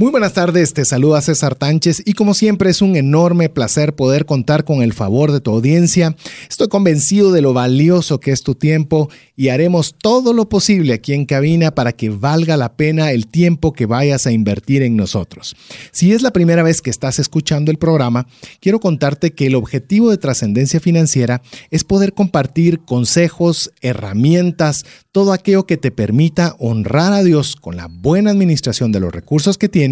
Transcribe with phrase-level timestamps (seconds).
[0.00, 4.26] Muy buenas tardes, te saluda César Tánchez y como siempre es un enorme placer poder
[4.26, 6.14] contar con el favor de tu audiencia.
[6.48, 11.14] Estoy convencido de lo valioso que es tu tiempo y haremos todo lo posible aquí
[11.14, 15.56] en cabina para que valga la pena el tiempo que vayas a invertir en nosotros.
[15.90, 18.28] Si es la primera vez que estás escuchando el programa,
[18.60, 21.42] quiero contarte que el objetivo de trascendencia financiera
[21.72, 27.88] es poder compartir consejos, herramientas, todo aquello que te permita honrar a Dios con la
[27.90, 29.87] buena administración de los recursos que tienes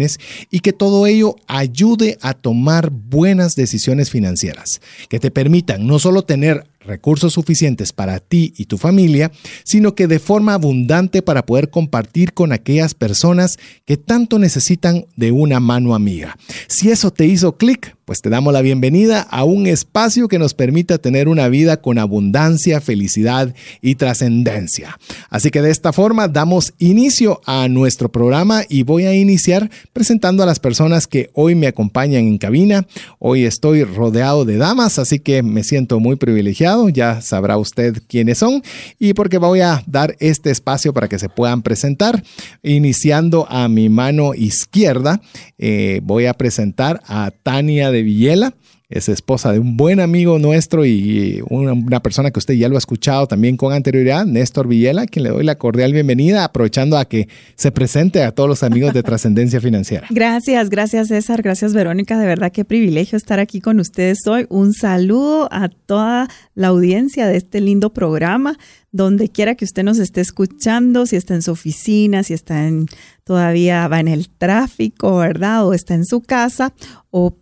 [0.49, 6.23] y que todo ello ayude a tomar buenas decisiones financieras, que te permitan no solo
[6.23, 9.31] tener recursos suficientes para ti y tu familia,
[9.63, 15.31] sino que de forma abundante para poder compartir con aquellas personas que tanto necesitan de
[15.31, 16.37] una mano amiga.
[16.67, 20.53] Si eso te hizo clic, pues te damos la bienvenida a un espacio que nos
[20.53, 24.97] permita tener una vida con abundancia, felicidad y trascendencia.
[25.29, 30.41] Así que de esta forma damos inicio a nuestro programa y voy a iniciar presentando
[30.41, 32.87] a las personas que hoy me acompañan en cabina.
[33.19, 38.37] Hoy estoy rodeado de damas, así que me siento muy privilegiado ya sabrá usted quiénes
[38.37, 38.61] son
[38.99, 42.23] y porque voy a dar este espacio para que se puedan presentar.
[42.63, 45.19] Iniciando a mi mano izquierda,
[45.57, 48.53] eh, voy a presentar a Tania de Villela
[48.89, 52.77] es esposa de un buen amigo nuestro y una, persona que usted ya lo ha
[52.77, 57.27] escuchado también con anterioridad, Néstor Villela, quien le doy la cordial bienvenida, aprovechando a que
[57.55, 60.07] se presente a todos los amigos de Trascendencia Financiera.
[60.11, 64.45] Gracias, gracias César, gracias Verónica, de verdad qué privilegio estar aquí con ustedes hoy.
[64.49, 68.57] Un saludo a toda la audiencia de este lindo programa,
[68.93, 72.85] donde quiera que usted nos esté escuchando, si está en su oficina, si está en,
[73.25, 75.67] todavía va en el tráfico, ¿verdad?
[75.67, 76.73] O está en su casa,
[77.11, 77.35] o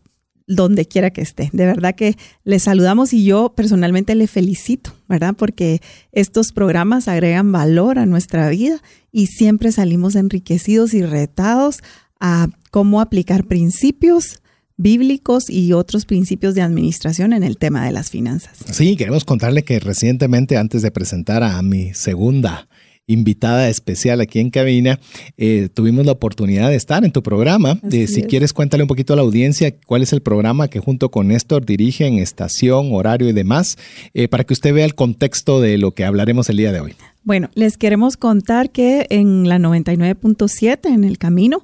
[0.48, 1.50] donde quiera que esté.
[1.54, 5.36] De verdad que le saludamos y yo personalmente le felicito, ¿verdad?
[5.38, 11.80] Porque estos programas agregan valor a nuestra vida y siempre salimos enriquecidos y retados
[12.20, 14.42] a cómo aplicar principios
[14.78, 18.58] bíblicos y otros principios de administración en el tema de las finanzas.
[18.72, 22.68] Sí, queremos contarle que recientemente, antes de presentar a mi segunda
[23.08, 25.00] invitada especial aquí en cabina.
[25.38, 27.80] Eh, tuvimos la oportunidad de estar en tu programa.
[27.92, 31.10] Eh, si quieres, cuéntale un poquito a la audiencia cuál es el programa que junto
[31.10, 33.78] con Néstor dirigen, estación, horario y demás,
[34.14, 36.96] eh, para que usted vea el contexto de lo que hablaremos el día de hoy.
[37.24, 41.62] Bueno, les queremos contar que en la 99.7, en el camino,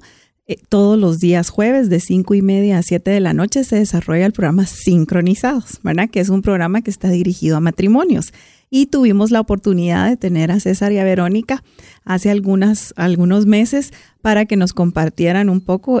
[0.68, 4.26] todos los días jueves de 5 y media a 7 de la noche se desarrolla
[4.26, 6.10] el programa Sincronizados, ¿verdad?
[6.10, 8.32] Que es un programa que está dirigido a matrimonios
[8.74, 11.62] y tuvimos la oportunidad de tener a César y a Verónica
[12.06, 13.92] hace algunas, algunos meses
[14.22, 16.00] para que nos compartieran un poco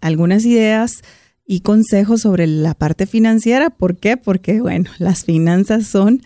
[0.00, 1.02] algunas ideas
[1.46, 3.70] y consejos sobre la parte financiera.
[3.70, 4.16] ¿Por qué?
[4.16, 6.22] Porque, bueno, las finanzas son,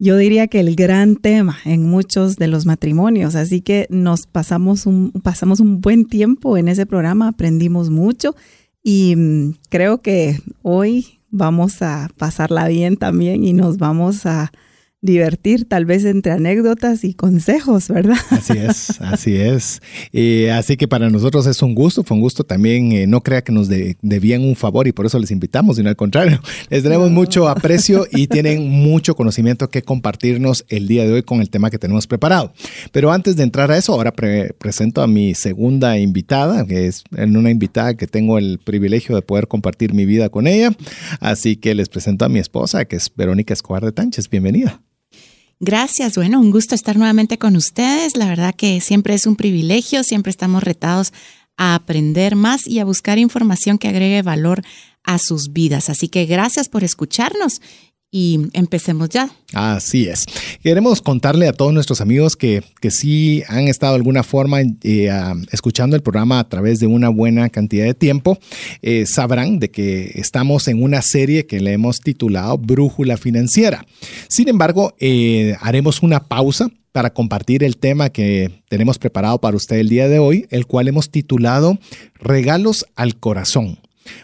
[0.00, 3.34] yo diría que el gran tema en muchos de los matrimonios.
[3.34, 8.34] Así que nos pasamos un, pasamos un buen tiempo en ese programa, aprendimos mucho
[8.82, 14.50] y mm, creo que hoy vamos a pasarla bien también y nos vamos a
[15.02, 18.16] divertir, tal vez entre anécdotas y consejos, ¿verdad?
[18.30, 19.80] Así es, así es.
[20.52, 23.52] así que para nosotros es un gusto, fue un gusto también, eh, no crea que
[23.52, 26.40] nos debían un favor y por eso les invitamos, sino al contrario,
[26.70, 31.40] les tenemos mucho aprecio y tienen mucho conocimiento que compartirnos el día de hoy con
[31.40, 32.52] el tema que tenemos preparado.
[32.92, 37.50] Pero antes de entrar a eso, ahora presento a mi segunda invitada, que es una
[37.50, 40.72] invitada que tengo el privilegio de poder compartir mi vida con ella.
[41.20, 44.28] Así que les presento a mi esposa, que es Verónica Escobar de Tánchez.
[44.28, 44.80] Bienvenida.
[45.62, 48.16] Gracias, bueno, un gusto estar nuevamente con ustedes.
[48.16, 51.12] La verdad que siempre es un privilegio, siempre estamos retados
[51.58, 54.62] a aprender más y a buscar información que agregue valor
[55.04, 55.90] a sus vidas.
[55.90, 57.60] Así que gracias por escucharnos
[58.10, 59.30] y empecemos ya.
[59.52, 60.26] Así es.
[60.62, 65.10] Queremos contarle a todos nuestros amigos que, que sí han estado de alguna forma eh,
[65.52, 68.38] escuchando el programa a través de una buena cantidad de tiempo,
[68.82, 73.86] eh, sabrán de que estamos en una serie que le hemos titulado Brújula Financiera.
[74.28, 79.76] Sin embargo, eh, haremos una pausa para compartir el tema que tenemos preparado para usted
[79.76, 81.78] el día de hoy, el cual hemos titulado
[82.14, 83.78] Regalos al Corazón.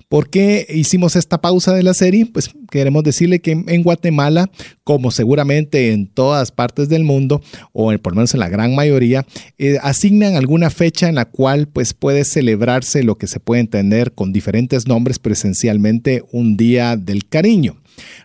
[0.08, 2.26] ¿Por qué hicimos esta pausa de la serie?
[2.26, 4.50] Pues queremos decirle que en Guatemala,
[4.84, 7.42] como seguramente en todas partes del mundo,
[7.72, 9.26] o por lo menos en la gran mayoría,
[9.58, 14.12] eh, asignan alguna fecha en la cual pues puede celebrarse lo que se puede entender
[14.12, 17.76] con diferentes nombres, pero esencialmente un día del cariño.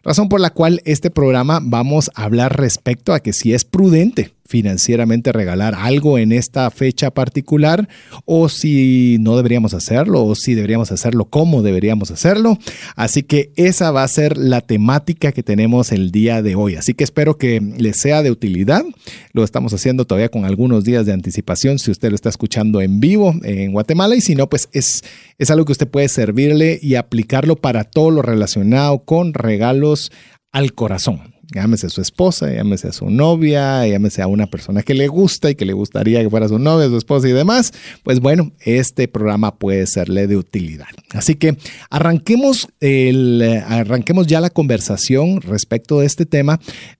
[0.03, 4.31] Razón por la cual este programa vamos a hablar respecto a que si es prudente
[4.51, 7.88] financieramente regalar algo en esta fecha particular
[8.25, 12.57] o si no deberíamos hacerlo o si deberíamos hacerlo, cómo deberíamos hacerlo.
[12.98, 16.75] Así que esa va a ser la temática que tenemos el día de hoy.
[16.75, 18.83] Así que espero que les sea de utilidad.
[19.31, 23.00] Lo estamos haciendo todavía con algunos días de anticipación si usted lo está escuchando en
[23.00, 25.04] vivo en Guatemala y si no, pues es,
[25.38, 30.12] es algo que usted puede servirle y aplicarlo para todo lo relacionado con regalos
[30.51, 34.94] al corazón llámese a su esposa, llámese a su novia, llámese a una persona que
[34.94, 38.19] le gusta y que le gustaría que fuera su novia, su esposa y demás, pues
[38.19, 40.88] bueno, este programa puede serle de utilidad.
[41.12, 41.57] Así que
[41.89, 46.59] arranquemos, el, arranquemos ya la conversación respecto de este tema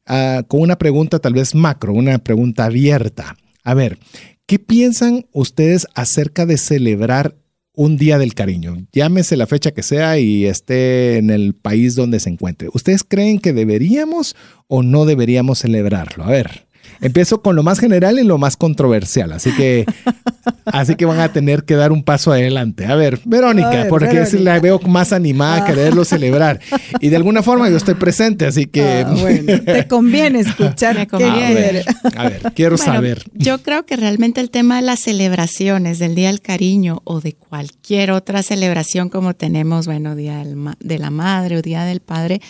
[0.10, 3.36] uh, con una pregunta tal vez macro, una pregunta abierta.
[3.64, 4.00] A ver,
[4.46, 7.36] ¿qué piensan ustedes acerca de celebrar
[7.74, 12.20] un día del cariño, llámese la fecha que sea y esté en el país donde
[12.20, 12.70] se encuentre.
[12.74, 14.36] ¿Ustedes creen que deberíamos
[14.68, 16.24] o no deberíamos celebrarlo?
[16.24, 16.71] A ver.
[17.02, 19.86] Empiezo con lo más general y lo más controversial, así que,
[20.66, 22.86] así que van a tener que dar un paso adelante.
[22.86, 26.60] A ver, Verónica, porque la veo más animada a quererlo celebrar.
[27.00, 29.04] Y de alguna forma yo estoy presente, así que...
[29.06, 30.96] Ah, bueno, te conviene escuchar.
[30.96, 31.84] Me conviene.
[32.16, 33.24] A ver, quiero saber.
[33.34, 37.34] Yo creo que realmente el tema de las celebraciones, del Día del Cariño o de
[37.34, 40.44] cualquier otra celebración como tenemos, bueno, Día
[40.80, 42.42] de la Madre o Día del Padre,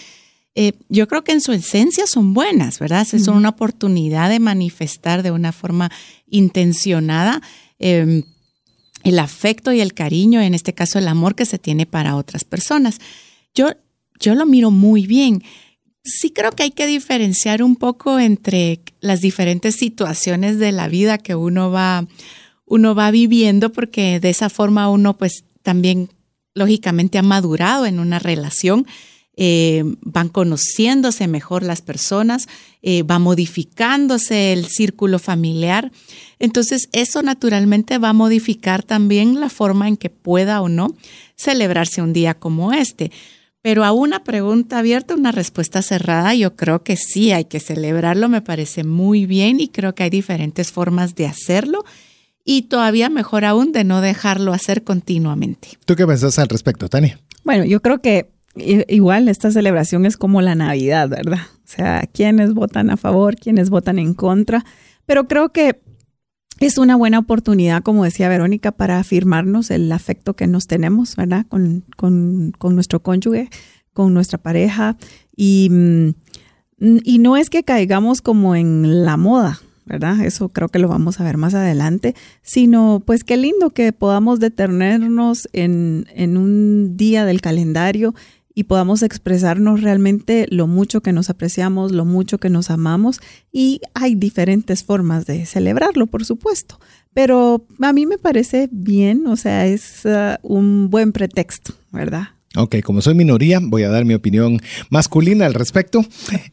[0.54, 3.08] eh, yo creo que en su esencia son buenas, ¿verdad?
[3.14, 5.90] Es una oportunidad de manifestar de una forma
[6.28, 7.42] intencionada
[7.80, 8.24] em,
[9.04, 12.44] el afecto y el cariño, en este caso el amor que se tiene para otras
[12.44, 13.00] personas.
[13.56, 13.70] Yo,
[14.20, 15.42] yo lo miro muy bien.
[16.04, 21.18] Sí creo que hay que diferenciar un poco entre las diferentes situaciones de la vida
[21.18, 22.08] que uno va,
[22.66, 26.10] uno va viviendo, porque de esa forma uno pues también
[26.54, 28.86] lógicamente ha madurado en una relación
[29.38, 32.48] eh, van conociéndose mejor las personas,
[32.82, 35.92] eh, va modificándose el círculo familiar.
[36.40, 40.96] Entonces, eso naturalmente va a modificar también la forma en que pueda o no
[41.36, 43.12] celebrarse un día como este.
[43.62, 48.28] Pero a una pregunta abierta, una respuesta cerrada, yo creo que sí hay que celebrarlo,
[48.28, 51.86] me parece muy bien y creo que hay diferentes formas de hacerlo
[52.44, 55.78] y todavía mejor aún de no dejarlo hacer continuamente.
[55.86, 57.20] ¿Tú qué pensás al respecto, Tania?
[57.44, 61.40] Bueno, yo creo que igual esta celebración es como la Navidad, ¿verdad?
[61.64, 64.66] O sea, quienes votan a favor, quienes votan en contra,
[65.06, 65.80] pero creo que
[66.60, 71.46] es una buena oportunidad, como decía Verónica, para afirmarnos el afecto que nos tenemos, ¿verdad?
[71.50, 73.50] Con, con, con nuestro cónyuge,
[73.94, 74.96] con nuestra pareja.
[75.36, 76.10] Y, mm,
[77.04, 80.20] y no es que caigamos como en la moda, ¿verdad?
[80.22, 84.40] Eso creo que lo vamos a ver más adelante, sino pues qué lindo que podamos
[84.40, 88.14] detenernos en, en un día del calendario
[88.54, 93.20] y podamos expresarnos realmente lo mucho que nos apreciamos, lo mucho que nos amamos
[93.52, 96.80] y hay diferentes formas de celebrarlo, por supuesto,
[97.14, 102.30] pero a mí me parece bien, o sea, es uh, un buen pretexto, ¿verdad?
[102.58, 106.06] Ok, como soy minoría, voy a dar mi opinión masculina al respecto.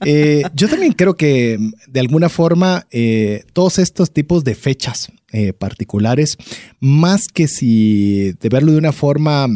[0.05, 1.59] Eh, yo también creo que
[1.89, 6.39] de alguna forma eh, todos estos tipos de fechas eh, particulares,
[6.79, 9.49] más que si de verlo de una forma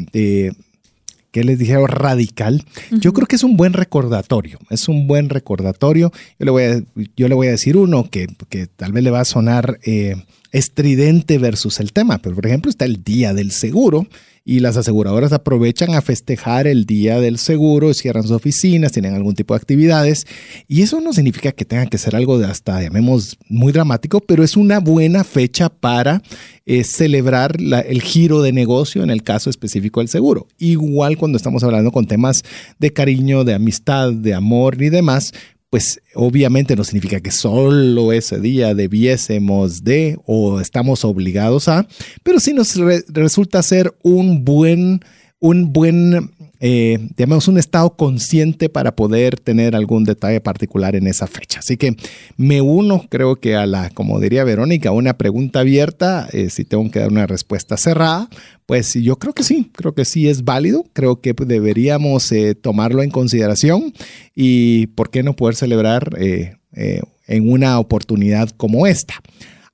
[1.32, 6.12] que les dijeron radical, yo creo que es un buen recordatorio, es un buen recordatorio.
[6.38, 6.82] Yo le voy a,
[7.16, 10.14] yo le voy a decir uno que, que tal vez le va a sonar eh,
[10.52, 14.06] estridente versus el tema, pero por ejemplo está el Día del Seguro
[14.44, 19.34] y las aseguradoras aprovechan a festejar el día del seguro, cierran sus oficinas, tienen algún
[19.34, 20.26] tipo de actividades
[20.66, 24.42] y eso no significa que tenga que ser algo de hasta, llamemos, muy dramático, pero
[24.42, 26.22] es una buena fecha para
[26.66, 30.46] eh, celebrar el giro de negocio en el caso específico del seguro.
[30.58, 32.42] Igual cuando estamos hablando con temas
[32.78, 35.32] de cariño, de amistad, de amor y demás,
[35.72, 41.88] pues obviamente no significa que solo ese día debiésemos de o estamos obligados a,
[42.22, 42.76] pero sí nos
[43.08, 45.02] resulta ser un buen,
[45.42, 46.30] un buen
[46.64, 51.58] eh, digamos, un estado consciente para poder tener algún detalle particular en esa fecha.
[51.58, 51.96] Así que
[52.36, 56.88] me uno, creo que a la, como diría Verónica, una pregunta abierta, eh, si tengo
[56.92, 58.28] que dar una respuesta cerrada,
[58.64, 63.02] pues yo creo que sí, creo que sí es válido, creo que deberíamos eh, tomarlo
[63.02, 63.92] en consideración
[64.36, 69.14] y por qué no poder celebrar en una oportunidad como esta.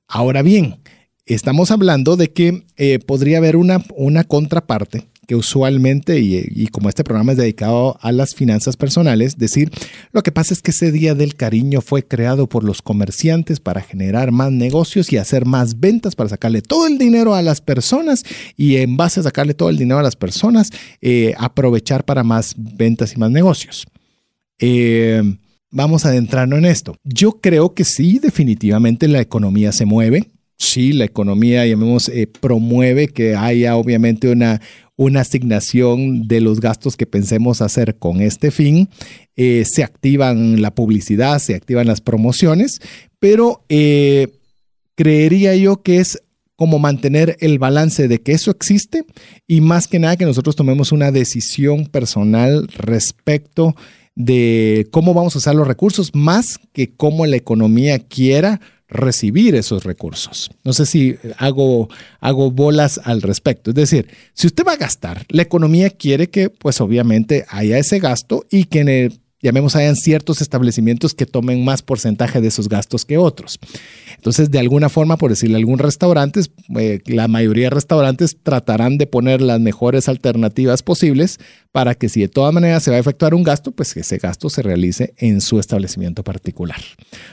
[0.06, 0.76] Ahora bien,
[1.26, 2.64] estamos hablando de que
[3.06, 8.35] podría haber una, una contraparte que usualmente, y, como este programa es dedicado a las
[8.35, 9.70] finanzas personales, decir,
[10.11, 13.82] lo que pasa es que ese Día del Cariño fue creado por los comerciantes para
[13.82, 18.25] generar más negocios y hacer más ventas, para sacarle todo el dinero a las personas
[18.56, 20.70] y en base a sacarle todo el dinero a las personas,
[21.02, 23.87] eh, aprovechar para más ventas y más negocios.
[24.58, 25.23] Eh,
[25.70, 26.97] vamos a adentrarnos en esto.
[27.04, 30.30] Yo creo que sí, definitivamente la economía se mueve.
[30.56, 34.61] Sí, la economía, llamemos, eh, promueve que haya obviamente una,
[34.99, 38.90] una asignación de los gastos que pensemos hacer con este fin.
[39.37, 42.81] Eh, se activan la publicidad, se activan las promociones,
[43.21, 44.26] pero eh,
[44.97, 46.21] creería yo que es
[46.57, 49.05] como mantener el balance de que eso existe
[49.47, 53.76] y más que nada que nosotros tomemos una decisión personal respecto
[54.17, 59.85] de cómo vamos a usar los recursos más que cómo la economía quiera recibir esos
[59.85, 60.50] recursos.
[60.64, 61.88] No sé si hago,
[62.21, 63.71] hago bolas al respecto.
[63.71, 67.99] Es decir, si usted va a gastar, la economía quiere que pues obviamente haya ese
[67.99, 72.68] gasto y que en el llamemos, hayan ciertos establecimientos que tomen más porcentaje de esos
[72.68, 73.59] gastos que otros.
[74.16, 79.07] Entonces, de alguna forma, por decirle, algunos restaurantes, eh, la mayoría de restaurantes tratarán de
[79.07, 81.38] poner las mejores alternativas posibles
[81.73, 84.50] para que si de todas maneras se va a efectuar un gasto, pues ese gasto
[84.50, 86.80] se realice en su establecimiento particular.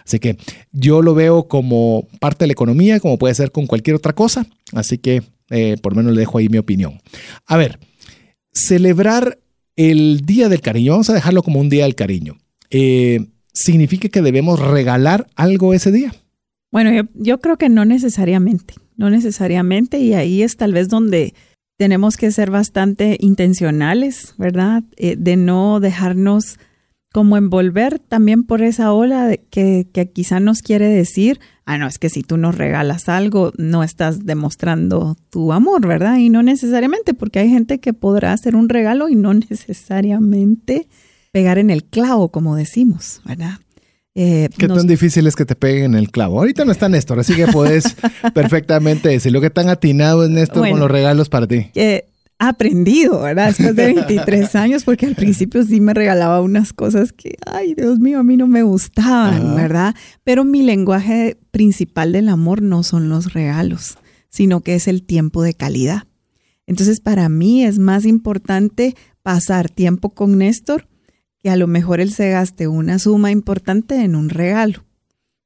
[0.05, 0.37] Así que
[0.71, 4.45] yo lo veo como parte de la economía, como puede ser con cualquier otra cosa.
[4.73, 6.99] Así que eh, por lo menos le dejo ahí mi opinión.
[7.45, 7.79] A ver,
[8.51, 9.39] celebrar
[9.75, 12.37] el Día del Cariño, vamos a dejarlo como un Día del Cariño,
[12.69, 16.13] eh, ¿significa que debemos regalar algo ese día?
[16.71, 21.33] Bueno, yo, creo que no necesariamente, no necesariamente, y ahí es tal vez donde
[21.77, 24.83] tenemos que ser bastante intencionales, ¿verdad?
[24.97, 26.57] Eh, de no dejarnos
[27.15, 31.87] como envolver también por esa ola de que, que, quizá nos quiere decir, ah, no,
[31.87, 36.17] es que si tú nos regalas algo, no estás demostrando tu amor, ¿verdad?
[36.17, 40.89] Y no necesariamente, porque hay gente que podrá hacer un regalo y no necesariamente
[41.31, 43.59] pegar en el clavo, como decimos, ¿verdad?
[44.13, 46.39] Eh, ¿Qué tan difícil es que te peguen en el clavo?
[46.39, 47.95] Ahorita no está Néstor, así que puedes
[48.33, 51.71] perfectamente decir que tan atinado es Néstor con los regalos para ti.
[51.75, 53.47] Eh, aprendido, ¿verdad?
[53.47, 57.99] Después de 23 años, porque al principio sí me regalaba unas cosas que, ay, Dios
[57.99, 59.95] mío, a mí no me gustaban, ¿verdad?
[60.23, 63.97] Pero mi lenguaje principal del amor no son los regalos,
[64.29, 66.03] sino que es el tiempo de calidad.
[66.67, 70.87] Entonces, para mí es más importante pasar tiempo con Néstor
[71.39, 74.83] que a lo mejor él se gaste una suma importante en un regalo,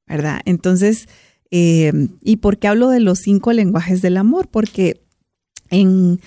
[0.06, 0.40] ¿verdad?
[0.46, 1.08] Entonces,
[1.50, 1.92] eh,
[2.22, 4.48] ¿y por qué hablo de los cinco lenguajes del amor?
[4.48, 5.02] Porque
[5.68, 6.20] en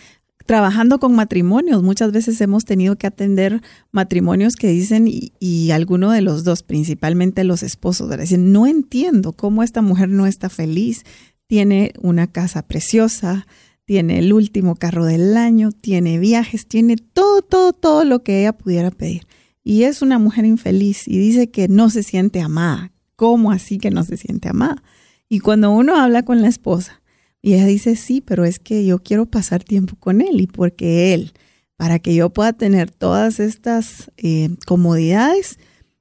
[0.46, 6.22] trabajando con matrimonios, muchas veces hemos tenido que atender matrimonios que dicen, y, alguno de
[6.22, 11.04] los dos, principalmente los esposos, dicen, no entiendo cómo esta mujer no está feliz,
[11.48, 13.48] tiene una casa preciosa,
[13.86, 18.54] tiene el último carro del año, tiene viajes, tiene todo, todo, todo lo que ella
[18.54, 19.28] pudiera pedir.
[19.64, 22.92] Y es una mujer infeliz y dice que no se siente amada.
[23.16, 24.84] ¿Cómo así que no se siente amada?
[25.30, 27.02] Y cuando uno habla con la esposa,
[27.46, 31.14] y ella dice, sí, pero es que yo quiero pasar tiempo con él y porque
[31.14, 31.34] él,
[31.76, 35.60] para que yo pueda tener todas estas eh, comodidades,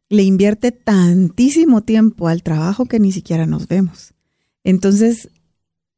[0.09, 4.15] le invierte tantísimo tiempo al trabajo que ni siquiera nos vemos.
[4.63, 5.31] Entonces,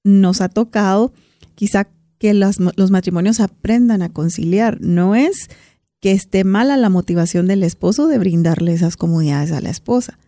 [0.02, 1.12] nos ha tocado
[1.56, 4.80] quizá que los, los matrimonios aprendan a conciliar.
[4.80, 5.50] No es
[6.00, 10.18] que esté mala la motivación del esposo de brindarle esas comodidades a la esposa,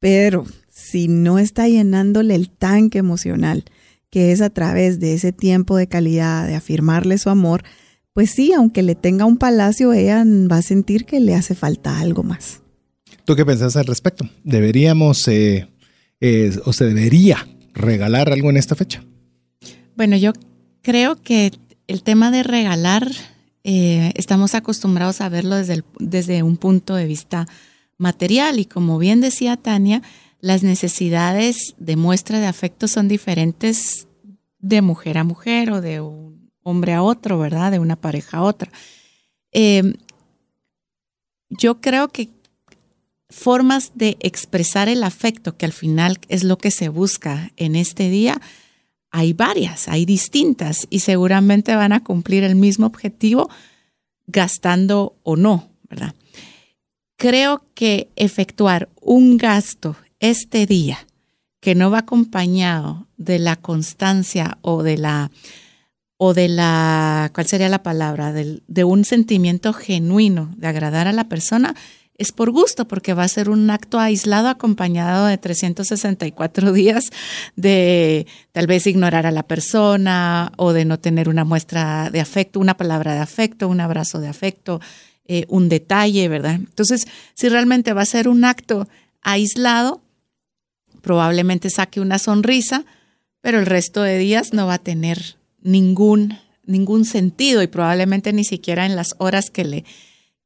[0.00, 3.64] pero si no está llenándole el tanque emocional,
[4.10, 7.62] que es a través de ese tiempo de calidad, de afirmarle su amor,
[8.12, 12.00] pues sí, aunque le tenga un palacio, ella va a sentir que le hace falta
[12.00, 12.60] algo más.
[13.24, 14.28] ¿Tú qué pensás al respecto?
[14.42, 15.68] ¿Deberíamos eh,
[16.20, 19.04] eh, o se debería regalar algo en esta fecha?
[19.96, 20.32] Bueno, yo
[20.82, 21.52] creo que
[21.86, 23.08] el tema de regalar,
[23.62, 27.46] eh, estamos acostumbrados a verlo desde, desde un punto de vista
[27.98, 30.02] material y como bien decía Tania,
[30.40, 34.08] las necesidades de muestra de afecto son diferentes
[34.58, 37.72] de mujer a mujer o de un hombre a otro, ¿verdad?
[37.72, 38.70] De una pareja a otra.
[39.52, 39.94] Em,
[41.48, 42.28] yo creo que
[43.28, 48.10] formas de expresar el afecto, que al final es lo que se busca en este
[48.10, 48.40] día,
[49.10, 53.50] hay varias, hay distintas y seguramente van a cumplir el mismo objetivo
[54.26, 56.14] gastando o no, ¿verdad?
[57.16, 61.06] Creo que efectuar un gasto este día
[61.60, 65.30] que no va acompañado de la constancia o de la,
[66.16, 68.32] o de la, ¿cuál sería la palabra?
[68.32, 71.74] De, de un sentimiento genuino de agradar a la persona,
[72.20, 77.10] es por gusto, porque va a ser un acto aislado acompañado de 364 días
[77.56, 82.60] de tal vez ignorar a la persona o de no tener una muestra de afecto,
[82.60, 84.82] una palabra de afecto, un abrazo de afecto,
[85.24, 86.56] eh, un detalle, ¿verdad?
[86.56, 88.86] Entonces, si realmente va a ser un acto
[89.22, 90.02] aislado,
[91.00, 92.84] probablemente saque una sonrisa,
[93.40, 98.44] pero el resto de días no va a tener ningún, ningún sentido y probablemente ni
[98.44, 99.84] siquiera en las horas que le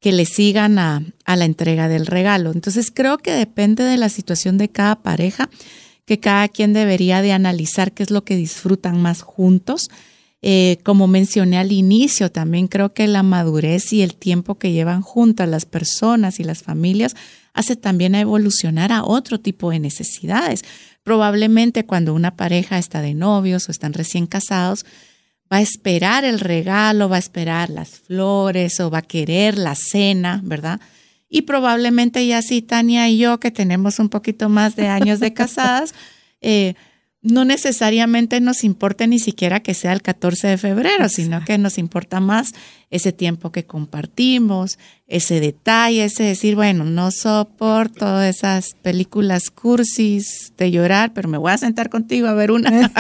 [0.05, 2.53] que le sigan a, la entrega del regalo.
[2.53, 5.49] Entonces creo que depende de la situación de cada pareja,
[6.05, 9.89] que cada quien debería de analizar qué es lo que disfrutan más juntos.
[10.47, 15.01] Eh, como mencioné al inicio, también creo que la madurez y el tiempo que llevan
[15.01, 17.17] juntas las personas y las familias
[17.55, 20.63] hace también a evolucionar a otro tipo de necesidades.
[21.03, 24.85] Probablemente cuando una pareja está de novios o están recién casados,
[25.51, 29.75] va a esperar el regalo, va a esperar las flores o va a querer la
[29.75, 30.79] cena, ¿verdad?
[31.31, 35.33] Y probablemente ya sí, Tania y yo, que tenemos un poquito más de años de
[35.33, 35.95] casadas,
[36.43, 36.75] eh,
[37.25, 41.79] no necesariamente nos importa ni siquiera que sea el 14 de febrero, sino que nos
[41.79, 42.53] importa más
[42.91, 44.79] ese tiempo que compartimos,
[45.09, 51.51] ese detalle, ese decir, bueno, no soporto esas películas cursis de llorar, pero me voy
[51.51, 52.71] a sentar contigo a ver una.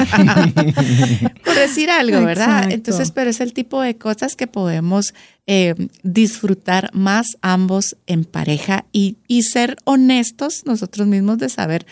[1.45, 2.73] Por decir algo, ¿verdad?
[2.73, 5.13] Entonces, pero es el tipo de cosas que podemos
[5.47, 11.87] eh, disfrutar más ambos en pareja y, y ser honestos nosotros mismos de saber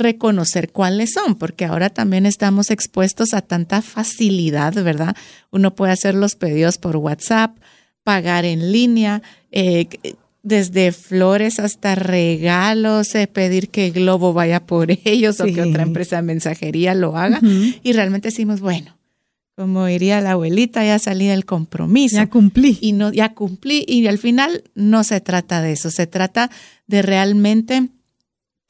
[0.00, 5.16] reconocer cuáles son, porque ahora también estamos expuestos a tanta facilidad, ¿verdad?
[5.50, 7.56] Uno puede hacer los pedidos por WhatsApp,
[8.02, 9.86] pagar en línea, eh,
[10.42, 16.16] desde flores hasta regalos, eh, pedir que Globo vaya por ellos o que otra empresa
[16.16, 17.40] de mensajería lo haga.
[17.82, 18.96] Y realmente decimos, bueno,
[19.56, 22.16] como diría la abuelita, ya salí del compromiso.
[22.16, 22.78] Ya cumplí.
[22.80, 23.84] Y no, ya cumplí.
[23.86, 26.50] Y al final no se trata de eso, se trata
[26.86, 27.90] de realmente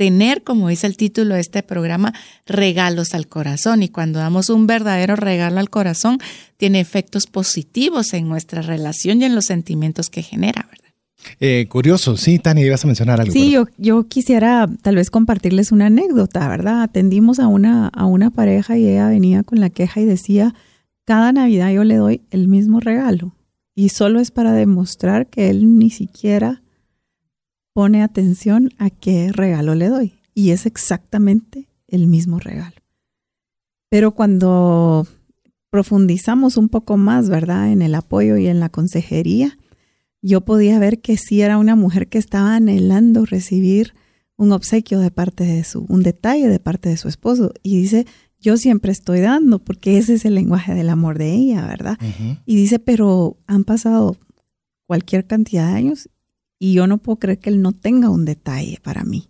[0.00, 2.14] tener, como dice el título de este programa,
[2.46, 3.82] regalos al corazón.
[3.82, 6.16] Y cuando damos un verdadero regalo al corazón,
[6.56, 10.90] tiene efectos positivos en nuestra relación y en los sentimientos que genera, ¿verdad?
[11.38, 13.30] Eh, curioso, sí, Tania, ibas a mencionar algo.
[13.30, 16.80] Sí, yo, yo, quisiera tal vez compartirles una anécdota, ¿verdad?
[16.80, 20.54] Atendimos a una, a una pareja y ella venía con la queja y decía,
[21.04, 23.34] cada Navidad yo le doy el mismo regalo
[23.74, 26.62] y solo es para demostrar que él ni siquiera
[27.72, 30.14] pone atención a qué regalo le doy.
[30.34, 32.76] Y es exactamente el mismo regalo.
[33.88, 35.06] Pero cuando
[35.70, 37.72] profundizamos un poco más, ¿verdad?
[37.72, 39.58] En el apoyo y en la consejería,
[40.22, 43.94] yo podía ver que sí era una mujer que estaba anhelando recibir
[44.36, 47.52] un obsequio de parte de su, un detalle de parte de su esposo.
[47.62, 48.06] Y dice,
[48.38, 51.98] yo siempre estoy dando, porque ese es el lenguaje del amor de ella, ¿verdad?
[52.46, 54.16] Y dice, pero han pasado
[54.86, 56.08] cualquier cantidad de años
[56.60, 59.28] y yo no puedo creer que él no tenga un detalle para mí.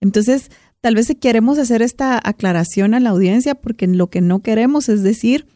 [0.00, 4.88] Entonces, tal vez queremos hacer esta aclaración a la audiencia porque lo que no queremos
[4.88, 5.48] es decir,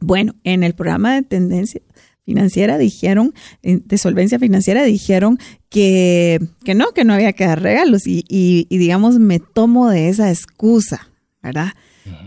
[0.00, 1.82] bueno, en el programa de tendencia
[2.24, 5.38] financiera dijeron, de solvencia financiera dijeron
[5.68, 10.08] que, que no, que no había que dar regalos y, y, digamos me tomo de
[10.08, 11.10] esa excusa,
[11.42, 11.72] ¿verdad?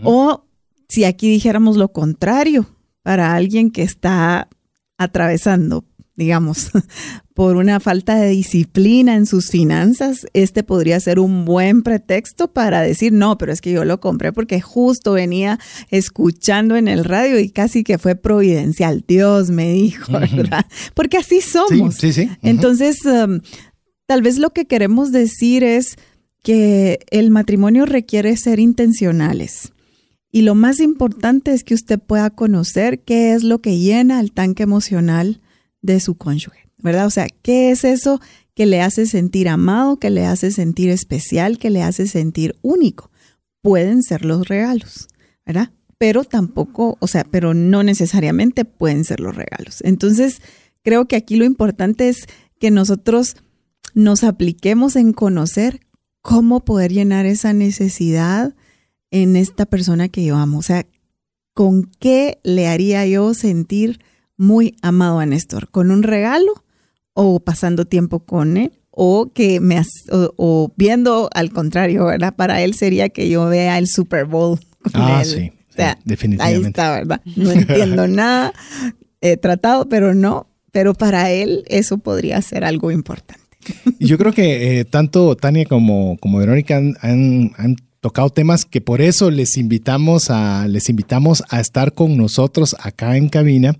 [0.04, 0.44] O
[0.88, 2.68] si aquí dijéramos lo contrario,
[3.02, 4.48] para alguien que está
[4.98, 5.84] atravesando
[6.18, 6.72] digamos,
[7.34, 12.82] por una falta de disciplina en sus finanzas, este podría ser un buen pretexto para
[12.82, 17.38] decir, no, pero es que yo lo compré porque justo venía escuchando en el radio
[17.38, 19.04] y casi que fue providencial.
[19.06, 20.66] Dios me dijo, ¿verdad?
[20.94, 21.94] Porque así somos.
[21.94, 23.38] Sí, sí, Entonces, um,
[24.06, 25.96] tal vez lo que queremos decir es
[26.42, 29.72] que el matrimonio requiere ser intencionales.
[30.32, 34.32] Y lo más importante es que usted pueda conocer qué es lo que llena el
[34.32, 35.40] tanque emocional
[35.82, 37.06] de su cónyuge, ¿verdad?
[37.06, 38.20] O sea, ¿qué es eso
[38.54, 43.10] que le hace sentir amado, que le hace sentir especial, que le hace sentir único?
[43.62, 45.08] Pueden ser los regalos,
[45.46, 45.70] ¿verdad?
[45.98, 49.80] Pero tampoco, o sea, pero no necesariamente pueden ser los regalos.
[49.82, 50.40] Entonces,
[50.82, 52.26] creo que aquí lo importante es
[52.60, 53.36] que nosotros
[53.94, 55.80] nos apliquemos en conocer
[56.22, 58.54] cómo poder llenar esa necesidad
[59.10, 60.58] en esta persona que yo amo.
[60.58, 60.86] O sea,
[61.54, 64.00] ¿con qué le haría yo sentir
[64.38, 66.64] muy amado a Néstor, con un regalo
[67.12, 72.34] o pasando tiempo con él o que me o, viendo al contrario, ¿verdad?
[72.34, 76.58] Para él sería que yo vea el Super Bowl con ah, Sí, o sea, definitivamente.
[76.58, 77.20] Ahí está, ¿verdad?
[77.36, 78.52] No entiendo nada,
[79.20, 83.44] he tratado, pero no, pero para él eso podría ser algo importante.
[84.00, 89.30] Yo creo que eh, tanto Tania como, como Verónica han, tocado temas que por eso
[89.30, 93.76] les invitamos a, les invitamos a estar con nosotros acá en cabina,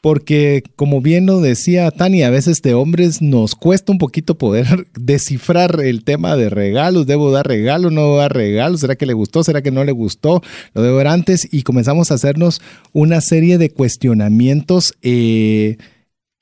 [0.00, 4.86] porque como bien lo decía Tania, a veces de hombres nos cuesta un poquito poder
[4.98, 9.14] descifrar el tema de regalos, debo dar regalo, no debo dar regalo, será que le
[9.14, 10.42] gustó, será que no le gustó,
[10.74, 12.60] lo debo ver antes y comenzamos a hacernos
[12.92, 14.94] una serie de cuestionamientos.
[15.02, 15.78] Eh,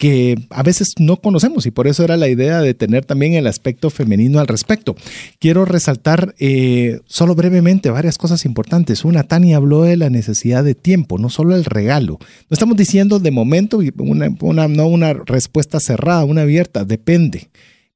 [0.00, 3.46] que a veces no conocemos y por eso era la idea de tener también el
[3.46, 4.96] aspecto femenino al respecto.
[5.38, 9.04] Quiero resaltar eh, solo brevemente varias cosas importantes.
[9.04, 12.18] Una, Tania habló de la necesidad de tiempo, no solo el regalo.
[12.18, 17.50] No estamos diciendo de momento una, una, no una respuesta cerrada, una abierta, depende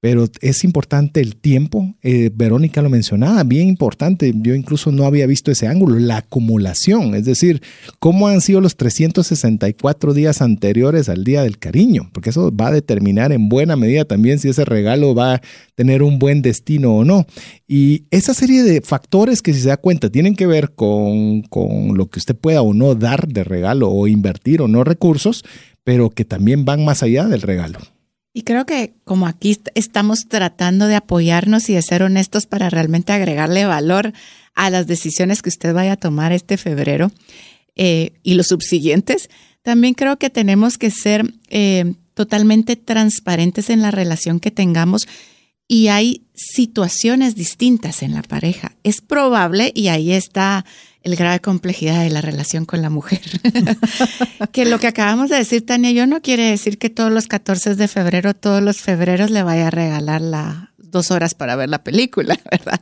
[0.04, 1.94] pero es importante el tiempo.
[2.02, 4.34] Eh, Verónica lo mencionaba, bien importante.
[4.36, 7.62] Yo incluso no había visto ese ángulo, la acumulación, es decir,
[8.00, 12.72] cómo han sido los 364 días anteriores al Día del Cariño, porque eso va a
[12.72, 15.42] determinar en buena medida también si ese regalo va a
[15.74, 17.24] tener un buen destino o no.
[17.66, 21.96] Y esa serie de factores que si se da cuenta tienen que ver con, con
[21.96, 25.46] lo que usted pueda o no dar de regalo o invertir o no recursos,
[25.82, 27.78] pero que también van más allá del regalo.
[28.36, 33.12] Y creo que como aquí estamos tratando de apoyarnos y de ser honestos para realmente
[33.12, 34.12] agregarle valor
[34.54, 37.12] a las decisiones que usted vaya a tomar este febrero
[37.76, 39.30] eh, y los subsiguientes,
[39.62, 45.06] también creo que tenemos que ser eh, totalmente transparentes en la relación que tengamos
[45.68, 48.72] y hay situaciones distintas en la pareja.
[48.82, 50.64] Es probable, y ahí está
[51.02, 53.20] el grado de complejidad de la relación con la mujer.
[54.52, 57.74] que lo que acabamos de decir, Tania, yo no quiere decir que todos los 14
[57.74, 61.82] de febrero, todos los febreros le vaya a regalar la dos horas para ver la
[61.82, 62.80] película, ¿verdad?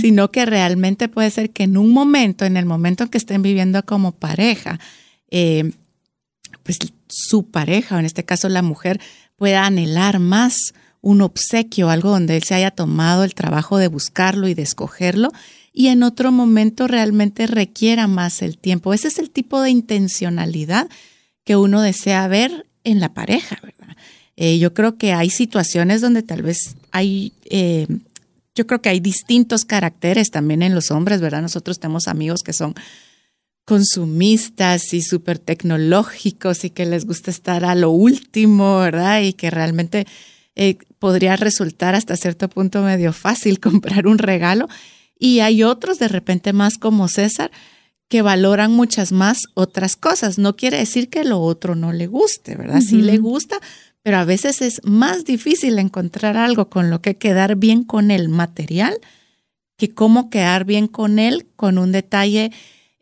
[0.00, 3.42] Sino que realmente puede ser que en un momento, en el momento en que estén
[3.42, 4.78] viviendo como pareja,
[5.30, 5.72] eh,
[6.62, 9.00] pues su pareja, o en este caso la mujer,
[9.36, 14.48] pueda anhelar más un obsequio, algo donde él se haya tomado el trabajo de buscarlo
[14.48, 15.32] y de escogerlo
[15.70, 18.94] y en otro momento realmente requiera más el tiempo.
[18.94, 20.88] Ese es el tipo de intencionalidad
[21.44, 23.96] que uno desea ver en la pareja, ¿verdad?
[24.36, 27.86] Eh, yo creo que hay situaciones donde tal vez hay, eh,
[28.54, 31.42] yo creo que hay distintos caracteres también en los hombres, ¿verdad?
[31.42, 32.74] Nosotros tenemos amigos que son
[33.66, 39.20] consumistas y súper tecnológicos y que les gusta estar a lo último, ¿verdad?
[39.20, 40.06] Y que realmente
[40.56, 44.68] eh, podría resultar hasta cierto punto medio fácil comprar un regalo
[45.18, 47.50] y hay otros de repente más como César
[48.08, 50.38] que valoran muchas más otras cosas.
[50.38, 52.80] No quiere decir que lo otro no le guste, ¿verdad?
[52.80, 53.58] Sí le gusta,
[54.02, 58.28] pero a veces es más difícil encontrar algo con lo que quedar bien con el
[58.28, 59.00] material
[59.76, 62.52] que cómo quedar bien con él con un detalle,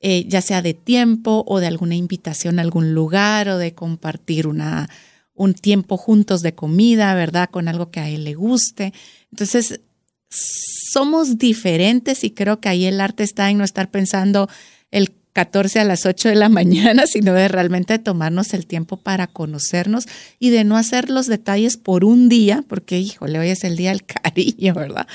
[0.00, 4.46] eh, ya sea de tiempo o de alguna invitación a algún lugar o de compartir
[4.46, 4.88] una,
[5.34, 7.50] un tiempo juntos de comida, ¿verdad?
[7.50, 8.92] Con algo que a él le guste.
[9.30, 9.80] Entonces,
[10.30, 14.48] somos diferentes y creo que ahí el arte está en no estar pensando
[14.90, 19.26] el 14 a las 8 de la mañana, sino de realmente tomarnos el tiempo para
[19.26, 20.06] conocernos
[20.38, 23.90] y de no hacer los detalles por un día, porque híjole, hoy es el día
[23.90, 25.06] del cariño, ¿verdad?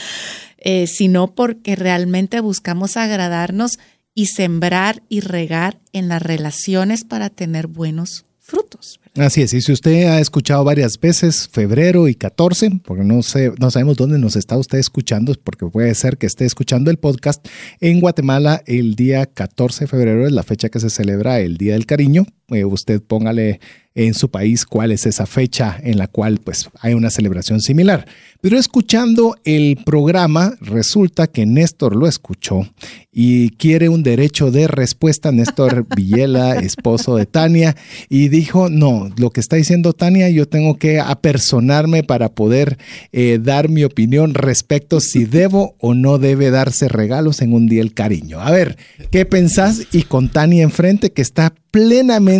[0.57, 3.79] Eh, sino porque realmente buscamos agradarnos
[4.13, 8.99] y sembrar y regar en las relaciones para tener buenos frutos.
[9.17, 13.51] Así es, y si usted ha escuchado varias veces febrero y 14, porque no, sé,
[13.59, 17.43] no sabemos dónde nos está usted escuchando, porque puede ser que esté escuchando el podcast,
[17.79, 21.73] en Guatemala el día 14 de febrero es la fecha que se celebra el Día
[21.73, 22.27] del Cariño.
[22.49, 23.59] Eh, usted póngale
[23.97, 28.07] en su país cuál es esa fecha en la cual pues hay una celebración similar.
[28.39, 32.69] Pero escuchando el programa, resulta que Néstor lo escuchó
[33.11, 35.31] y quiere un derecho de respuesta.
[35.31, 37.75] Néstor Villela, esposo de Tania,
[38.07, 42.77] y dijo, no, lo que está diciendo Tania, yo tengo que apersonarme para poder
[43.11, 47.81] eh, dar mi opinión respecto si debo o no debe darse regalos en un día
[47.81, 48.39] el cariño.
[48.39, 48.77] A ver,
[49.09, 49.87] ¿qué pensás?
[49.91, 52.36] Y con Tania enfrente que está plenamente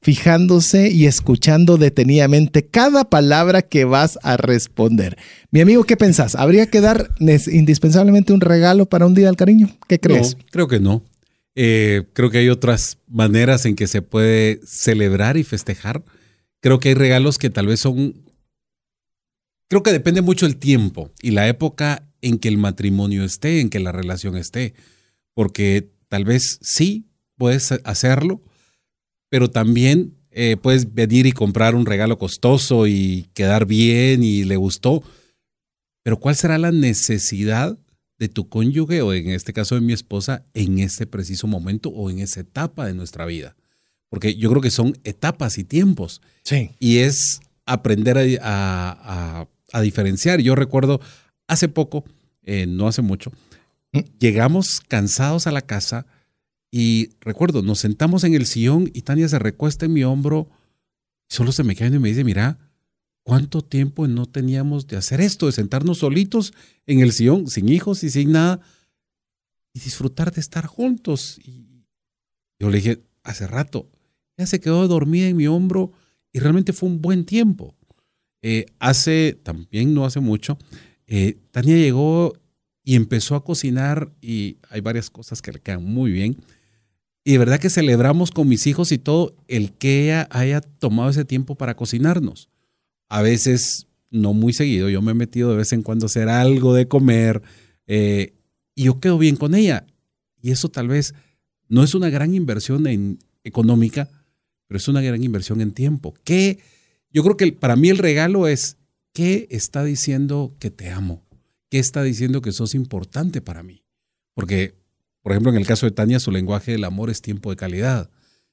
[0.00, 5.16] fijándose y escuchando detenidamente cada palabra que vas a responder.
[5.50, 6.34] Mi amigo, ¿qué pensás?
[6.34, 9.68] ¿Habría que dar indispensablemente un regalo para un día del cariño?
[9.88, 10.36] ¿Qué crees?
[10.50, 11.02] creo que no.
[11.54, 16.02] Eh, creo que hay otras maneras en que se puede celebrar y festejar.
[16.60, 18.14] Creo que hay regalos que tal vez son...
[19.68, 23.70] Creo que depende mucho el tiempo y la época en que el matrimonio esté, en
[23.70, 24.74] que la relación esté.
[25.34, 28.42] Porque tal vez sí puedes hacerlo,
[29.30, 34.56] pero también eh, puedes venir y comprar un regalo costoso y quedar bien y le
[34.56, 35.02] gustó.
[36.02, 37.78] Pero ¿cuál será la necesidad
[38.18, 42.10] de tu cónyuge o en este caso de mi esposa en ese preciso momento o
[42.10, 43.56] en esa etapa de nuestra vida?
[44.10, 46.20] Porque yo creo que son etapas y tiempos.
[46.42, 46.72] Sí.
[46.78, 49.46] Y es aprender a,
[49.82, 50.40] diferenciar.
[50.40, 51.00] Yo recuerdo
[51.46, 52.04] hace poco,
[52.42, 53.32] eh, no hace mucho,
[53.92, 54.00] Mm.
[54.18, 56.06] Llegamos cansados a la casa
[56.70, 60.48] y recuerdo, nos sentamos en el sillón y Tania se recuesta en mi hombro
[61.30, 62.58] solo se me cae y me dice, mira,
[63.22, 66.52] ¿cuánto tiempo no teníamos de hacer esto, de sentarnos solitos
[66.86, 68.60] en el sillón, sin hijos y sin nada,
[69.72, 71.38] y disfrutar de estar juntos?
[71.42, 71.86] Y
[72.58, 73.88] yo le dije, hace rato,
[74.36, 75.92] ya se quedó dormida en mi hombro
[76.32, 77.76] y realmente fue un buen tiempo.
[78.42, 80.58] Eh, hace, también no hace mucho,
[81.06, 82.32] eh, Tania llegó
[82.82, 86.38] y empezó a cocinar y hay varias cosas que le quedan muy bien.
[87.24, 91.10] Y de verdad que celebramos con mis hijos y todo el que ella haya tomado
[91.10, 92.48] ese tiempo para cocinarnos.
[93.08, 96.28] A veces, no muy seguido, yo me he metido de vez en cuando a hacer
[96.28, 97.42] algo de comer
[97.86, 98.34] eh,
[98.74, 99.86] y yo quedo bien con ella.
[100.40, 101.14] Y eso tal vez
[101.68, 104.08] no es una gran inversión económica,
[104.66, 106.14] pero es una gran inversión en tiempo.
[106.24, 106.58] ¿Qué?
[107.12, 108.78] Yo creo que para mí el regalo es,
[109.12, 111.22] ¿qué está diciendo que te amo?
[111.68, 113.84] ¿Qué está diciendo que sos importante para mí?
[114.34, 114.79] Porque
[115.22, 118.10] por ejemplo, en el caso de Tania, su lenguaje del amor es tiempo de calidad.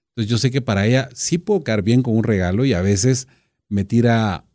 [0.09, 2.81] Entonces yo sé que para ella sí puedo caer bien con un regalo y a
[2.81, 3.27] veces
[3.69, 4.45] me tira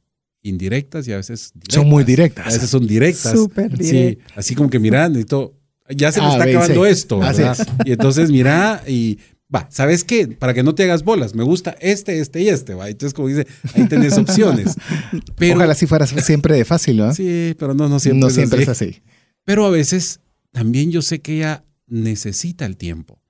[0.42, 2.46] indirectas y a veces son muy directas.
[2.46, 3.32] A veces son directas.
[3.32, 5.54] Súper Sí, así como que mira, necesito,
[5.88, 7.56] ya se me está acabando esto, ¿verdad?
[7.84, 9.18] Y entonces mira y
[9.54, 10.26] va, ¿sabes qué?
[10.28, 12.88] Para que no te hagas bolas, me gusta este, este y este, va.
[12.88, 14.74] Entonces como dice, ahí tenés opciones.
[15.36, 17.14] Pero, Ojalá si fuera siempre de fácil, ¿no?
[17.14, 19.02] Sí, pero no, no siempre, no siempre es así.
[19.44, 20.20] Pero a veces
[20.50, 23.20] también yo sé que ella necesita el tiempo.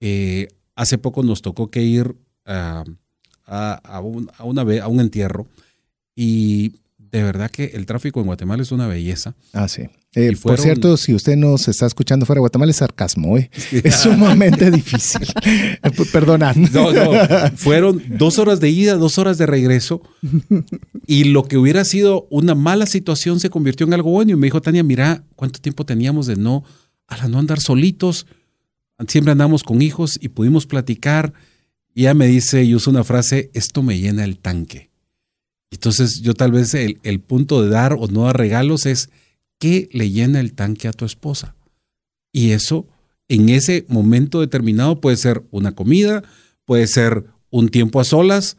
[0.00, 2.84] Eh, hace poco nos tocó que ir a,
[3.44, 5.48] a, un, a, una, a un entierro
[6.14, 9.34] y de verdad que el tráfico en Guatemala es una belleza.
[9.52, 9.82] Ah, sí.
[10.14, 13.36] Eh, por cierto, si usted nos está escuchando fuera de Guatemala, es sarcasmo.
[13.36, 13.50] ¿eh?
[13.72, 15.26] Es sumamente difícil.
[16.12, 16.52] Perdona.
[16.72, 17.10] No, no.
[17.56, 20.02] Fueron dos horas de ida, dos horas de regreso.
[21.06, 24.32] Y lo que hubiera sido una mala situación se convirtió en algo bueno.
[24.32, 26.64] Y me dijo, Tania, mira cuánto tiempo teníamos de no
[27.10, 28.26] a no andar solitos,
[29.08, 31.32] siempre andamos con hijos y pudimos platicar.
[31.94, 34.90] Y ella me dice, y usa una frase, esto me llena el tanque.
[35.70, 39.10] Entonces yo tal vez el, el punto de dar o no dar regalos es,
[39.58, 41.54] ¿qué le llena el tanque a tu esposa?
[42.32, 42.86] Y eso
[43.28, 46.24] en ese momento determinado puede ser una comida,
[46.64, 48.56] puede ser un tiempo a solas,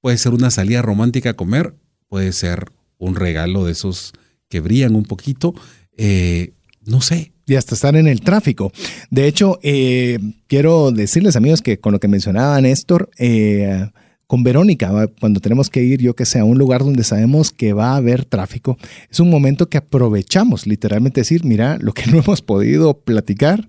[0.00, 1.76] puede ser una salida romántica a comer,
[2.08, 4.12] puede ser un regalo de esos
[4.48, 5.54] que brillan un poquito.
[5.96, 6.52] Eh,
[6.84, 8.72] no sé, y hasta estar en el tráfico.
[9.10, 13.88] De hecho, eh, quiero decirles, amigos, que con lo que mencionaba Néstor, eh,
[14.26, 17.74] con Verónica, cuando tenemos que ir, yo que sé, a un lugar donde sabemos que
[17.74, 18.78] va a haber tráfico,
[19.10, 23.68] es un momento que aprovechamos, literalmente decir, mira, lo que no hemos podido platicar,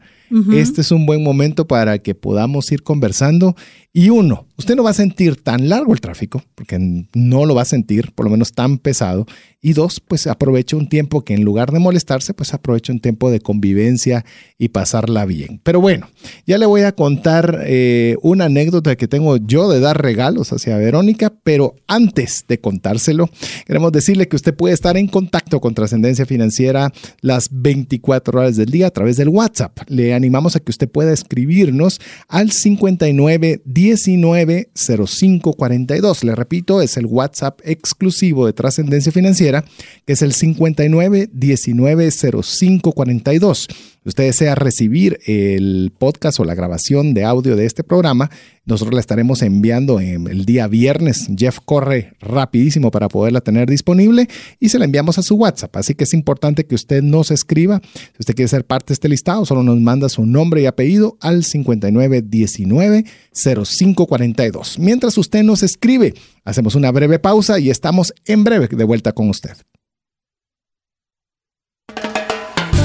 [0.54, 3.56] este es un buen momento para que podamos ir conversando.
[3.96, 7.62] Y uno, usted no va a sentir tan largo el tráfico, porque no lo va
[7.62, 9.28] a sentir, por lo menos tan pesado.
[9.62, 13.30] Y dos, pues aproveche un tiempo que en lugar de molestarse, pues aproveche un tiempo
[13.30, 14.26] de convivencia
[14.58, 15.62] y pasarla bien.
[15.63, 16.10] Pero bueno,
[16.46, 20.76] ya le voy a contar eh, una anécdota que tengo yo de dar regalos hacia
[20.78, 23.30] Verónica, pero antes de contárselo,
[23.65, 26.91] queremos decirle que usted puede estar en contacto con Trascendencia Financiera
[27.22, 29.78] las 24 horas del día a través del WhatsApp.
[29.88, 36.24] Le animamos a que usted pueda escribirnos al 59 19 05 42.
[36.24, 39.64] Le repito, es el WhatsApp exclusivo de Trascendencia Financiera,
[40.06, 43.68] que es el 59 19 05 42
[44.06, 48.30] usted desea recibir el podcast o la grabación de audio de este programa,
[48.66, 51.28] nosotros la estaremos enviando en el día viernes.
[51.38, 55.76] Jeff corre rapidísimo para poderla tener disponible y se la enviamos a su WhatsApp.
[55.76, 57.82] Así que es importante que usted nos escriba.
[57.94, 61.18] Si usted quiere ser parte de este listado, solo nos manda su nombre y apellido
[61.20, 64.80] al 5919 0542.
[64.80, 66.13] Mientras usted nos escribe,
[66.46, 69.58] hacemos una breve pausa y estamos en breve de vuelta con usted.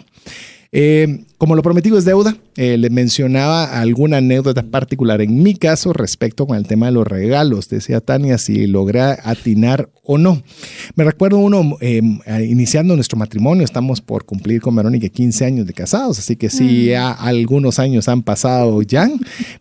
[0.70, 5.94] Eh, como lo prometido es deuda, eh, le mencionaba alguna anécdota particular en mi caso
[5.94, 7.68] respecto con el tema de los regalos.
[7.68, 10.42] Decía Tania si logré atinar o no.
[10.94, 12.02] Me recuerdo uno eh,
[12.46, 16.64] iniciando nuestro matrimonio, estamos por cumplir con Verónica 15 años de casados, así que sí,
[16.64, 16.84] mm.
[16.86, 19.08] ya algunos años han pasado ya,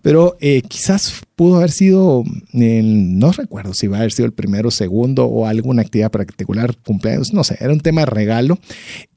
[0.01, 0.35] pero
[0.67, 5.45] quizás pudo haber sido, no recuerdo si va a haber sido el primero, segundo o
[5.45, 8.57] alguna actividad particular, cumpleaños, no sé, era un tema de regalo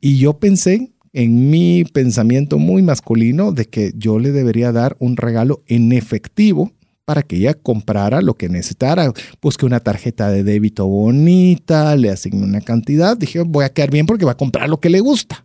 [0.01, 5.17] y yo pensé en mi pensamiento muy masculino de que yo le debería dar un
[5.17, 6.73] regalo en efectivo
[7.05, 9.13] para que ella comprara lo que necesitara.
[9.43, 13.17] Busque una tarjeta de débito bonita, le asigne una cantidad.
[13.17, 15.45] Dije, voy a quedar bien porque va a comprar lo que le gusta.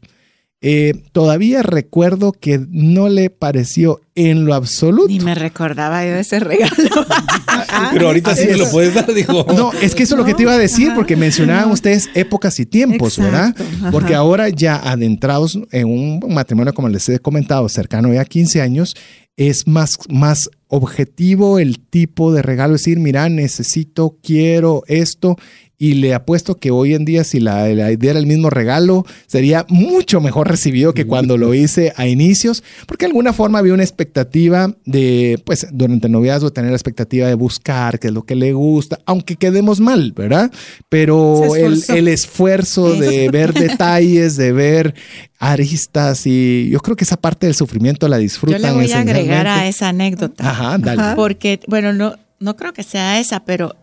[0.67, 5.10] Eh, todavía recuerdo que no le pareció en lo absoluto.
[5.10, 6.73] Ni me recordaba yo ese regalo.
[7.93, 9.45] Pero ahorita sí me lo puedes dar, dijo.
[9.56, 12.60] No, es que eso es lo que te iba a decir, porque mencionaban ustedes épocas
[12.60, 13.56] y tiempos, ¿verdad?
[13.91, 18.60] Porque ahora ya adentrados en un matrimonio, como les he comentado, cercano ya a 15
[18.60, 18.95] años,
[19.38, 25.38] es más, más objetivo el tipo de regalo, es decir, mira, necesito, quiero esto
[25.78, 29.66] y le apuesto que hoy en día si la, idea era el mismo regalo, sería
[29.70, 33.84] mucho mejor recibido que cuando lo hice a inicios, porque de alguna forma había una
[33.84, 38.36] expectativa de, pues durante el noviazgo, tener la expectativa de buscar qué es lo que
[38.36, 40.52] le gusta, aunque quedemos mal, ¿verdad?
[40.90, 44.96] Pero el, el, esfuerzo de ver detalles, de ver
[45.40, 48.62] aristas y yo creo que esa parte del sufrimiento la disfrutan.
[48.62, 50.50] Yo le voy a agregar a esa anécdota.
[50.50, 51.16] Ajá, dale.
[51.16, 53.76] Porque, bueno, no, no creo que sea esa, pero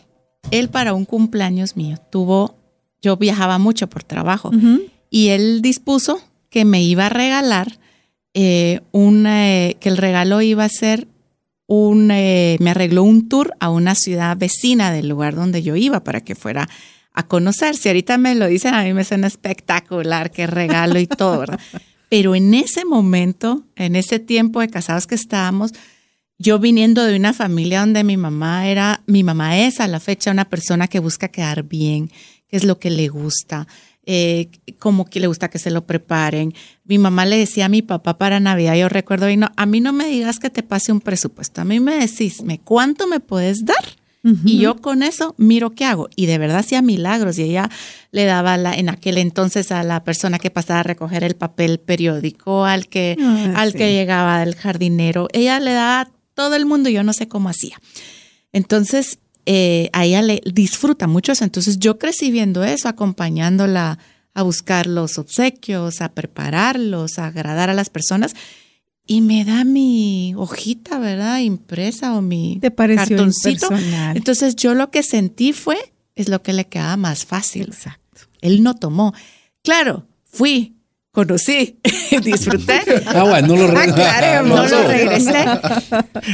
[0.50, 2.56] él para un cumpleaños mío tuvo,
[3.00, 4.50] yo viajaba mucho por trabajo
[5.10, 7.78] y él dispuso que me iba a regalar
[8.34, 11.08] eh, un, eh, que el regalo iba a ser
[11.66, 16.04] un, eh, me arregló un tour a una ciudad vecina del lugar donde yo iba
[16.04, 16.68] para que fuera
[17.14, 17.76] a conocer.
[17.76, 21.60] Si ahorita me lo dicen, a mí me suena espectacular, qué regalo y todo, ¿verdad?
[22.08, 25.72] Pero en ese momento, en ese tiempo de casados que estábamos,
[26.42, 30.32] yo viniendo de una familia donde mi mamá era, mi mamá es a la fecha
[30.32, 32.10] una persona que busca quedar bien,
[32.48, 33.68] que es lo que le gusta,
[34.04, 34.48] eh,
[34.80, 36.52] como que le gusta que se lo preparen.
[36.84, 39.80] Mi mamá le decía a mi papá para Navidad, yo recuerdo, y no, a mí
[39.80, 43.20] no me digas que te pase un presupuesto, a mí me decís, ¿me cuánto me
[43.20, 43.84] puedes dar?
[44.44, 46.08] Y yo con eso miro qué hago.
[46.14, 47.40] Y de verdad hacía milagros.
[47.40, 47.68] Y ella
[48.12, 51.80] le daba la, en aquel entonces a la persona que pasaba a recoger el papel
[51.80, 55.26] periódico, al que, ah, al que llegaba del jardinero.
[55.32, 56.08] Ella le daba
[56.42, 57.80] todo el mundo, yo no sé cómo hacía.
[58.52, 61.44] Entonces, eh, a ella le disfruta mucho eso.
[61.44, 63.98] Entonces, yo crecí viendo eso, acompañándola
[64.34, 68.34] a buscar los obsequios, a prepararlos, a agradar a las personas.
[69.06, 71.38] Y me da mi hojita, ¿verdad?
[71.38, 73.68] Impresa o mi ¿Te cartoncito.
[74.14, 77.68] Entonces, yo lo que sentí fue, es lo que le quedaba más fácil.
[77.68, 78.22] Exacto.
[78.40, 79.14] Él no tomó.
[79.62, 80.74] Claro, fui,
[81.12, 81.78] conocí,
[82.24, 82.80] disfruté.
[83.06, 85.44] Ah, bueno, no lo, ah, no lo regresé.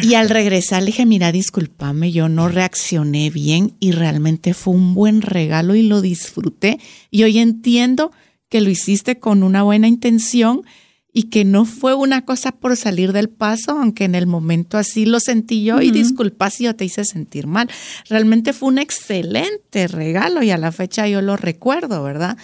[0.03, 4.95] Y al regresar le dije, mira, discúlpame, yo no reaccioné bien y realmente fue un
[4.95, 6.79] buen regalo y lo disfruté.
[7.11, 8.13] Y hoy entiendo
[8.49, 10.63] que lo hiciste con una buena intención,
[11.11, 15.05] y que no fue una cosa por salir del paso, aunque en el momento así
[15.05, 17.69] lo sentí yo y disculpa si yo te hice sentir mal.
[18.09, 22.37] Realmente fue un excelente regalo y a la fecha yo lo recuerdo, ¿verdad?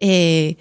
[0.00, 0.56] Eh,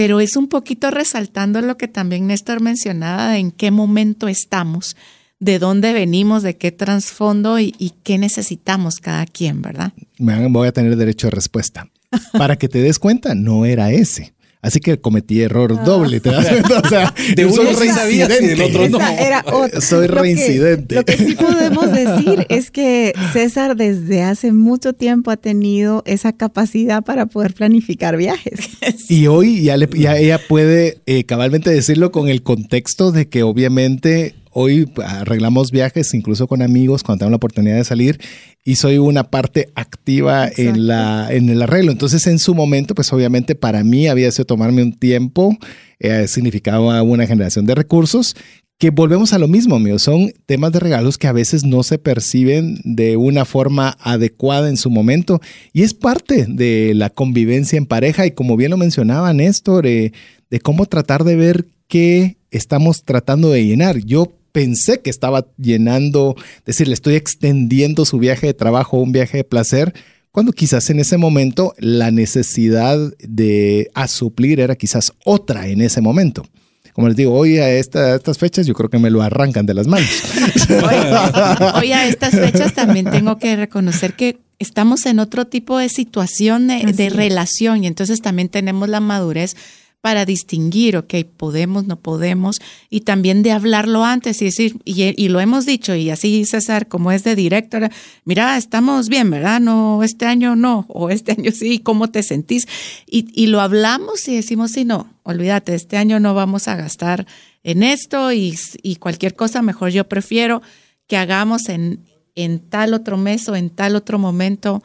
[0.00, 4.96] pero es un poquito resaltando lo que también Néstor mencionaba de en qué momento estamos,
[5.40, 9.92] de dónde venimos, de qué trasfondo y, qué necesitamos cada quien, ¿verdad?
[10.16, 11.90] Voy a tener derecho a respuesta.
[12.32, 14.32] Para que te des cuenta, no era ese.
[14.62, 15.82] Así que cometí error Ah.
[15.84, 16.80] doble, ¿te das cuenta?
[16.80, 19.00] O sea, De uno soy y del otro no.
[19.00, 19.80] Era otra.
[19.80, 20.94] Soy Lo que- reincidente.
[20.96, 26.32] Lo que, sí podemos decir es que César desde hace mucho tiempo ha tenido esa
[26.34, 28.60] capacidad para poder planificar viajes.
[29.08, 33.42] Y hoy ya, le- ya ella puede eh, cabalmente decirlo con el contexto de que
[33.42, 38.20] obviamente hoy arreglamos viajes incluso con amigos cuando tengo la oportunidad de salir
[38.64, 40.62] y soy una parte activa Exacto.
[40.62, 41.92] en, la, en el arreglo.
[41.92, 45.56] Entonces en su momento pues obviamente para mí había sido tomarme un tiempo,
[45.98, 48.34] eh, significaba una generación de recursos
[48.80, 49.98] que volvemos a lo mismo, mío.
[49.98, 54.78] Son temas de regalos que a veces no se perciben de una forma adecuada en
[54.78, 55.38] su momento
[55.74, 60.12] y es parte de la convivencia en pareja y como bien lo mencionaba Néstor, eh,
[60.48, 63.98] de cómo tratar de ver qué estamos tratando de llenar.
[63.98, 69.00] Yo pensé que estaba llenando, es decir, le estoy extendiendo su viaje de trabajo a
[69.00, 69.94] un viaje de placer,
[70.32, 76.00] cuando quizás en ese momento la necesidad de a suplir era quizás otra en ese
[76.00, 76.44] momento.
[76.92, 79.64] Como les digo, hoy a, esta- a estas fechas yo creo que me lo arrancan
[79.64, 80.08] de las manos.
[80.70, 85.88] Hoy, hoy a estas fechas también tengo que reconocer que estamos en otro tipo de
[85.88, 89.56] situación de, relación y entonces también tenemos la madurez
[90.00, 95.40] para distinguir, ok, podemos, no podemos, y también de hablarlo antes y decir, y, lo
[95.40, 97.90] hemos dicho, y así César, como es de director,
[98.24, 99.60] mira, estamos bien, ¿verdad?
[99.60, 102.66] No, este año no, o este año sí, ¿cómo te sentís?
[103.06, 107.26] Y, y lo hablamos y decimos, sí, no, olvídate, este año no vamos a gastar
[107.62, 110.62] en esto y, y cualquier cosa, mejor yo prefiero
[111.06, 114.82] que hagamos en, en tal otro mes o en tal otro momento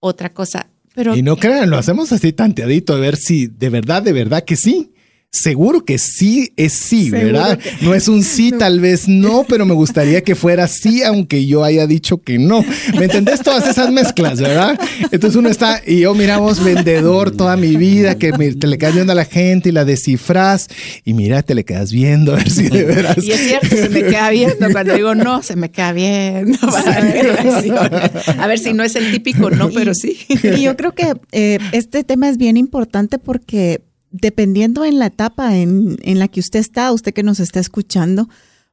[0.00, 0.66] otra cosa.
[0.94, 4.44] Pero Y no crean, lo hacemos así tanteadito a ver si de verdad, de verdad
[4.44, 4.91] que sí.
[5.42, 7.58] Seguro que sí es sí, Seguro ¿verdad?
[7.58, 11.46] que- No es un sí, tal vez no, pero me gustaría que fuera sí, aunque
[11.46, 12.62] yo haya dicho que no.
[12.98, 13.40] ¿Me entendés?
[13.40, 14.78] Todas esas mezclas, ¿verdad?
[15.10, 18.92] Entonces uno está, y yo miramos vendedor toda mi vida, que me- te le quedas
[18.94, 20.68] viendo a la gente y la descifras,
[21.02, 23.16] y mira, te le quedas viendo a ver si de veras.
[23.24, 24.70] Y es cierto, se me queda viendo.
[24.70, 26.58] Cuando digo no, se me queda viendo.
[26.60, 27.78] reacción.
[28.38, 30.18] A ver si no es el típico no, pero sí.
[30.28, 33.80] Y yo creo que eh, este tema es bien importante porque
[34.12, 38.28] dependiendo en la etapa en, en la que usted está, usted que nos está escuchando,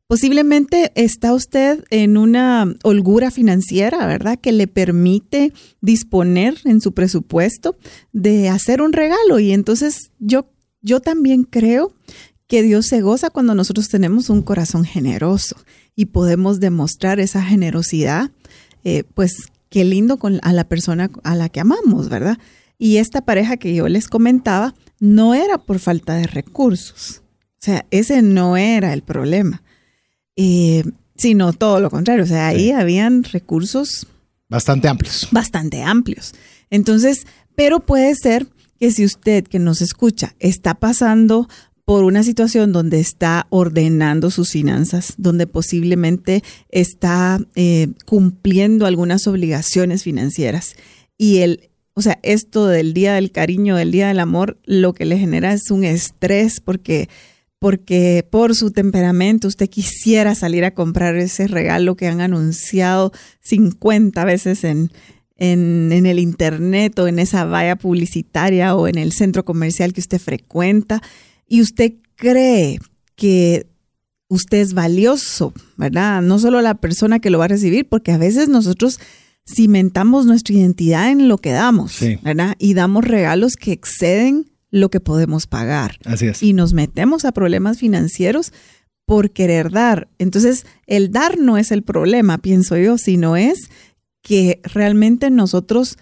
[0.10, 4.40] posiblemente está usted en una holgura financiera, ¿verdad?
[4.40, 7.76] Que le permite disponer en su presupuesto
[8.12, 9.40] de hacer un regalo.
[9.40, 10.50] Y entonces yo,
[10.82, 11.94] yo también creo
[12.48, 15.56] que Dios se goza cuando nosotros tenemos un corazón generoso
[15.96, 18.32] y podemos demostrar esa generosidad,
[18.84, 22.40] eh, pues qué lindo con, a la persona a la que amamos, ¿verdad?
[22.80, 27.21] Y esta pareja que yo les comentaba no era por falta de recursos,
[27.61, 29.61] o sea, ese no era el problema,
[30.36, 30.84] eh,
[31.15, 32.71] sino todo lo contrario, o sea, ahí Sí.
[32.71, 34.07] habían recursos
[34.47, 35.27] Bastante amplios.
[35.32, 36.34] bastante amplios.
[36.69, 38.47] Entonces, pero puede ser
[38.80, 41.47] que si usted que nos escucha está pasando
[41.84, 50.03] por una situación donde está ordenando sus finanzas, donde posiblemente está eh, cumpliendo algunas obligaciones
[50.03, 50.75] financieras
[51.17, 55.06] y el, o sea, esto del día del cariño, del día del amor, lo que
[55.06, 57.10] le genera es un estrés porque
[57.60, 63.12] porque por su temperamento usted quisiera salir a comprar ese regalo que han anunciado
[63.42, 64.92] 50 veces en,
[65.36, 70.00] en, en el internet o en esa valla publicitaria o en el centro comercial que
[70.00, 71.02] usted frecuenta
[71.50, 72.80] y usted cree
[73.18, 73.68] que
[74.30, 76.22] usted es valioso, ¿verdad?
[76.22, 79.00] No solo la persona que lo va a recibir, porque a veces nosotros
[79.52, 82.20] cimentamos nuestra identidad en lo que damos, Sí.
[82.24, 82.56] ¿verdad?
[82.60, 86.43] Y damos regalos que exceden lo que podemos pagar Así es.
[86.43, 88.54] y nos metemos a problemas financieros
[89.06, 90.08] por querer dar.
[90.20, 93.70] Entonces, el dar no es el problema, pienso yo, sino es
[94.22, 95.97] que realmente nosotros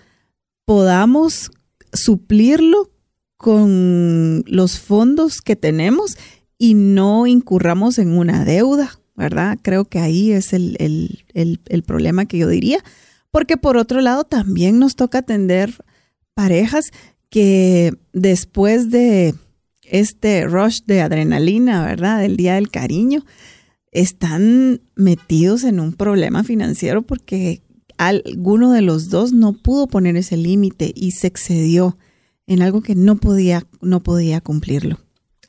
[0.66, 1.52] podamos
[1.93, 2.91] suplirlo
[3.38, 6.18] con los fondos que tenemos
[6.58, 9.58] y no incurramos en una deuda, ¿verdad?
[9.62, 12.84] Creo que ahí es el, el- el- el problema que yo diría,
[13.38, 15.72] porque por otro lado también nos toca atender
[16.34, 16.90] parejas
[17.30, 19.36] que después de
[19.84, 22.20] este rush de adrenalina, ¿verdad?
[22.20, 23.24] Del día del cariño,
[23.92, 27.62] están metidos en un problema financiero porque
[28.00, 31.96] alguno de los dos no pudo poner ese límite y se excedió
[32.48, 34.98] en algo que no podía, no podía cumplirlo.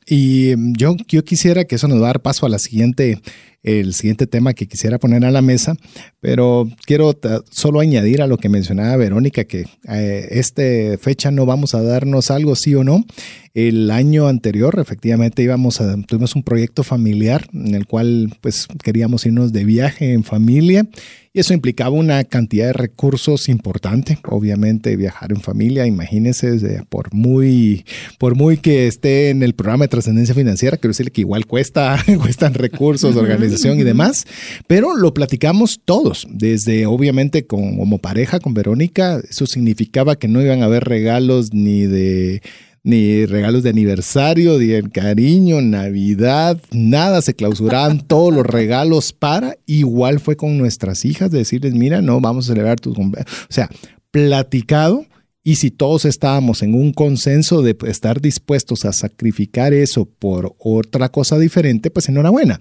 [0.05, 3.19] Y mm, yo, yo quisiera que eso nos va a dar paso a la siguiente
[3.63, 5.75] el siguiente tema que quisiera poner a la mesa,
[6.21, 7.17] pero quiero
[7.49, 10.63] solo añadir a lo que mencionaba Verónica, que eh, esta
[10.99, 13.05] fecha no vamos a darnos algo sí o no.
[13.53, 19.25] El año anterior, efectivamente, íbamos a, tuvimos un proyecto familiar en el cual pues queríamos
[19.25, 20.87] irnos de viaje en familia
[21.31, 24.17] y eso implicaba una cantidad de recursos importante.
[24.27, 27.85] Obviamente viajar en familia, imagínense, por muy,
[28.17, 32.03] por muy que esté en el programa de trascendencia financiera, quiero decirle que igual cuesta,
[32.21, 34.25] cuestan recursos, organización y demás,
[34.65, 40.41] pero lo platicamos todos, desde obviamente con, como pareja con Verónica, eso significaba que no
[40.41, 42.41] iban a haber regalos ni de
[42.81, 49.57] ni regalos de aniversario, ni el cariño, Navidad, nada, se clausuraban todos los regalos para,
[49.65, 53.31] igual fue con nuestras hijas, decirles, mira, no, vamos a celebrar tus cumpleaños.
[53.49, 53.69] O sea,
[54.11, 55.05] platicado
[55.43, 61.09] y si todos estábamos en un consenso de estar dispuestos a sacrificar eso por otra
[61.09, 62.59] cosa diferente, pues enhorabuena.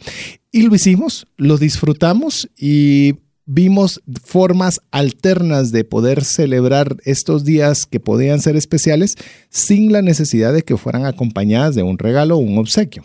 [0.53, 3.16] Y lo hicimos, lo disfrutamos y
[3.51, 9.16] vimos formas alternas de poder celebrar estos días que podían ser especiales
[9.49, 13.05] sin la necesidad de que fueran acompañadas de un regalo o un obsequio.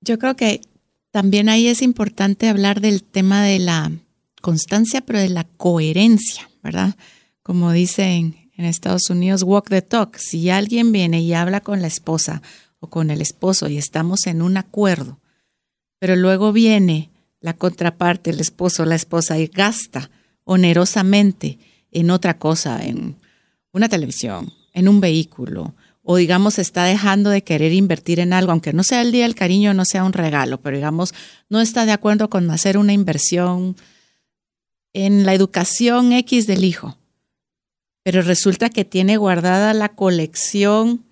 [0.00, 0.62] Yo creo que
[1.10, 3.92] también ahí es importante hablar del tema de la
[4.40, 6.96] constancia, pero de la coherencia, ¿verdad?
[7.42, 10.16] Como dicen en Estados Unidos, walk the talk.
[10.16, 12.40] Si alguien viene y habla con la esposa
[12.80, 15.20] o con el esposo y estamos en un acuerdo,
[15.98, 17.10] pero luego viene
[17.40, 20.10] la contraparte, el esposo o la esposa, y gasta
[20.44, 21.58] onerosamente
[21.90, 23.16] en otra cosa, en
[23.72, 28.72] una televisión, en un vehículo, o digamos está dejando de querer invertir en algo, aunque
[28.72, 31.12] no sea el día del cariño, no sea un regalo, pero digamos
[31.50, 33.76] no está de acuerdo con hacer una inversión
[34.94, 36.96] en la educación X del hijo,
[38.02, 41.04] pero resulta que tiene guardada la colección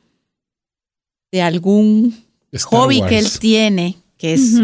[1.30, 2.16] de algún
[2.64, 4.54] hobby que él tiene, que es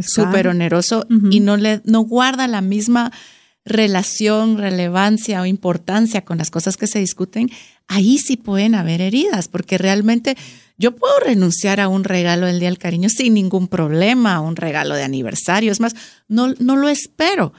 [0.00, 3.12] súper oneroso y no, le, no guarda la misma
[3.64, 7.50] relación, relevancia o importancia con las cosas que se discuten,
[7.86, 10.36] ahí sí pueden haber heridas, porque realmente
[10.78, 14.56] yo puedo renunciar a un regalo del Día del Cariño sin ningún problema, a un
[14.56, 15.94] regalo de aniversario, es más,
[16.28, 17.52] no, no lo espero.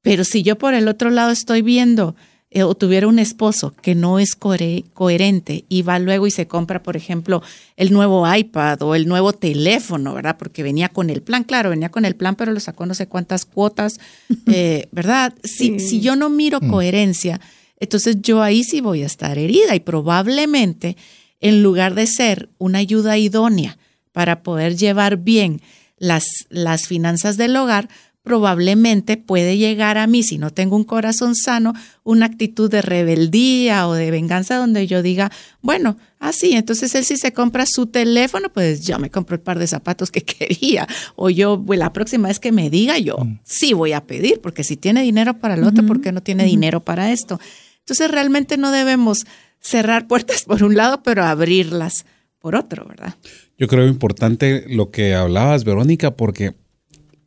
[0.00, 2.16] Pero si yo por el otro lado estoy viendo
[2.54, 6.82] eh, o tuviera un esposo que no es coherente y va luego y se compra,
[6.82, 7.42] por ejemplo,
[7.78, 10.36] el nuevo iPad o el nuevo teléfono, ¿verdad?
[10.38, 13.06] Porque venía con el plan, claro, venía con el plan, pero lo sacó no sé
[13.06, 14.00] cuántas cuotas,
[14.46, 15.32] eh, ¿verdad?
[15.42, 16.68] Si, si yo no miro mm.
[16.68, 17.40] coherencia,
[17.80, 20.98] entonces yo ahí sí voy a estar herida y probablemente
[21.40, 23.78] en lugar de ser una ayuda idónea
[24.12, 25.62] para poder llevar bien
[25.96, 27.88] las, las finanzas del hogar,
[28.22, 33.88] probablemente puede llegar a mí, si no tengo un corazón sano, una actitud de rebeldía
[33.88, 38.48] o de venganza donde yo diga, bueno, así, entonces él si se compra su teléfono,
[38.52, 40.86] pues yo me compro el par de zapatos que quería.
[41.16, 43.40] O yo, pues, la próxima vez que me diga, yo mm.
[43.42, 46.44] sí voy a pedir, porque si tiene dinero para el otro, ¿por qué no tiene
[46.44, 47.40] dinero para esto?
[47.80, 49.26] Entonces realmente no debemos
[49.60, 52.04] cerrar puertas por un lado, pero abrirlas
[52.38, 53.14] por otro, ¿verdad?
[53.58, 56.54] Yo creo importante lo que hablabas, Verónica, porque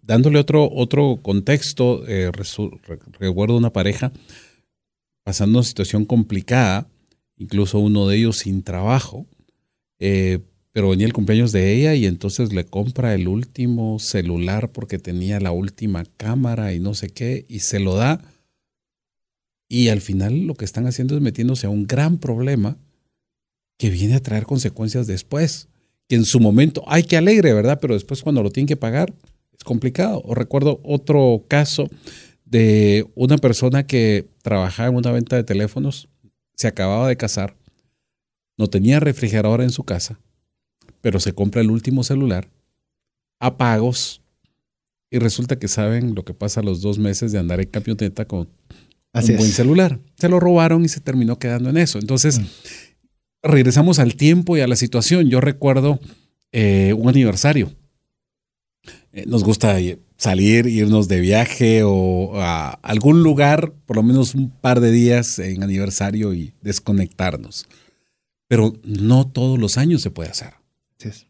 [0.05, 2.31] dándole otro, otro contexto, eh,
[3.19, 4.11] recuerdo una pareja
[5.23, 6.87] pasando una situación complicada,
[7.37, 9.25] incluso uno de ellos sin trabajo,
[9.99, 10.39] eh,
[10.71, 15.39] pero venía el cumpleaños de ella y entonces le compra el último celular porque tenía
[15.39, 18.21] la última cámara y no sé qué, y se lo da.
[19.67, 22.77] Y al final lo que están haciendo es metiéndose a un gran problema
[23.79, 25.69] que viene a traer consecuencias después.
[26.07, 27.79] Que en su momento, ay, qué alegre, ¿verdad?
[27.81, 29.13] Pero después cuando lo tienen que pagar,
[29.57, 30.21] es complicado.
[30.25, 31.89] O recuerdo otro caso
[32.45, 36.09] de una persona que trabajaba en una venta de teléfonos,
[36.55, 37.57] se acababa de casar,
[38.57, 40.19] no tenía refrigerador en su casa,
[41.01, 42.49] pero se compra el último celular
[43.39, 44.21] a pagos
[45.11, 48.25] y resulta que saben lo que pasa a los dos meses de andar en camioneta
[48.25, 48.49] con
[49.13, 49.99] un buen celular.
[50.17, 51.99] Se lo robaron y se terminó quedando en eso.
[51.99, 52.45] Entonces, mm.
[53.43, 55.29] regresamos al tiempo y a la situación.
[55.29, 55.99] Yo recuerdo
[56.51, 57.71] eh, un aniversario
[59.25, 59.77] nos gusta
[60.17, 65.39] salir, irnos de viaje o a algún lugar, por lo menos un par de días
[65.39, 67.65] en aniversario y desconectarnos.
[68.47, 70.53] Pero no todos los años se puede hacer.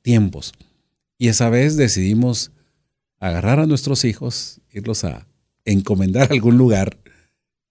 [0.01, 0.53] Tiempos.
[1.17, 2.51] Y esa vez decidimos
[3.19, 5.27] agarrar a nuestros hijos, irlos a
[5.63, 6.97] encomendar a algún lugar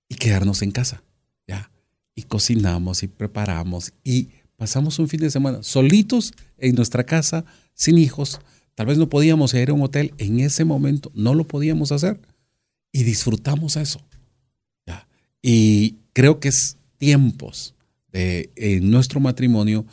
[0.09, 1.03] y quedarnos en casa.
[1.47, 1.71] ¿ya?
[2.15, 7.45] Y cocinamos y preparamos y pasamos un fin de semana solitos en nuestra casa,
[7.75, 8.41] sin hijos,
[8.75, 12.21] Tal vez no podíamos ir a un hotel en ese momento, no lo podíamos hacer
[12.93, 14.01] y disfrutamos eso.
[15.47, 17.75] Y creo que es tiempos
[18.11, 19.85] de, en nuestro matrimonio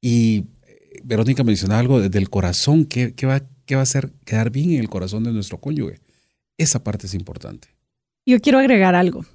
[0.00, 4.70] y eh, Verónica mencionaba algo del corazón, ¿qué, va, qué va a hacer quedar bien
[4.70, 5.98] en el corazón de nuestro cónyuge?
[6.58, 7.66] Esa parte es importante.
[8.24, 9.26] Yo quiero agregar algo.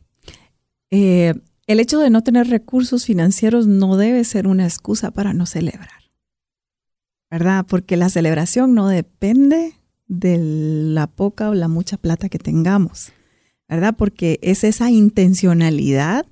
[0.92, 1.34] Eh,
[1.68, 5.99] el hecho de no tener recursos financieros no debe ser una excusa para no celebrar,
[7.30, 7.66] ¿verdad?
[7.68, 9.74] Porque la celebración no depende
[10.08, 13.12] de la poca o la mucha plata que tengamos,
[13.68, 13.96] ¿verdad?
[13.98, 16.26] Porque es esa intencionalidad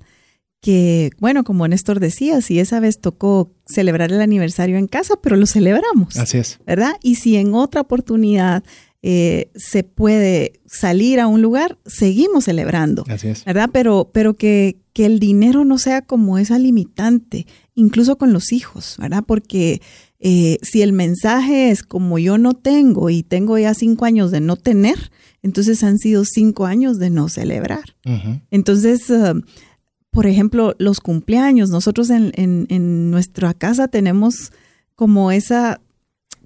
[0.60, 5.36] que, bueno, como Néstor decía, si esa vez tocó celebrar el aniversario en casa, pero
[5.36, 6.16] lo celebramos.
[6.16, 6.58] Así es.
[6.66, 6.94] ¿Verdad?
[7.02, 8.64] Y si en otra oportunidad
[9.02, 13.04] eh, se puede salir a un lugar, seguimos celebrando.
[13.08, 13.44] Así es.
[13.44, 13.70] ¿Verdad?
[13.72, 17.46] Pero, pero que, que el dinero no sea como esa limitante,
[17.76, 19.22] incluso con los hijos, ¿verdad?
[19.24, 19.80] Porque
[20.20, 24.40] eh, si el mensaje es como yo no tengo y tengo ya cinco años de
[24.40, 25.12] no tener,
[25.42, 27.96] entonces han sido cinco años de no celebrar.
[28.50, 29.34] Entonces, eh,
[30.10, 34.52] por ejemplo, los cumpleaños, nosotros en, en, nuestra casa tenemos
[34.96, 35.80] como esa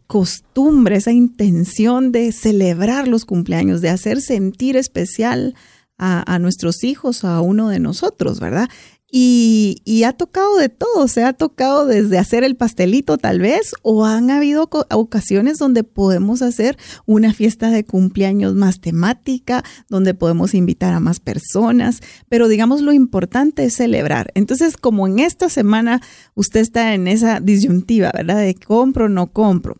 [0.06, 5.54] costumbre, esa intención de celebrar los cumpleaños, de hacer sentir especial
[5.96, 8.68] a, a, nuestros hijos, a uno de nosotros, ¿verdad?
[9.14, 14.06] Y, ha tocado de todo, se ha tocado desde hacer el pastelito tal vez, o
[14.06, 20.94] han habido ocasiones donde podemos hacer una fiesta de cumpleaños más temática, donde podemos invitar
[20.94, 22.00] a más personas,
[22.30, 24.32] pero digamos lo importante es celebrar.
[24.34, 26.00] Entonces, como en esta semana
[26.34, 28.38] usted está en esa disyuntiva, ¿verdad?
[28.38, 29.76] De compro no compro.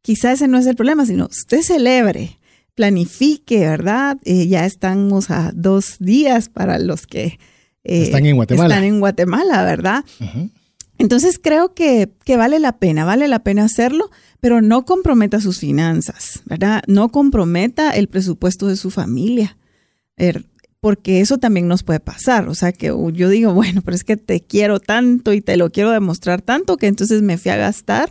[0.00, 2.38] Quizá ese no es el problema, sino usted celebre
[2.76, 4.18] planifique, ¿verdad?
[4.24, 7.40] Eh, ya estamos a dos días para los que
[7.86, 8.74] eh, están en Guatemala.
[8.74, 10.04] Están en Guatemala, ¿verdad?
[10.98, 14.10] Entonces creo que, que, vale la pena, vale la pena hacerlo,
[14.40, 16.82] pero no comprometa sus finanzas, ¿verdad?
[16.88, 19.56] No comprometa el presupuesto de su familia,
[20.16, 20.44] er,
[20.80, 22.48] porque eso también nos puede pasar.
[22.48, 25.70] O sea, que yo digo, bueno, pero es que te quiero tanto y te lo
[25.70, 28.10] quiero demostrar tanto que entonces me fui a gastar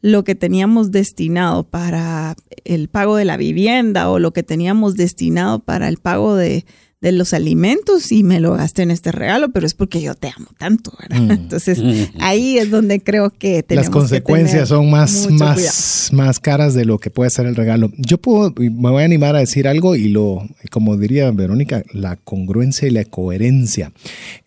[0.00, 5.58] lo que teníamos destinado para el pago de la vivienda o lo que teníamos destinado
[5.58, 6.64] para el pago de,
[7.00, 10.32] de los alimentos y me lo gasté en este regalo, pero es porque yo te
[10.36, 11.20] amo tanto, ¿verdad?
[11.20, 11.30] Mm.
[11.30, 12.20] Entonces mm.
[12.20, 16.98] ahí es donde creo que tenemos las consecuencias son más más más caras de lo
[16.98, 17.92] que puede ser el regalo.
[17.96, 22.16] Yo puedo me voy a animar a decir algo y lo como diría Verónica, la
[22.16, 23.92] congruencia y la coherencia.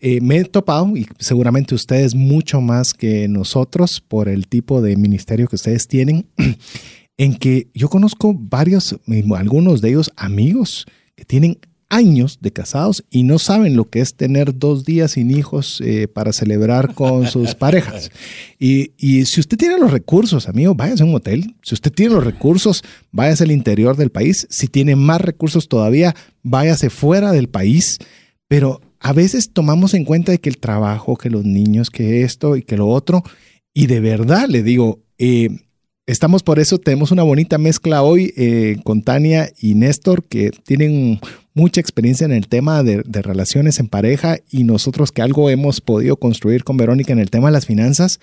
[0.00, 4.96] Eh, me he topado y seguramente ustedes mucho más que nosotros por el tipo de
[4.96, 6.26] ministerio que ustedes tienen
[7.16, 8.94] en que yo conozco varios
[9.36, 10.86] algunos de ellos amigos
[11.16, 11.58] que tienen
[11.92, 16.08] años de casados y no saben lo que es tener dos días sin hijos eh,
[16.08, 18.10] para celebrar con sus parejas.
[18.58, 18.92] Y,
[19.26, 21.54] si usted tiene los recursos, amigo, váyase a un hotel.
[21.62, 24.46] Si usted tiene los recursos, váyase al interior del país.
[24.50, 27.98] Si tiene más recursos todavía, váyase fuera del país.
[28.48, 32.56] Pero a veces tomamos en cuenta de que el trabajo, que los niños, que esto
[32.56, 33.22] y que lo otro.
[33.74, 35.48] Y de verdad le digo, eh,
[36.04, 41.20] Estamos por eso, tenemos una bonita mezcla hoy eh, con Tania y Néstor que tienen
[41.54, 46.16] mucha experiencia en el tema de, relaciones en pareja y nosotros que algo hemos podido
[46.16, 48.20] construir con Verónica en el tema de las finanzas,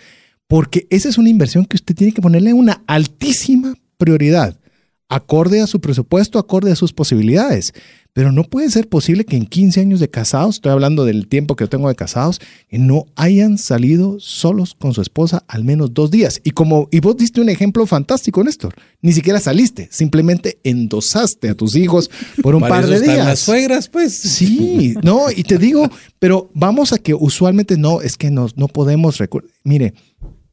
[0.48, 4.60] porque esa es una inversión que usted tiene que ponerle una altísima prioridad,
[5.08, 7.74] acorde a su presupuesto, acorde a sus posibilidades.
[8.14, 11.55] Pero no puede ser posible que en 15 años de casados, estoy hablando del tiempo
[11.55, 12.41] que yo tengo de casados,
[12.72, 16.41] no hayan salido solos con su esposa al menos dos días.
[16.43, 18.74] Y como, y vos diste un ejemplo fantástico, Néstor.
[19.01, 22.10] Ni siquiera saliste, simplemente endosaste a tus hijos
[22.41, 23.26] por un par de días.
[23.26, 24.14] las suegras, pues.
[24.14, 28.68] Sí, no, y te digo, pero vamos a que usualmente no, es que no, no
[28.68, 29.20] podemos.
[29.64, 29.93] Mire,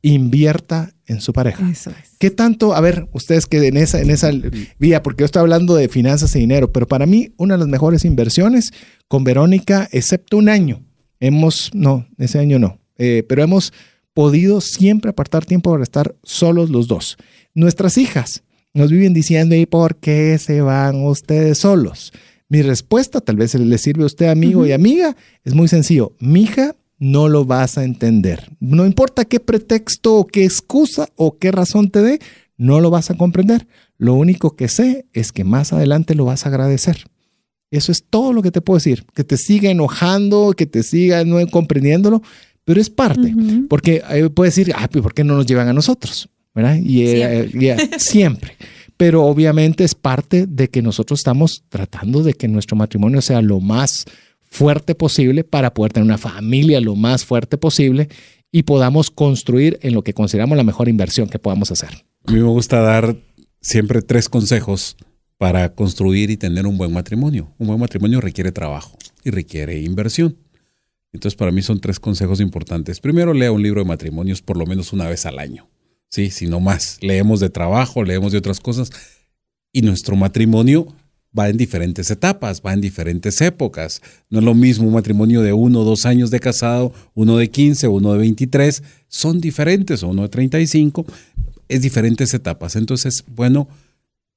[0.06, 1.68] invierta en su pareja.
[1.68, 2.16] Eso es.
[2.18, 4.30] ¿Qué tanto, a ver, ustedes que en esa, en esa
[4.78, 7.68] vía, porque yo estoy hablando de finanzas y dinero, pero para mí una de las
[7.68, 8.72] mejores inversiones
[9.08, 10.82] con Verónica, excepto un año,
[11.18, 13.72] hemos, no, ese año no, eh, pero hemos
[14.14, 17.16] podido siempre apartar tiempo para estar solos los dos.
[17.54, 18.44] Nuestras hijas
[18.74, 22.12] nos viven diciendo, ¿y por qué se van ustedes solos?
[22.48, 26.14] Mi respuesta, tal vez le sirve a usted amigo y amiga, es muy sencillo.
[26.20, 28.50] Mi hija no lo vas a entender.
[28.60, 32.20] No importa qué pretexto o qué excusa o qué razón te dé,
[32.56, 33.66] no lo vas a comprender.
[33.98, 37.04] Lo único que sé es que más adelante lo vas a agradecer.
[37.70, 39.04] Eso es todo lo que te puedo decir.
[39.14, 42.22] Que te siga enojando, que te siga no comprendiéndolo,
[42.64, 43.34] pero es parte.
[43.68, 46.28] Porque eh, puedes decir, ah, ¿por qué no nos llevan a nosotros?
[46.54, 46.76] ¿Verdad?
[46.76, 47.90] Y, eh, siempre.
[47.98, 48.56] siempre.
[48.96, 53.60] Pero obviamente es parte de que nosotros estamos tratando de que nuestro matrimonio sea lo
[53.60, 54.06] más
[54.48, 58.08] fuerte posible para poder tener una familia lo más fuerte posible
[58.52, 61.90] y podamos construir en lo que consideramos la mejor inversión que podamos hacer.
[62.26, 63.16] A mí me gusta dar
[63.60, 64.96] siempre tres consejos
[65.38, 67.52] para construir y tener un buen matrimonio.
[67.58, 70.36] Un buen matrimonio requiere trabajo y requiere inversión.
[71.12, 73.00] Entonces para mí son tres consejos importantes.
[73.00, 75.68] Primero, lea un libro de matrimonios por lo menos una vez al año.
[76.08, 76.98] Sí, sino más.
[77.00, 78.90] Leemos de trabajo, leemos de otras cosas.
[79.72, 80.88] Y nuestro matrimonio
[81.36, 84.00] va en diferentes etapas, va en diferentes épocas.
[84.30, 87.50] No es lo mismo un matrimonio de uno o dos años de casado, uno de
[87.50, 88.82] 15, uno de 23.
[89.08, 91.04] Son diferentes, uno de 35.
[91.68, 92.76] Es diferentes etapas.
[92.76, 93.68] Entonces, bueno,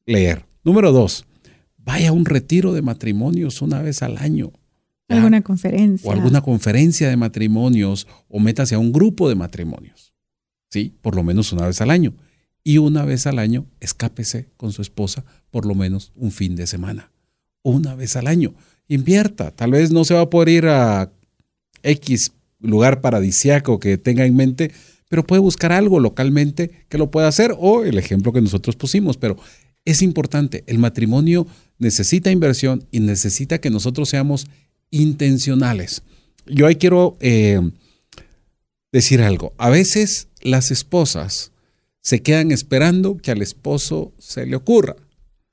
[0.06, 0.46] leer.
[0.64, 1.26] Número dos,
[1.78, 4.52] vaya a un retiro de matrimonios una vez al año.
[5.08, 5.18] ¿ya?
[5.18, 6.10] Alguna conferencia.
[6.10, 10.14] O alguna conferencia de matrimonios o métase a un grupo de matrimonios.
[10.70, 10.94] ¿Sí?
[11.02, 12.14] Por lo menos una vez al año.
[12.70, 16.68] Y una vez al año, escápese con su esposa por lo menos un fin de
[16.68, 17.10] semana.
[17.64, 18.54] Una vez al año.
[18.88, 19.50] Invierta.
[19.50, 21.12] Tal vez no se va a poder ir a
[21.82, 24.72] X lugar paradisiaco que tenga en mente,
[25.10, 29.18] pero puede buscar algo localmente que lo pueda hacer o el ejemplo que nosotros pusimos.
[29.18, 29.38] Pero
[29.84, 30.64] es importante.
[30.68, 31.48] El matrimonio
[31.80, 34.46] necesita inversión y necesita que nosotros seamos
[34.92, 36.04] intencionales.
[36.46, 37.68] Yo ahí quiero eh,
[38.92, 39.54] decir algo.
[39.58, 41.52] A veces las esposas
[42.02, 44.96] se quedan esperando que al esposo se le ocurra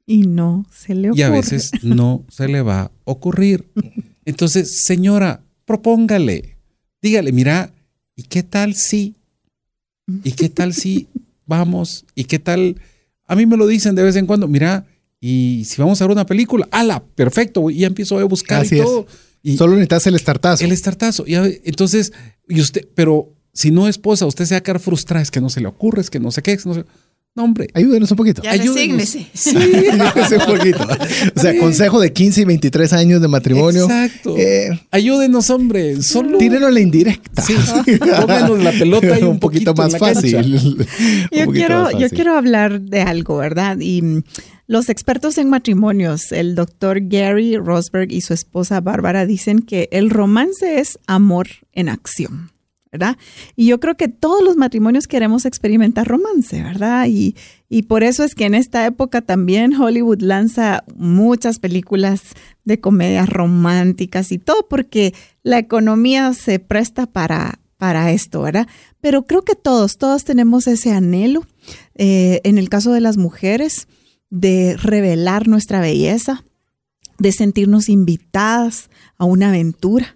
[0.06, 1.20] Y no se le ocurre.
[1.20, 3.68] y a veces no se le va a ocurrir.
[4.24, 6.56] Entonces, señora, propóngale,
[7.02, 7.72] dígale, mira,
[8.16, 9.14] ¿y qué tal si?
[10.24, 11.08] ¿Y qué tal si
[11.46, 12.04] vamos?
[12.14, 12.80] ¿Y qué tal?
[13.26, 14.86] A mí me lo dicen de vez en cuando, mira,
[15.20, 18.76] y si vamos a ver una película, ala, perfecto, y ya empiezo a buscar Así
[18.76, 18.84] y es.
[18.84, 19.06] todo.
[19.42, 20.64] Y Solo necesitas el startazo.
[20.64, 21.24] el estartazo.
[21.26, 22.12] Ya, entonces,
[22.48, 25.48] y usted, pero si no esposa, usted se va a quedar frustrada, es que no
[25.48, 26.84] se le ocurre, es que no sé qué, es que no sé.
[27.34, 27.68] No, hombre.
[27.74, 28.42] Ayúdenos un poquito.
[28.42, 29.08] Ya Ayúdenos.
[29.08, 30.14] Sí, Ayúdenos
[30.48, 30.88] un poquito.
[31.34, 33.84] O sea, consejo de 15 y 23 años de matrimonio.
[33.84, 34.36] Exacto.
[34.38, 36.02] Eh, Ayúdenos, hombre.
[36.02, 36.38] Solo.
[36.38, 37.42] tírenos la indirecta.
[37.42, 37.54] Sí,
[37.98, 40.20] pónganos la pelota ahí un, poquito, poquito más en la cancha.
[40.20, 40.36] fácil.
[40.36, 42.16] Un Yo poquito quiero, más yo fácil.
[42.16, 43.78] quiero hablar de algo, ¿verdad?
[43.80, 44.22] Y mm,
[44.66, 50.08] los expertos en matrimonios, el doctor Gary Rosberg y su esposa Bárbara, dicen que el
[50.10, 52.50] romance es amor en acción,
[52.92, 53.16] ¿verdad?
[53.56, 57.06] Y yo creo que todos los matrimonios queremos experimentar romance, ¿verdad?
[57.08, 57.36] Y,
[57.68, 62.22] y por eso es que en esta época también Hollywood lanza muchas películas
[62.64, 68.68] de comedias románticas y todo, porque la economía se presta para, para esto, ¿verdad?
[69.00, 71.46] Pero creo que todos, todos tenemos ese anhelo.
[71.94, 73.88] Eh, en el caso de las mujeres,
[74.30, 76.44] de revelar nuestra belleza,
[77.18, 80.15] de sentirnos invitadas a una aventura.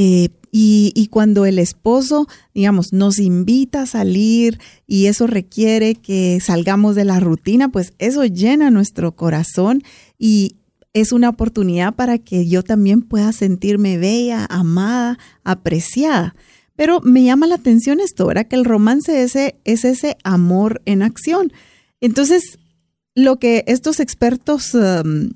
[0.00, 6.94] Eh, y, cuando el esposo, digamos, nos invita a salir y eso requiere que salgamos
[6.94, 9.82] de la rutina, pues eso llena nuestro corazón
[10.16, 10.54] y
[10.94, 16.36] es una oportunidad para que yo también pueda sentirme bella, amada, apreciada.
[16.76, 18.46] Pero me llama la atención esto, ¿verdad?
[18.46, 19.36] Que el romance es
[19.84, 21.52] ese amor en acción.
[22.00, 22.58] Entonces,
[23.16, 25.30] lo que estos expertos um,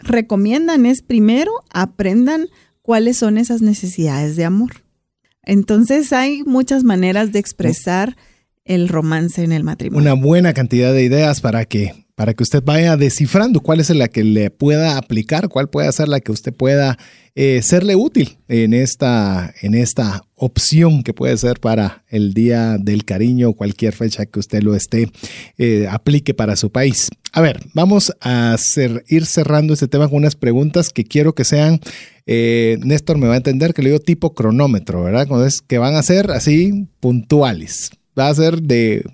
[0.00, 2.48] recomiendan es primero aprendan
[2.82, 4.82] cuáles son esas necesidades de amor.
[5.42, 8.16] Entonces hay muchas maneras de expresar
[8.64, 10.00] el romance en el matrimonio.
[10.00, 14.08] Una buena cantidad de ideas para que, para que usted vaya descifrando cuál es la
[14.08, 16.98] que le pueda aplicar, cuál puede ser la que usted pueda
[17.34, 23.04] eh, serle útil en esta, en esta opción que puede ser para el Día del
[23.04, 25.08] Cariño, cualquier fecha que usted lo esté,
[25.58, 27.08] eh, aplique para su país.
[27.32, 28.56] A ver, vamos a
[29.08, 31.80] ir cerrando este tema con unas preguntas que quiero que sean,
[32.26, 35.22] eh, Néstor me va a entender que le digo tipo cronómetro, ¿verdad?
[35.22, 37.90] Entonces, que van a ser así puntuales.
[38.18, 39.04] Va a ser de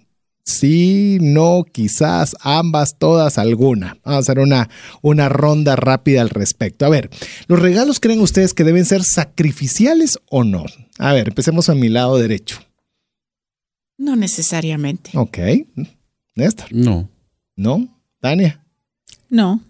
[0.47, 3.99] sí, no, quizás, ambas, todas, alguna.
[4.05, 4.71] Vamos a hacer una,
[5.03, 6.87] una ronda rápida al respecto.
[6.87, 7.11] A ver,
[7.49, 10.65] ¿los regalos creen ustedes que deben ser sacrificiales o no?
[10.99, 12.61] A ver, empecemos a mi lado derecho.
[13.99, 15.11] No necesariamente.
[15.15, 15.39] Ok.
[16.35, 17.09] Néstor, No.
[17.57, 17.89] ¿no?
[18.21, 18.65] Tania,
[19.31, 19.61] No,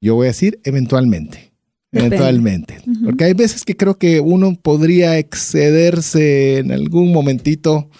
[0.00, 1.52] yo voy a decir eventualmente.
[1.90, 2.16] Depende.
[2.16, 2.78] Eventualmente.
[3.04, 7.90] Porque hay veces que creo que uno podría excederse en algún momentito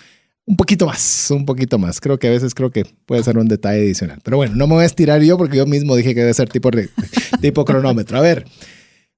[0.44, 2.00] un poquito más, un poquito más.
[2.00, 4.20] Creo que a veces creo que puede ser un detalle adicional.
[4.22, 6.48] Pero bueno, no me voy a estirar yo porque yo mismo dije que debe ser
[6.48, 6.70] tipo,
[7.40, 8.18] tipo cronómetro.
[8.18, 8.44] A ver,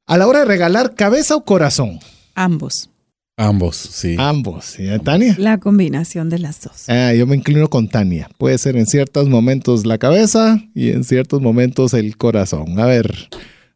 [0.06, 1.98] a la hora de regalar, cabeza o corazón.
[2.34, 2.90] Ambos.
[3.36, 4.14] Ambos, sí.
[4.18, 4.78] Ambos.
[4.78, 5.34] ¿Y Tania?
[5.38, 6.88] la combinación de las dos.
[6.88, 8.28] Ah, yo me inclino con Tania.
[8.38, 12.78] Puede ser en ciertos momentos la cabeza y en ciertos momentos el corazón.
[12.78, 13.28] A ver.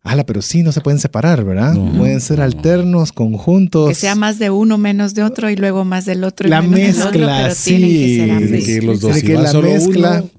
[0.03, 1.75] Ala, pero sí, no se pueden separar, ¿verdad?
[1.75, 2.45] No, pueden ser no.
[2.45, 3.89] alternos, conjuntos.
[3.89, 6.47] Que sea más de uno, menos de otro y luego más del otro.
[6.47, 7.77] y La menos del otro, mezcla, pero sí.
[7.77, 9.17] tienen que ser los dos.
[9.17, 10.31] Si que la solo mezcla, uno,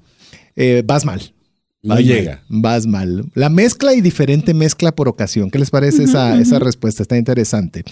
[0.56, 1.34] eh, vas mal.
[1.82, 2.42] no Vas llega.
[2.48, 3.24] Mal, vas mal.
[3.34, 5.50] La mezcla y diferente mezcla por ocasión.
[5.50, 7.02] ¿Qué les parece esa, esa respuesta?
[7.02, 7.84] Está interesante.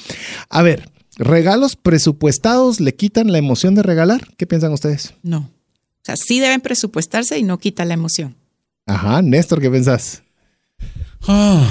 [0.49, 4.27] A ver, regalos presupuestados le quitan la emoción de regalar.
[4.37, 5.15] ¿Qué piensan ustedes?
[5.23, 5.39] No.
[5.41, 8.35] O sea, sí deben presupuestarse y no quita la emoción.
[8.87, 10.23] Ajá, Néstor, ¿qué pensás?
[11.27, 11.67] Ah,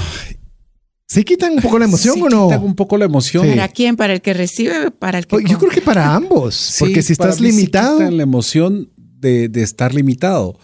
[1.08, 2.48] ¿Sí quitan un poco la emoción sí o no?
[2.50, 3.46] quita un poco la emoción.
[3.46, 3.52] Sí.
[3.52, 3.96] ¿Para quién?
[3.96, 4.92] ¿Para el que recibe?
[4.92, 8.18] ¿Para el que Yo creo que para ambos, Sí, porque si para estás limitado, quitan
[8.18, 10.60] la emoción de, de estar limitado.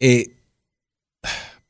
[0.00, 0.36] Eh,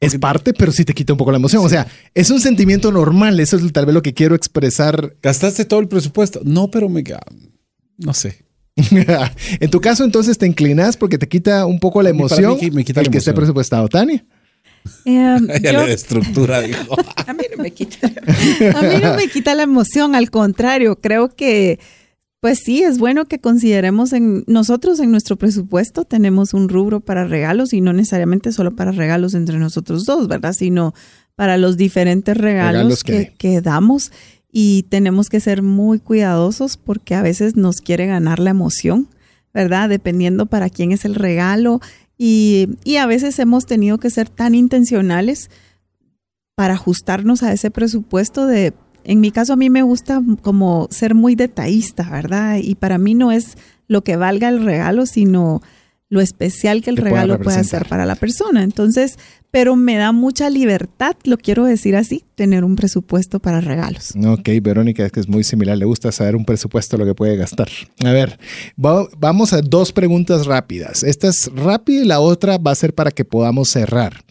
[0.01, 1.65] Es parte, pero sí te quita un poco la emoción.
[1.65, 3.39] O sea, es un sentimiento normal.
[3.39, 5.17] Eso es tal vez lo que quiero expresar.
[5.23, 6.41] ¿Gastaste todo el presupuesto?
[6.45, 7.05] No, pero me...
[7.99, 8.45] No sé.
[9.61, 12.59] en tu caso, entonces te inclinas porque te quita un poco la emoción.
[12.61, 13.89] mí me quita el la que esté presupuestado.
[13.89, 14.25] Tania.
[15.05, 16.97] Eh, Ya yo- le estructura, dijo.
[17.27, 18.07] A mí no me quita.
[18.07, 21.79] a mí no me quita la emoción, al contrario, creo que,
[22.41, 27.25] pues sí, es bueno que consideremos en nosotros en nuestro presupuesto tenemos un rubro para
[27.25, 30.53] regalos y no necesariamente solo para regalos entre nosotros dos, ¿verdad?
[30.53, 30.95] Sino
[31.35, 34.13] para los diferentes regalos, Regalos que que, que damos
[34.53, 39.09] y tenemos que ser muy cuidadosos porque a veces nos quiere ganar la emoción,
[39.53, 39.89] ¿verdad?
[39.89, 41.81] Dependiendo para quién es el regalo
[42.19, 45.51] y, y a veces hemos tenido que ser tan intencionales
[46.55, 48.73] para ajustarnos a ese presupuesto de,
[49.05, 52.57] en mi caso a mí me gusta como ser muy detallista, ¿verdad?
[52.57, 53.57] Y para mí no es
[53.87, 55.63] lo que valga el regalo, sino
[56.09, 58.63] lo especial que el regalo puede ser para la persona.
[58.63, 59.19] Entonces,
[59.51, 64.13] pero me da mucha libertad, lo quiero decir así, tener un presupuesto para regalos.
[64.25, 65.77] Ok, Verónica, es que es muy similar.
[65.77, 67.69] Le gusta saber un presupuesto lo que puede gastar.
[68.05, 68.39] A ver,
[68.83, 71.03] va- vamos a dos preguntas rápidas.
[71.03, 74.23] Esta es rápida y la otra va a ser para que podamos cerrar.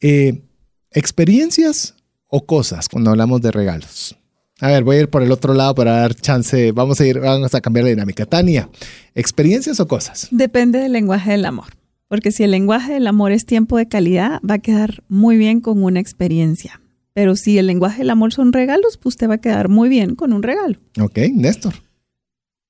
[0.00, 0.42] Eh,
[0.90, 1.94] ¿Experiencias
[2.28, 4.16] o cosas cuando hablamos de regalos?
[4.60, 6.72] A ver, voy a ir por el otro lado para dar chance.
[6.72, 8.24] Vamos a ir, vamos a cambiar la dinámica.
[8.24, 8.70] Tania,
[9.14, 10.28] ¿experiencias o cosas?
[10.30, 11.66] Depende del lenguaje del amor.
[12.08, 15.60] Porque si el lenguaje del amor es tiempo de calidad, va a quedar muy bien
[15.60, 16.80] con una experiencia.
[17.12, 20.14] Pero si el lenguaje del amor son regalos, pues te va a quedar muy bien
[20.14, 20.78] con un regalo.
[21.00, 21.74] Ok, Néstor.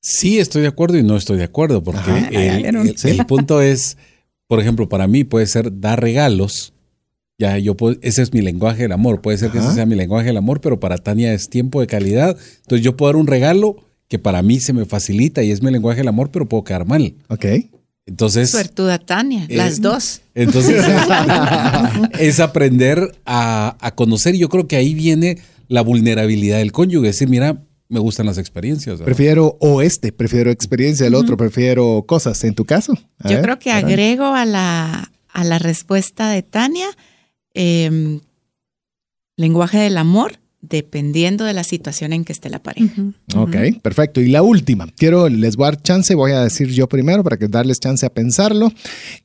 [0.01, 2.29] Sí, estoy de acuerdo y no estoy de acuerdo, porque Ajá.
[2.29, 2.87] el, ¿vieron?
[2.89, 3.11] el- Sí.
[3.11, 3.97] el punto es,
[4.47, 6.73] por ejemplo, para mí puede ser dar regalos.
[7.39, 9.21] Ya, yo puedo, ese es mi lenguaje del amor.
[9.21, 11.87] Puede ser que ese sea mi lenguaje del amor, pero para Tania es tiempo de
[11.87, 12.37] calidad.
[12.63, 13.77] Entonces yo puedo dar un regalo
[14.09, 16.87] que para mí se me facilita y es mi lenguaje del amor, pero puedo quedar
[16.87, 17.15] mal.
[17.29, 17.45] Ok.
[18.07, 20.21] Entonces, Suertuda Tania, Eh, las dos.
[20.35, 20.83] entonces
[22.19, 24.35] es aprender a, a conocer.
[24.37, 27.09] Yo creo que ahí viene la vulnerabilidad del cónyuge.
[27.09, 28.95] Decir, mira, me gustan las experiencias.
[28.99, 29.05] ¿verdad?
[29.07, 32.43] Prefiero oeste, prefiero experiencia del otro, prefiero cosas.
[32.45, 32.93] ¿En tu caso?
[33.19, 36.87] A Yo ver, creo que agrego a la, a la respuesta de Tania
[37.57, 38.21] eh,
[39.37, 42.91] lenguaje del amor dependiendo de la situación en que esté la pareja.
[43.37, 44.21] Ok, perfecto.
[44.21, 47.37] Y la última, quiero, les voy a dar chance, voy a decir yo primero para
[47.37, 48.73] que darles chance a pensarlo.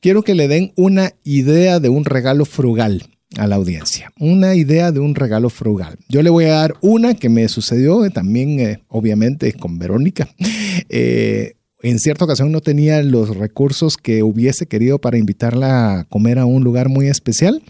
[0.00, 3.02] Quiero que le den una idea de un regalo frugal
[3.36, 4.12] a la audiencia.
[4.18, 5.98] Una idea de un regalo frugal.
[6.08, 10.28] Yo le voy a dar una que me sucedió eh, también, eh, obviamente, con Verónica.
[10.88, 16.38] Eh, en cierta ocasión no tenía los recursos que hubiese querido para invitarla a comer
[16.38, 17.62] a un lugar muy especial.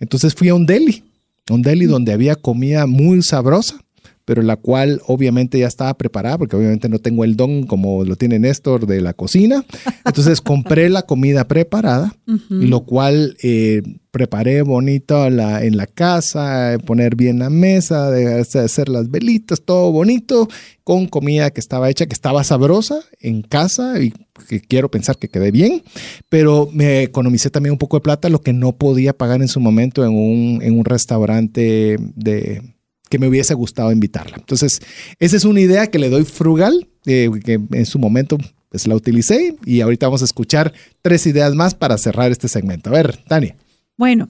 [0.00, 1.04] Entonces fui a un deli,
[1.50, 3.83] un deli donde había comida muy sabrosa
[4.24, 8.16] pero la cual obviamente ya estaba preparada, porque obviamente no tengo el don como lo
[8.16, 9.64] tiene Néstor de la cocina.
[10.04, 12.14] Entonces compré la comida preparada,
[12.48, 18.40] lo cual eh, preparé bonito la- en la casa, eh, poner bien la mesa, de
[18.40, 20.48] hacer las velitas, todo bonito,
[20.84, 24.12] con comida que estaba hecha, que estaba sabrosa en casa y
[24.48, 25.82] que quiero pensar que quedé bien,
[26.28, 29.60] pero me economicé también un poco de plata, lo que no podía pagar en su
[29.60, 32.73] momento en un, en un restaurante de
[33.14, 34.38] que me hubiese gustado invitarla.
[34.38, 34.80] Entonces,
[35.20, 38.38] esa es una idea que le doy frugal, eh, que en su momento
[38.70, 42.90] pues la utilicé y ahorita vamos a escuchar tres ideas más para cerrar este segmento.
[42.90, 43.54] A ver, Tania.
[43.96, 44.28] Bueno,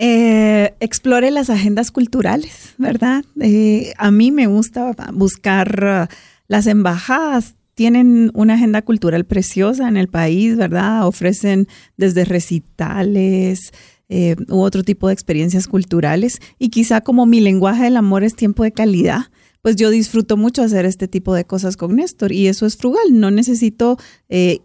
[0.00, 3.24] eh, explore las agendas culturales, ¿verdad?
[3.40, 6.14] Eh, a mí me gusta buscar uh,
[6.48, 7.54] las embajadas.
[7.74, 11.06] Tienen una agenda cultural preciosa en el país, ¿verdad?
[11.06, 13.72] Ofrecen desde recitales
[14.08, 16.38] eh, u otro tipo de experiencias culturales.
[16.58, 19.26] Y quizá como mi lenguaje del amor es tiempo de calidad,
[19.62, 23.06] pues yo disfruto mucho hacer este tipo de cosas con Néstor y eso es frugal.
[23.10, 23.98] No necesito
[24.28, 24.60] eh,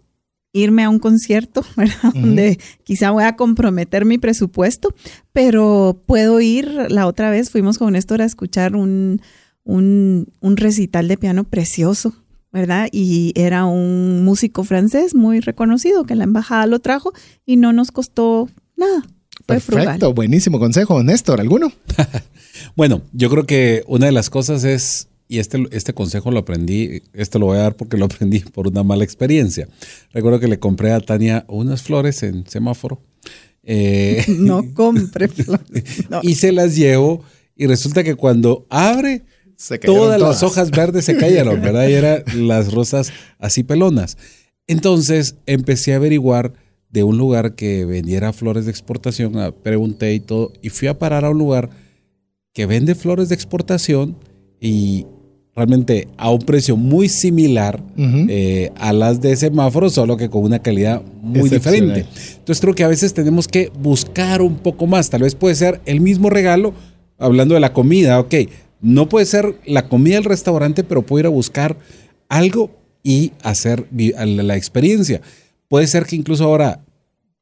[0.54, 2.14] irme a un concierto, ¿verdad?
[2.14, 4.94] Donde quizá voy a comprometer mi presupuesto,
[5.34, 9.22] pero puedo ir, la otra vez fuimos con Néstor a escuchar un,
[9.64, 12.14] un, un recital de piano precioso,
[12.52, 12.89] ¿verdad?
[12.92, 17.14] Y era un músico francés muy reconocido que la embajada lo trajo
[17.46, 19.04] y no nos costó nada.
[19.46, 20.14] Perfecto, frugal.
[20.14, 21.04] buenísimo consejo.
[21.04, 21.72] Néstor, ¿alguno?
[22.76, 27.02] Bueno, yo creo que una de las cosas es, y este, este consejo lo aprendí,
[27.14, 29.68] esto lo voy a dar porque lo aprendí por una mala experiencia.
[30.14, 33.02] Recuerdo que le compré a Tania unas flores en semáforo.
[33.64, 36.10] eh, No compre flores.
[36.10, 36.20] No.
[36.22, 37.24] y se las llevo
[37.56, 39.24] y resulta que cuando abre
[39.56, 40.44] Se cayeron todas, las todas.
[40.44, 41.88] hojas verdes se cayeron, ¿verdad?
[41.88, 44.18] Y eran las rosas así pelonas.
[44.68, 46.54] Entonces empecé a averiguar
[46.92, 51.00] de un lugar que vendiera flores de exportación, ah, pregunté y todo, y fui a
[51.00, 51.70] parar a un lugar
[52.54, 54.18] que vende flores de exportación
[54.60, 55.06] y
[55.56, 60.60] realmente a un precio muy similar eh, a las de semáforo, solo que con una
[60.60, 62.06] calidad muy diferente.
[62.38, 65.10] Entonces creo que a veces tenemos que buscar un poco más.
[65.10, 66.74] Tal vez puede ser el mismo regalo,
[67.18, 68.36] hablando de la comida, ok.
[68.82, 71.78] No puede ser la comida del restaurante, pero puedo ir a buscar
[72.30, 72.72] algo
[73.04, 75.22] y hacer la experiencia.
[75.72, 76.84] Puede ser que incluso ahora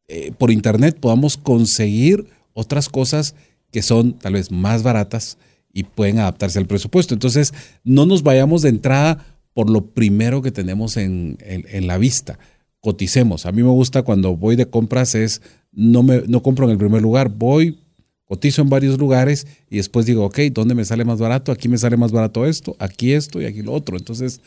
[0.07, 3.33] eh, por internet podamos conseguir otras cosas
[3.71, 5.39] que son tal vez más baratas
[5.73, 7.15] y pueden adaptarse al presupuesto.
[7.15, 9.25] Entonces, no nos vayamos de entrada
[9.55, 12.37] por lo primero que tenemos en, en- la vista.
[12.81, 13.47] Coticemos.
[13.47, 16.77] A mí me gusta cuando voy de compras es, no, me, no compro en el
[16.77, 17.79] primer lugar, voy,
[18.25, 21.51] cotizo en varios lugares y después digo, ok, ¿dónde me sale más barato?
[21.51, 23.97] Aquí me sale más barato esto, aquí esto y aquí lo otro.
[23.97, 24.39] Entonces,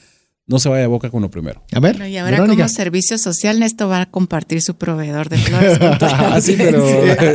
[0.47, 1.63] no se vaya a boca con lo primero.
[1.73, 2.65] A ver, Bueno, y ahora Verónica.
[2.65, 5.79] como servicio social, Néstor va a compartir su proveedor de flores.
[5.79, 6.85] con Ah, sí, pero-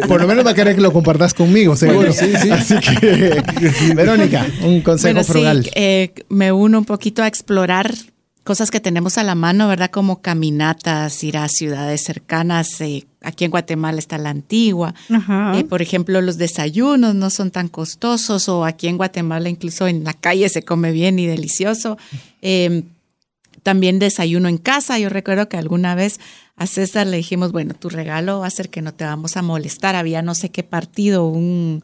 [0.08, 2.00] Por lo menos va a querer que lo compartas conmigo, seguro.
[2.00, 2.50] Bueno, sí, sí.
[2.52, 3.42] Así que,
[3.96, 5.70] Verónica, un consejo Bueno, sí, frugal.
[5.76, 7.94] eh, me uno un poquito a explorar
[8.44, 9.90] cosas que tenemos a la mano, ¿verdad?
[9.92, 12.80] Como caminatas, ir a ciudades cercanas.
[12.82, 14.94] eh, aquí en Guatemala está la antigua.
[15.10, 15.58] Ajá.
[15.58, 20.04] Eh, por ejemplo, los desayunos no son tan costosos o aquí en Guatemala incluso en
[20.06, 21.98] la calle se come bien y delicioso.
[22.42, 22.84] Eh,
[23.68, 24.98] también desayuno en casa.
[24.98, 26.22] Yo recuerdo que alguna vez
[26.56, 29.42] a César le dijimos, bueno, tu regalo va a ser que no te vamos a
[29.42, 29.94] molestar.
[29.94, 31.84] Había no sé qué partido, un...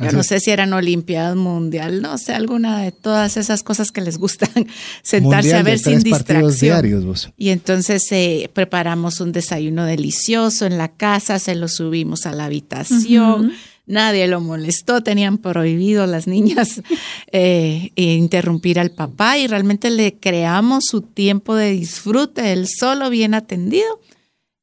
[0.00, 3.92] Yo Así no sé si eran Olimpiadas Mundial, no sé, alguna de todas esas cosas
[3.92, 4.48] que les gustan
[5.02, 6.80] sentarse Mundial a de ver sin tres partidos distracción.
[6.80, 7.30] diarios, vos.
[7.36, 12.46] Y entonces eh, preparamos un desayuno delicioso en la casa, se lo subimos a la
[12.46, 13.52] habitación.
[13.86, 16.82] Nadie lo molestó, tenían prohibido las niñas
[17.32, 23.34] eh, interrumpir al papá y realmente le creamos su tiempo de disfrute, él solo bien
[23.34, 24.00] atendido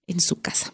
[0.08, 0.74] en su casa.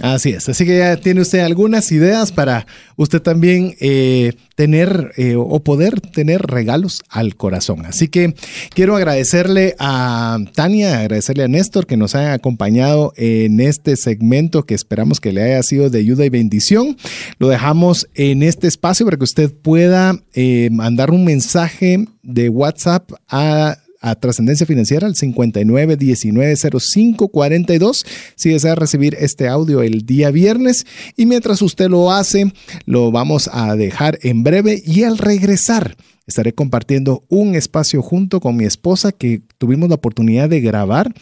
[0.00, 0.48] Así es.
[0.48, 6.00] Así que ya tiene usted algunas ideas para usted también eh, tener eh, o poder
[6.00, 7.84] tener regalos al corazón.
[7.84, 8.34] Así que
[8.74, 14.74] quiero agradecerle a Tania, agradecerle a Néstor que nos hayan acompañado en este segmento que
[14.74, 16.96] esperamos que le haya sido de ayuda y bendición.
[17.38, 23.10] Lo dejamos en este espacio para que usted pueda eh, mandar un mensaje de WhatsApp
[23.28, 30.86] a a Trascendencia Financiera al 59190542 si desea recibir este audio el día viernes.
[31.16, 32.52] Y mientras usted lo hace,
[32.86, 35.96] lo vamos a dejar en breve y al regresar
[36.26, 41.12] estaré compartiendo un espacio junto con mi esposa que tuvimos la oportunidad de grabar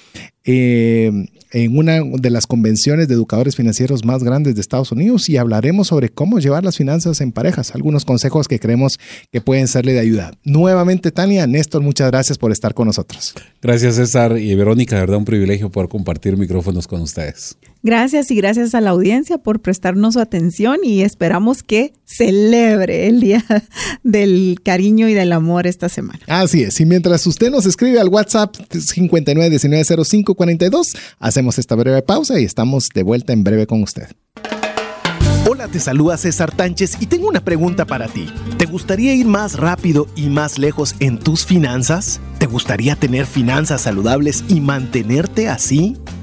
[0.51, 1.13] eh,
[1.53, 5.89] en una de las convenciones de educadores financieros más grandes de Estados Unidos y hablaremos
[5.89, 8.99] sobre cómo llevar las finanzas en parejas, algunos consejos que creemos
[9.31, 10.33] que pueden serle de ayuda.
[10.45, 13.35] Nuevamente, Tania, Néstor, muchas gracias por estar con nosotros.
[13.61, 17.59] Gracias César y Verónica, de verdad un privilegio poder compartir micrófonos con ustedes.
[17.83, 23.21] Gracias y gracias a la audiencia por prestarnos su atención y esperamos que celebre el
[23.21, 23.45] Día
[24.03, 26.19] del Cariño y del Amor esta semana.
[26.27, 28.57] Así es, y mientras usted nos escribe al WhatsApp
[30.39, 34.09] 59190542, hacemos esta breve pausa y estamos de vuelta en breve con usted.
[35.51, 38.27] Hola, te saluda César Tánchez y tengo una pregunta para ti.
[38.59, 42.21] ¿Te gustaría ir más rápido y más lejos en tus finanzas?
[42.39, 45.97] ¿Te gustaría tener finanzas saludables y mantenerte así?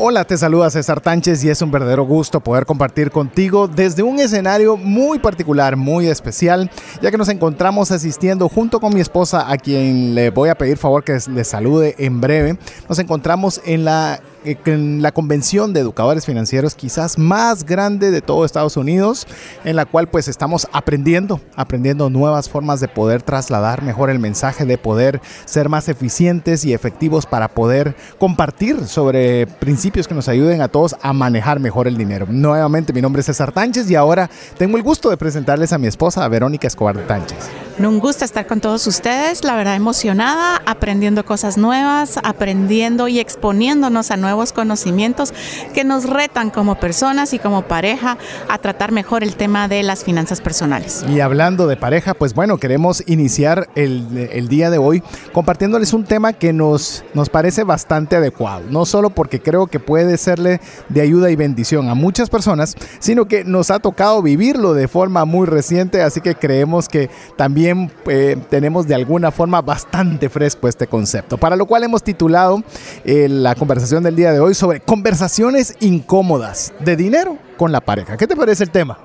[0.00, 4.20] Hola, te saluda César Tánchez y es un verdadero gusto poder compartir contigo desde un
[4.20, 6.70] escenario muy particular, muy especial,
[7.02, 10.76] ya que nos encontramos asistiendo junto con mi esposa, a quien le voy a pedir
[10.76, 12.58] favor que le salude en breve.
[12.88, 18.44] Nos encontramos en la en la convención de educadores financieros quizás más grande de todo
[18.44, 19.26] Estados Unidos,
[19.64, 24.64] en la cual pues estamos aprendiendo, aprendiendo nuevas formas de poder trasladar mejor el mensaje,
[24.64, 30.60] de poder ser más eficientes y efectivos para poder compartir sobre principios que nos ayuden
[30.60, 32.26] a todos a manejar mejor el dinero.
[32.28, 35.86] Nuevamente mi nombre es César Tánchez y ahora tengo el gusto de presentarles a mi
[35.86, 37.67] esposa, Verónica Escobar Tánchez.
[37.86, 44.10] Un gusto estar con todos ustedes, la verdad emocionada, aprendiendo cosas nuevas, aprendiendo y exponiéndonos
[44.10, 45.32] a nuevos conocimientos
[45.74, 48.18] que nos retan como personas y como pareja
[48.48, 51.04] a tratar mejor el tema de las finanzas personales.
[51.08, 55.02] Y hablando de pareja, pues bueno, queremos iniciar el, el día de hoy
[55.32, 60.18] compartiéndoles un tema que nos, nos parece bastante adecuado, no solo porque creo que puede
[60.18, 64.88] serle de ayuda y bendición a muchas personas, sino que nos ha tocado vivirlo de
[64.88, 67.67] forma muy reciente, así que creemos que también
[68.06, 72.62] eh, tenemos de alguna forma bastante fresco este concepto, para lo cual hemos titulado
[73.04, 78.16] eh, la conversación del día de hoy sobre conversaciones incómodas de dinero con la pareja.
[78.16, 78.98] ¿Qué te parece el tema?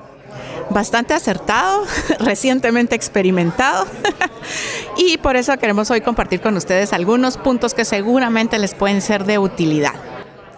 [0.70, 1.86] bastante acertado,
[2.20, 3.86] recientemente experimentado
[4.98, 9.26] y por eso queremos hoy compartir con ustedes algunos puntos que seguramente les pueden ser
[9.26, 9.94] de utilidad.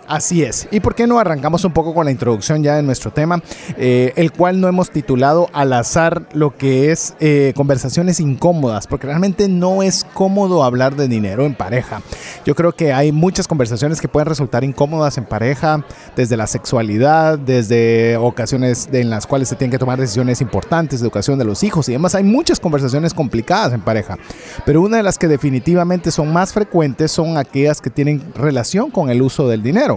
[0.07, 0.67] Así es.
[0.71, 3.41] ¿Y por qué no arrancamos un poco con la introducción ya de nuestro tema,
[3.77, 9.07] eh, el cual no hemos titulado al azar lo que es eh, conversaciones incómodas, porque
[9.07, 12.01] realmente no es cómodo hablar de dinero en pareja.
[12.45, 15.83] Yo creo que hay muchas conversaciones que pueden resultar incómodas en pareja,
[16.15, 21.39] desde la sexualidad, desde ocasiones en las cuales se tienen que tomar decisiones importantes, educación
[21.39, 22.13] de los hijos y demás.
[22.13, 24.17] Hay muchas conversaciones complicadas en pareja,
[24.65, 29.09] pero una de las que definitivamente son más frecuentes son aquellas que tienen relación con
[29.09, 29.94] el uso del dinero.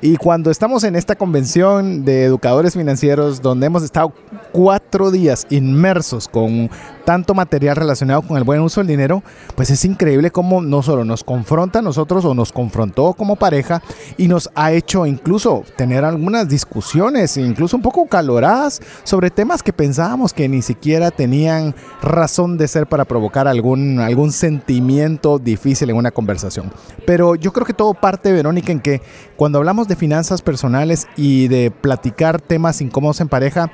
[0.00, 4.12] Y cuando estamos en esta convención de educadores financieros, donde hemos estado
[4.52, 6.70] cuatro días inmersos con
[7.04, 9.22] tanto material relacionado con el buen uso del dinero,
[9.54, 13.82] pues es increíble cómo no solo nos confronta a nosotros o nos confrontó como pareja
[14.16, 19.72] y nos ha hecho incluso tener algunas discusiones, incluso un poco caloradas, sobre temas que
[19.72, 25.96] pensábamos que ni siquiera tenían razón de ser para provocar algún, algún sentimiento difícil en
[25.96, 26.72] una conversación.
[27.06, 29.02] Pero yo creo que todo parte, Verónica, en que
[29.36, 33.70] cuando hablamos de finanzas personales y de platicar temas incómodos en pareja,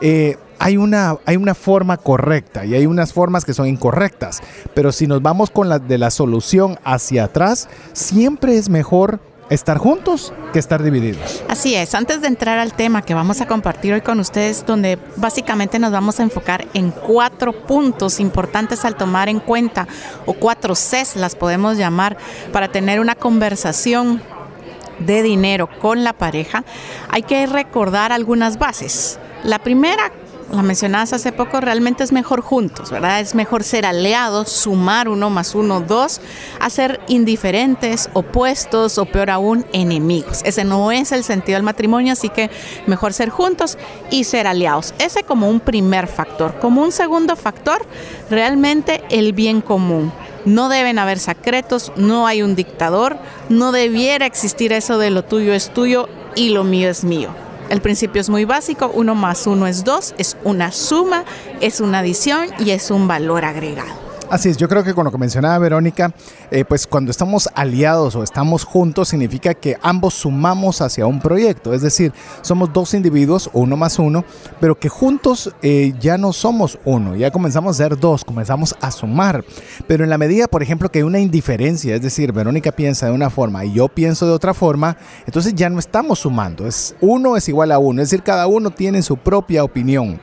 [0.00, 4.40] eh, hay una, hay una forma correcta y hay unas formas que son incorrectas.
[4.74, 9.18] Pero si nos vamos con la de la solución hacia atrás, siempre es mejor
[9.50, 11.42] estar juntos que estar divididos.
[11.48, 15.00] Así es, antes de entrar al tema que vamos a compartir hoy con ustedes, donde
[15.16, 19.88] básicamente nos vamos a enfocar en cuatro puntos importantes al tomar en cuenta,
[20.26, 22.16] o cuatro Cs las podemos llamar,
[22.52, 24.22] para tener una conversación
[25.00, 26.64] de dinero con la pareja,
[27.10, 29.18] hay que recordar algunas bases.
[29.42, 30.12] La primera
[30.52, 33.20] la mencionabas hace poco, realmente es mejor juntos, ¿verdad?
[33.20, 36.20] Es mejor ser aliados, sumar uno más uno, dos,
[36.60, 40.42] a ser indiferentes, opuestos o peor aún, enemigos.
[40.44, 42.50] Ese no es el sentido del matrimonio, así que
[42.86, 43.78] mejor ser juntos
[44.10, 44.92] y ser aliados.
[44.98, 46.58] Ese como un primer factor.
[46.60, 47.84] Como un segundo factor,
[48.28, 50.12] realmente el bien común.
[50.44, 53.16] No deben haber secretos, no hay un dictador,
[53.48, 57.30] no debiera existir eso de lo tuyo es tuyo y lo mío es mío.
[57.68, 61.24] El principio es muy básico, uno más uno es dos, es una suma,
[61.60, 64.01] es una adición y es un valor agregado.
[64.32, 66.14] Así es, yo creo que con lo que mencionaba Verónica,
[66.50, 71.74] eh, pues cuando estamos aliados o estamos juntos significa que ambos sumamos hacia un proyecto,
[71.74, 74.24] es decir, somos dos individuos, uno más uno,
[74.58, 78.90] pero que juntos eh, ya no somos uno, ya comenzamos a ser dos, comenzamos a
[78.90, 79.44] sumar,
[79.86, 83.12] pero en la medida, por ejemplo, que hay una indiferencia, es decir, Verónica piensa de
[83.12, 87.36] una forma y yo pienso de otra forma, entonces ya no estamos sumando, es uno
[87.36, 90.18] es igual a uno, es decir, cada uno tiene su propia opinión.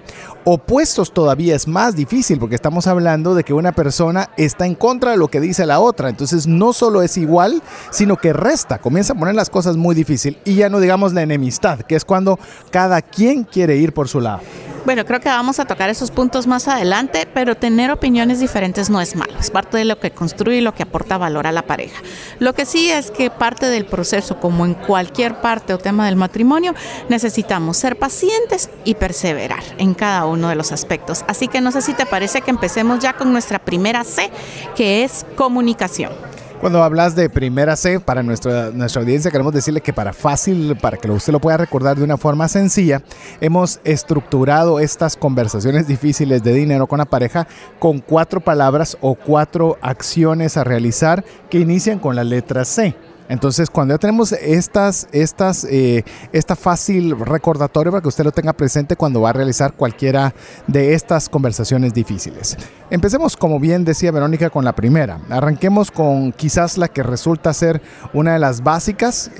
[0.45, 3.98] Opuestos todavía es más difícil porque estamos hablando de que una persona
[4.37, 6.09] está en contra de lo que dice la otra.
[6.09, 8.79] Entonces no solo es igual, sino que resta.
[8.79, 10.37] Comienza a poner las cosas muy difícil.
[10.45, 12.39] Y ya no digamos la enemistad, que es cuando
[12.71, 14.41] cada quien quiere ir por su lado.
[14.85, 19.01] Bueno, creo que vamos a tocar esos puntos más adelante, pero tener opiniones diferentes no
[19.01, 21.63] es malo, es parte de lo que construye y lo que aporta valor a la
[21.63, 22.01] pareja.
[22.39, 26.15] Lo que sí es que parte del proceso, como en cualquier parte o tema del
[26.15, 26.73] matrimonio,
[27.09, 31.23] necesitamos ser pacientes y perseverar en cada uno de los aspectos.
[31.27, 34.31] Así que no sé si te parece que empecemos ya con nuestra primera C,
[34.75, 36.13] que es comunicación.
[36.59, 40.97] Cuando hablas de primera C, para nuestra, nuestra audiencia queremos decirle que para fácil, para
[40.97, 43.01] que usted lo pueda recordar de una forma sencilla,
[43.39, 47.47] hemos estructurado estas conversaciones difíciles de dinero con la pareja
[47.79, 52.93] con cuatro palabras o cuatro acciones a realizar que inician con la letra C.
[53.29, 56.03] Entonces, cuando ya tenemos estas, estas, eh,
[56.33, 60.33] esta fácil recordatorio para que usted lo tenga presente cuando va a realizar cualquiera
[60.67, 62.57] de estas conversaciones difíciles.
[62.89, 65.19] Empecemos, como bien decía Verónica, con la primera.
[65.29, 67.81] Arranquemos con quizás la que resulta ser
[68.13, 69.31] una de las básicas,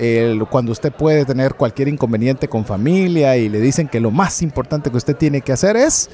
[0.48, 4.90] cuando usted puede tener cualquier inconveniente con familia y le dicen que lo más importante
[4.90, 6.10] que usted tiene que hacer es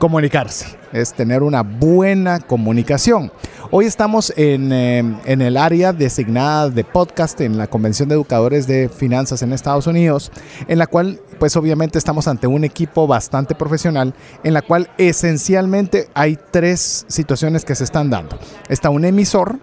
[0.00, 3.30] comunicarse, es tener una buena comunicación.
[3.70, 8.66] Hoy estamos en, eh, en, el área designada de podcast en la Convención de Educadores
[8.66, 10.32] de Finanzas en Estados Unidos,
[10.68, 16.08] en la cual pues obviamente estamos ante un equipo bastante profesional, en la cual esencialmente
[16.14, 18.38] hay tres situaciones que se están dando.
[18.70, 19.58] Está un emisor,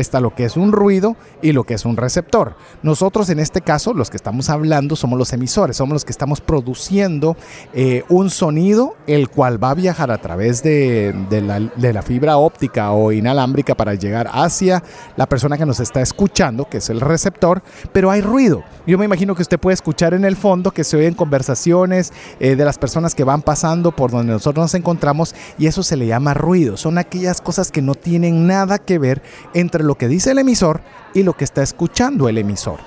[0.00, 2.56] está lo que es un ruido y lo que es un receptor.
[2.82, 6.40] Nosotros en este caso, los que estamos hablando, somos los emisores, somos los que estamos
[6.40, 7.36] produciendo
[7.72, 13.12] eh, un sonido, el cual va a viajar a través de, la, fibra óptica o
[13.12, 14.82] inalámbrica para llegar hacia
[15.16, 17.62] la persona que nos está escuchando, que es el receptor,
[17.92, 18.64] pero hay ruido.
[18.86, 22.56] Yo me imagino que usted puede escuchar en el fondo que se oyen conversaciones eh,
[22.56, 26.06] de las personas que van pasando por donde nosotros nos encontramos y eso se le
[26.06, 26.76] llama ruido.
[26.76, 29.22] Son aquellas cosas que no tienen nada que ver
[29.54, 30.80] entre lo que dice el emisor
[31.14, 32.80] y lo que está escuchando el emisor.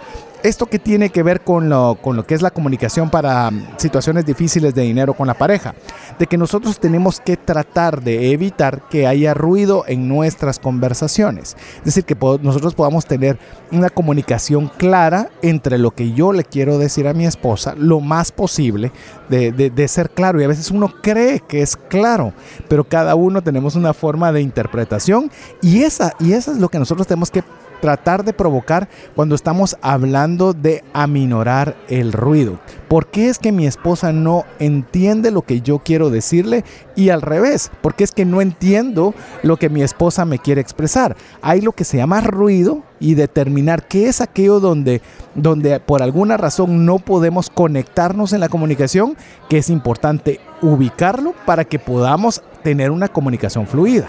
[0.44, 3.78] Esto que tiene que ver con lo, con lo que es la comunicación para mm,
[3.78, 5.74] situaciones difíciles de dinero con la pareja,
[6.20, 11.56] de que nosotros tenemos que tratar de evitar que haya ruido en nuestras conversaciones.
[11.78, 13.40] Es decir, que nosotros podamos tener
[13.72, 18.34] una comunicación clara entre lo que yo le quiero decir a mi esposa, lo más
[18.34, 18.91] posible
[19.30, 20.41] de, de ser claro.
[20.41, 22.34] Y a veces uno cree que es claro,
[22.68, 26.80] pero cada uno tenemos una forma de interpretación y esa, y esa es lo que
[26.80, 27.44] nosotros tenemos que
[27.84, 32.61] tratar de provocar cuando estamos hablando de aminorar el ruido.
[32.88, 36.64] ¿Por qué es que mi esposa no entiende lo que yo quiero decirle?
[36.95, 41.18] Y al revés, porque es que no entiendo lo que mi esposa me quiere expresar.
[41.41, 45.01] Hay lo que se llama ruido y determinar qué es aquello donde,
[45.35, 49.18] donde por alguna razón no podemos conectarnos en la comunicación,
[49.49, 54.07] que es importante ubicarlo para que podamos tener una comunicación fluida.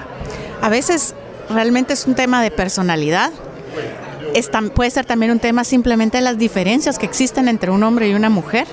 [0.62, 1.16] A veces
[1.50, 3.32] realmente es un tema de personalidad
[4.74, 8.14] puede ser también un tema simplemente de las diferencias que existen entre un hombre y
[8.14, 8.66] una mujer.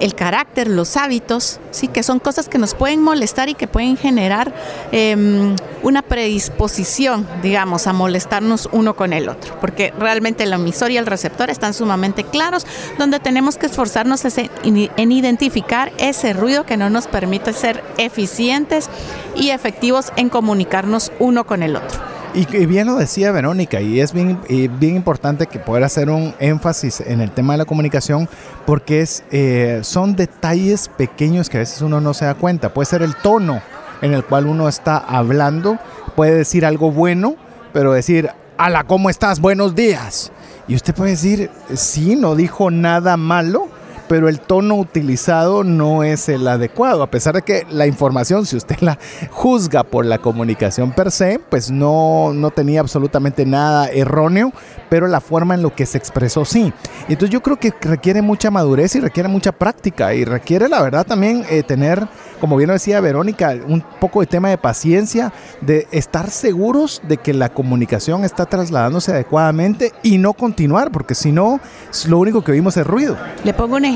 [0.00, 3.96] El carácter, los hábitos, sí, que son cosas que nos pueden molestar y que pueden
[3.96, 4.52] generar
[4.90, 5.54] em,
[5.84, 11.06] una predisposición, digamos, a molestarnos uno con el otro, porque realmente el emisor y el
[11.06, 12.66] receptor están sumamente claros,
[12.98, 14.24] donde tenemos que esforzarnos
[14.64, 18.90] en identificar ese ruido que no nos permite ser eficientes
[19.36, 22.14] y efectivos en comunicarnos uno con el otro.
[22.34, 27.00] Y, bien lo decía Verónica, y es bien, bien importante que poder hacer un énfasis
[27.00, 28.28] en el tema de la comunicación,
[28.66, 32.74] porque es, eh, son detalles pequeños que a veces uno no se da cuenta.
[32.74, 33.62] Puede ser el tono
[34.02, 35.78] en el cual uno está hablando,
[36.16, 37.36] puede decir algo bueno,
[37.72, 39.38] pero decir, ala, ¿cómo estás?
[39.38, 40.32] Buenos días.
[40.66, 43.68] Y usted puede decir, sí, no dijo nada malo,
[44.08, 48.56] pero el tono utilizado no es el adecuado, a pesar de que la información, si
[48.56, 48.98] usted la
[49.30, 54.52] juzga por la comunicación per se, pues no, no tenía absolutamente nada erróneo,
[54.88, 56.72] pero la forma en lo que se expresó sí.
[57.08, 61.06] Entonces yo creo que requiere mucha madurez y requiere mucha práctica y requiere la verdad
[61.06, 62.06] también eh, tener,
[62.40, 67.32] como bien decía Verónica, un poco de tema de paciencia, de estar seguros de que
[67.32, 71.60] la comunicación está trasladándose adecuadamente y no continuar, porque si no,
[72.06, 73.16] lo único que oímos es ruido.
[73.44, 73.93] Le pongo un ejemplo.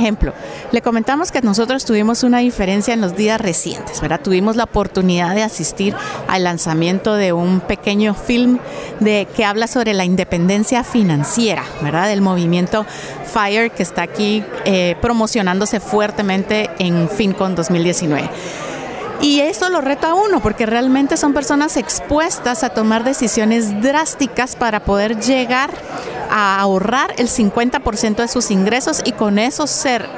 [0.72, 4.20] Le comentamos que nosotros tuvimos una diferencia en los días recientes, ¿verdad?
[4.22, 5.94] Tuvimos la oportunidad de asistir
[6.28, 8.58] al lanzamiento de un pequeño film
[9.00, 12.08] de, que habla sobre la independencia financiera, ¿verdad?
[12.08, 12.86] Del movimiento
[13.32, 18.30] FIRE que está aquí eh, promocionándose fuertemente en FinCon 2019.
[19.20, 24.54] Y eso lo reta a uno, porque realmente son personas expuestas a tomar decisiones drásticas
[24.54, 25.70] para poder llegar
[26.30, 30.08] a ahorrar el 50% de sus ingresos y con eso ser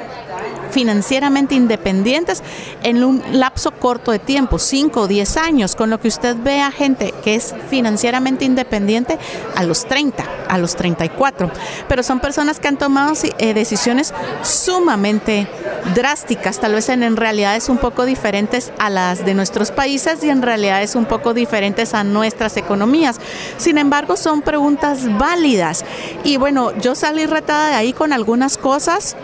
[0.71, 2.41] financieramente independientes
[2.83, 6.61] en un lapso corto de tiempo, 5 o 10 años, con lo que usted ve
[6.61, 9.19] a gente que es financieramente independiente
[9.55, 11.51] a los 30, a los 34.
[11.87, 15.47] Pero son personas que han tomado eh, decisiones sumamente
[15.93, 20.29] drásticas, tal vez en, en realidades un poco diferentes a las de nuestros países y
[20.29, 23.19] en realidades un poco diferentes a nuestras economías.
[23.57, 25.85] Sin embargo, son preguntas válidas.
[26.23, 29.15] Y bueno, yo salí retada de ahí con algunas cosas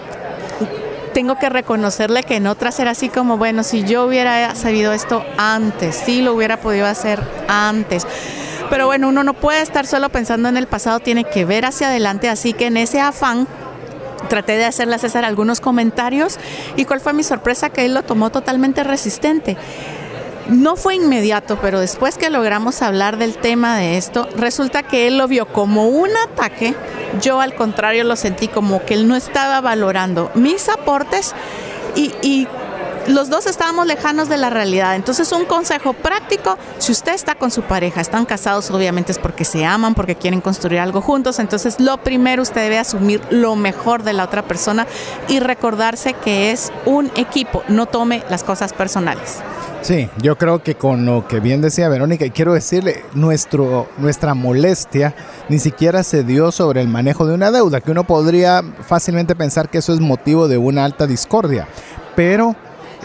[1.18, 5.26] tengo que reconocerle que en otras era así como, bueno, si yo hubiera sabido esto
[5.39, 8.06] antes, sí lo hubiera podido hacer antes.
[8.69, 11.88] Pero bueno, uno no puede estar solo pensando en el pasado, tiene que ver hacia
[11.88, 13.48] adelante, así que en ese afán
[14.30, 16.38] traté de hacerle a César algunos comentarios
[16.76, 19.57] y cuál fue mi sorpresa que él lo tomó totalmente resistente
[20.49, 25.18] No fue inmediato, pero después que logramos hablar del tema de esto, resulta que él
[25.18, 26.74] lo vio como un ataque.
[27.22, 31.36] Yo al contrario lo sentí como que él no estaba valorando mis aportes
[31.95, 32.48] y, y
[33.07, 34.95] los dos estábamos lejanos de la realidad.
[34.95, 39.45] Entonces, un consejo práctico, si usted está con su pareja, están casados, obviamente es porque
[39.45, 41.39] se aman, porque quieren construir algo juntos.
[41.39, 44.88] Entonces, lo primero, usted debe asumir lo mejor de la otra persona
[45.27, 47.63] y recordarse que es un equipo.
[47.67, 49.38] No tome las cosas personales.
[49.81, 54.34] Sí, yo creo que con lo que bien decía Verónica, y quiero decirle, nuestro, nuestra
[54.34, 55.15] molestia
[55.49, 59.69] ni siquiera se dio sobre el manejo de una deuda, que uno podría fácilmente pensar
[59.69, 61.67] que eso es motivo de una alta discordia.
[62.15, 62.55] Pero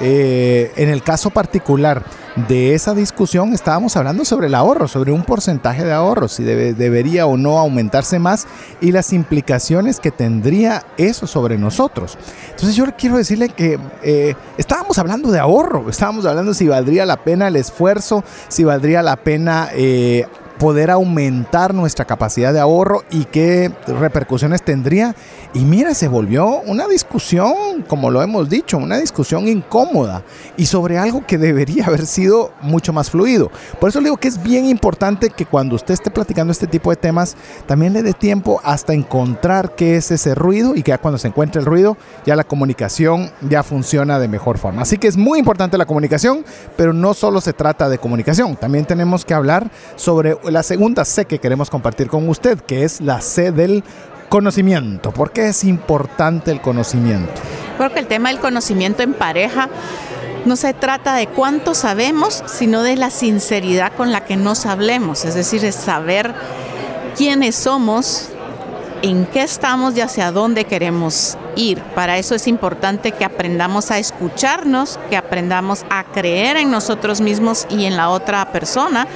[0.01, 2.03] eh, en el caso particular
[2.49, 7.27] de esa discusión estábamos hablando sobre el ahorro, sobre un porcentaje de ahorro, si debería
[7.27, 8.47] o no aumentarse más
[8.81, 12.17] y las implicaciones que tendría eso sobre nosotros.
[12.51, 17.19] Entonces yo quiero decirle que eh, estábamos hablando de ahorro, estábamos hablando si valdría la
[17.19, 20.27] pena el esfuerzo, si valdría la pena eh,
[20.63, 25.17] poder aumentar nuestra capacidad de ahorro y qué repercusiones tendría.
[25.55, 30.23] Y mira, se volvió una discusión, como lo hemos dicho, una discusión incómoda
[30.57, 33.51] y sobre algo que debería haber sido mucho más fluido.
[33.81, 36.91] Por eso le digo que es bien importante que cuando usted esté platicando este tipo
[36.91, 37.37] de temas,
[37.67, 41.27] también le dé tiempo hasta encontrar qué es ese ruido y que ya cuando se
[41.27, 44.83] encuentre el ruido, ya la comunicación ya funciona de mejor forma.
[44.83, 46.45] Así que es muy importante la comunicación,
[46.77, 51.25] pero no solo se trata de comunicación, también tenemos que hablar sobre la segunda C
[51.25, 53.83] que queremos compartir con usted, que es la C del
[54.29, 55.13] conocimiento.
[55.13, 57.33] ¿Por qué es importante el conocimiento?
[57.77, 59.69] Creo que el tema del conocimiento en pareja
[60.45, 65.25] no se trata de cuánto sabemos, sino de la sinceridad con la que nos hablemos,
[65.25, 66.35] es decir, de saber
[67.17, 68.29] quiénes somos,
[69.03, 71.81] en qué estamos y hacia dónde queremos ir.
[71.95, 77.67] Para eso es importante que aprendamos a escucharnos, que aprendamos a creer en nosotros mismos
[77.69, 79.07] y en la otra persona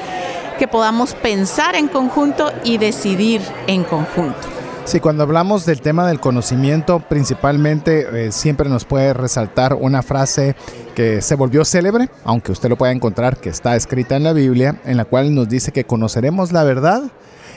[0.56, 4.56] que podamos pensar en conjunto y decidir en conjunto.
[4.86, 10.54] Sí, cuando hablamos del tema del conocimiento, principalmente eh, siempre nos puede resaltar una frase
[10.94, 14.80] que se volvió célebre, aunque usted lo pueda encontrar, que está escrita en la Biblia,
[14.84, 17.02] en la cual nos dice que conoceremos la verdad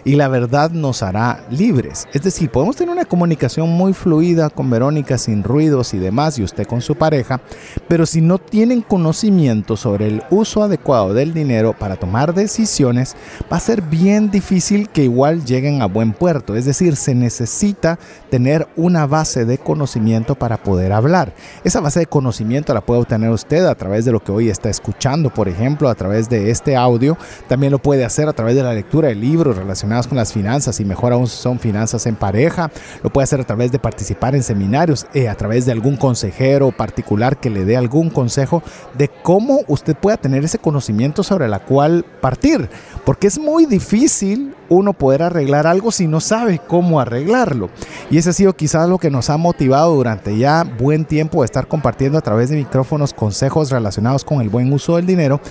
[0.04, 2.08] y la verdad nos hará libres.
[2.14, 6.44] Es decir, podemos tener una comunicación muy fluida con Verónica sin ruidos y demás y
[6.44, 7.42] usted con su pareja,
[7.88, 13.16] pero si no tienen conocimiento sobre el uso adecuado del dinero para tomar decisiones,
[13.52, 16.56] va a ser bien difícil que igual lleguen a buen puerto.
[16.56, 18.00] Es decir, se necesita
[18.30, 21.34] tener una base de conocimiento para poder hablar.
[21.64, 24.70] Esa base de conocimiento la puede obtener usted a través de lo que hoy está
[24.70, 27.18] escuchando, por ejemplo, a través de este audio.
[27.48, 30.80] También lo puede hacer a través de la lectura de libros relacionados con las finanzas
[30.80, 32.72] y mejor aún son finanzas en pareja.
[33.04, 36.72] Lo puede hacer a través de participar en seminarios, eh, a través de algún consejero
[36.72, 38.62] particular que le dé algún consejo
[38.98, 42.70] de cómo usted pueda tener ese conocimiento sobre la cual partir.
[43.04, 47.70] Porque es muy difícil uno poder arreglar algo si no sabe cómo arreglarlo.
[48.10, 51.46] Y ese ha sido quizás lo que nos ha motivado durante ya buen tiempo de
[51.46, 55.42] estar compartiendo a través de micrófonos consejos relacionados con el buen uso del dinero,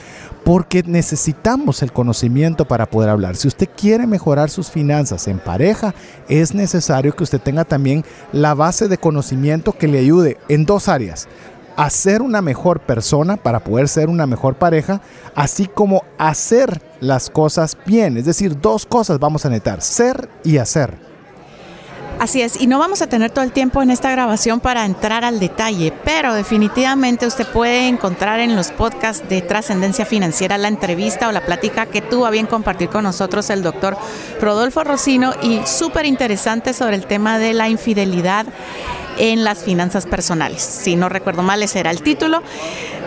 [0.44, 3.36] porque necesitamos el conocimiento para poder hablar.
[3.36, 5.94] Si usted quiere mejorar sus finanzas en pareja,
[6.28, 10.88] es necesario que usted tenga también la base de conocimiento que le ayude en dos
[10.88, 11.28] áreas
[11.78, 15.00] a ser una mejor persona para poder ser una mejor pareja,
[15.36, 18.16] así como hacer las cosas bien.
[18.16, 20.98] Es decir, dos cosas vamos a necesitar, ser y hacer.
[22.18, 25.24] Así es, y no vamos a tener todo el tiempo en esta grabación para entrar
[25.24, 31.28] al detalle, pero definitivamente usted puede encontrar en los podcasts de trascendencia financiera la entrevista
[31.28, 33.96] o la plática que tuvo a bien compartir con nosotros el doctor
[34.40, 38.46] Rodolfo Rocino y súper interesante sobre el tema de la infidelidad
[39.18, 40.62] en las finanzas personales.
[40.62, 42.42] Si no recuerdo mal, ese era el título.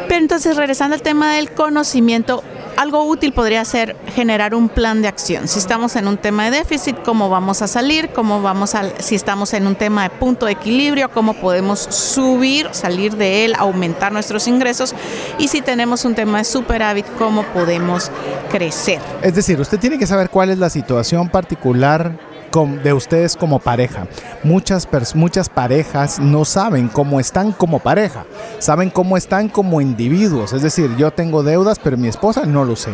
[0.08, 2.44] Pero entonces, regresando al tema del conocimiento,
[2.78, 5.48] algo útil podría ser generar un plan de acción.
[5.48, 9.16] Si estamos en un tema de déficit, cómo vamos a salir, cómo vamos a, si
[9.16, 14.12] estamos en un tema de punto de equilibrio, cómo podemos subir, salir de él, aumentar
[14.12, 14.96] nuestros ingresos
[15.38, 18.12] y si tenemos un tema de superávit, cómo podemos
[18.50, 19.00] crecer.
[19.22, 24.08] Es decir, usted tiene que saber cuál es la situación particular de ustedes como pareja.
[24.44, 28.26] Muchas, muchas parejas no saben cómo están como pareja,
[28.60, 30.52] saben cómo están como individuos.
[30.54, 32.92] Es decir, yo tengo deudas, pero mi esposa no lo sé.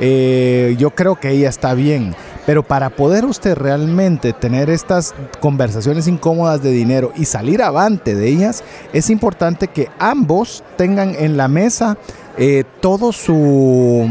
[0.00, 2.14] Eh, yo creo que ella está bien.
[2.46, 8.28] Pero para poder usted realmente tener estas conversaciones incómodas de dinero y salir avante de
[8.28, 8.62] ellas,
[8.92, 11.96] es importante que ambos tengan en la mesa
[12.36, 14.06] eh, todo su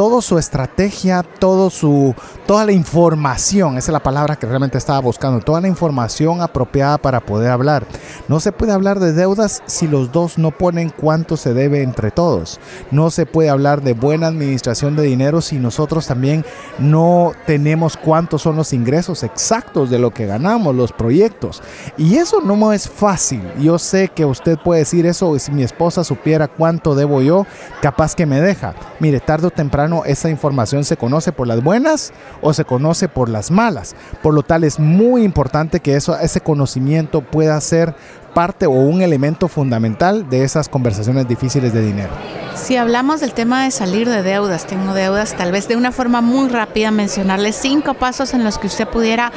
[0.00, 2.14] toda su estrategia, todo su,
[2.46, 6.96] toda la información, esa es la palabra que realmente estaba buscando, toda la información apropiada
[6.96, 7.84] para poder hablar.
[8.26, 12.10] No se puede hablar de deudas si los dos no ponen cuánto se debe entre
[12.10, 12.60] todos.
[12.90, 16.46] No se puede hablar de buena administración de dinero si nosotros también
[16.78, 21.62] no tenemos cuántos son los ingresos exactos de lo que ganamos, los proyectos.
[21.98, 23.42] Y eso no es fácil.
[23.60, 27.44] Yo sé que usted puede decir eso, si mi esposa supiera cuánto debo yo,
[27.82, 28.74] capaz que me deja.
[28.98, 33.28] Mire, tarde o temprano esa información se conoce por las buenas o se conoce por
[33.28, 33.94] las malas.
[34.22, 37.94] Por lo tal es muy importante que eso, ese conocimiento pueda ser
[38.32, 42.10] parte o un elemento fundamental de esas conversaciones difíciles de dinero.
[42.54, 46.20] Si hablamos del tema de salir de deudas, tengo deudas, tal vez de una forma
[46.20, 49.32] muy rápida mencionarle cinco pasos en los que usted pudiera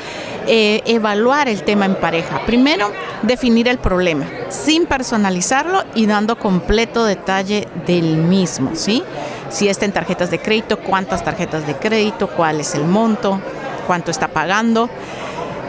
[0.47, 2.41] eh, evaluar el tema en pareja.
[2.45, 2.91] Primero,
[3.21, 9.03] definir el problema, sin personalizarlo y dando completo detalle del mismo, ¿sí?
[9.49, 13.39] Si está en tarjetas de crédito, cuántas tarjetas de crédito, cuál es el monto,
[13.87, 14.89] cuánto está pagando.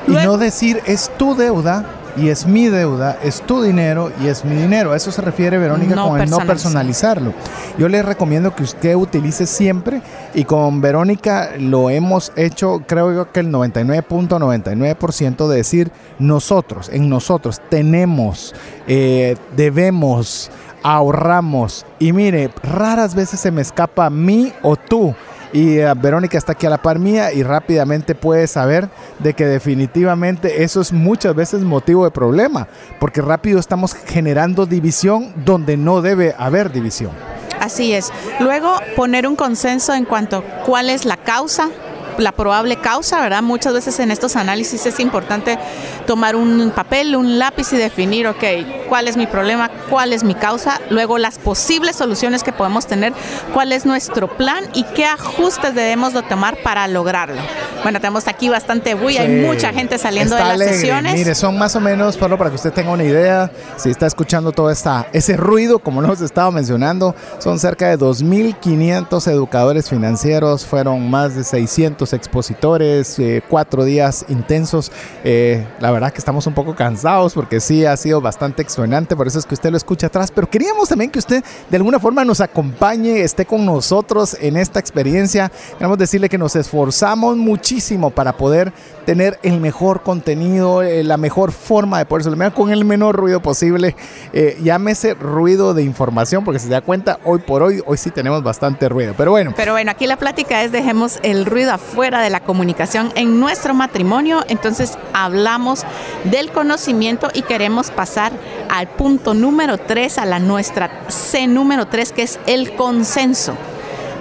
[0.09, 1.85] y no decir es tu deuda
[2.17, 4.93] y es mi deuda, es tu dinero y es mi dinero.
[4.93, 7.33] A eso se refiere Verónica con el no personalizarlo.
[7.79, 10.01] Yo le recomiendo que usted utilice siempre
[10.35, 17.09] y con Verónica lo hemos hecho, creo yo que el 99.99% de decir nosotros, en
[17.09, 18.55] nosotros tenemos,
[18.87, 20.51] eh, debemos,
[20.83, 21.85] ahorramos.
[21.99, 25.15] Y mire, raras veces se me escapa mí o tú.
[25.55, 28.89] Y eh, Verónica está aquí a la par mía y rápidamente puede saber
[29.21, 32.67] de que definitivamente eso es muchas veces motivo de problema,
[32.99, 37.13] porque rápido estamos generando división donde no debe haber división.
[37.61, 38.13] Así es.
[38.41, 41.71] Luego poner un consenso en cuanto a cuál es la causa,
[42.19, 43.43] la probable causa, ¿verdad?
[43.43, 45.59] Muchas veces en estos análisis es importante
[46.07, 48.45] tomar un papel, un lápiz y definir, ok,
[48.89, 53.13] cuál es mi problema, cuál es mi causa, luego las posibles soluciones que podemos tener,
[53.53, 57.41] cuál es nuestro plan y qué ajustes debemos de tomar para lograrlo.
[57.83, 61.15] Bueno, tenemos aquí bastante bulla, hay mucha gente saliendo de las sesiones.
[61.15, 64.53] Mire, son más o menos, solo para que usted tenga una idea, si está escuchando
[64.53, 71.11] todo esta, ese ruido, como nos estaba mencionando, son cerca de 2.500 educadores financieros, fueron
[71.11, 74.93] más de 600 expositores, eh, cuatro días intensos.
[75.25, 79.27] Eh, la verdad que estamos un poco cansados porque sí ha sido bastante exuberante, por
[79.27, 82.25] eso es que usted lo escucha atrás, pero queríamos también que usted de alguna forma
[82.25, 85.51] nos acompañe, esté con nosotros en esta experiencia.
[85.79, 88.73] Queremos decirle que nos esforzamos muchísimo para poder
[89.05, 93.41] tener el mejor contenido, eh, la mejor forma de poder solucionar con el menor ruido
[93.41, 93.97] posible.
[94.33, 98.11] Eh, llámese ruido de información, porque si se da cuenta, hoy por hoy, hoy sí
[98.11, 99.15] tenemos bastante ruido.
[99.17, 99.53] Pero bueno.
[99.57, 103.75] Pero bueno, aquí la plática es dejemos el ruido afuera de la comunicación en nuestro
[103.75, 104.45] matrimonio.
[104.49, 105.85] Entonces hablamos
[106.25, 108.33] del conocimiento y queremos pasar
[108.71, 113.55] al punto número 3, a la nuestra C número 3, que es el consenso.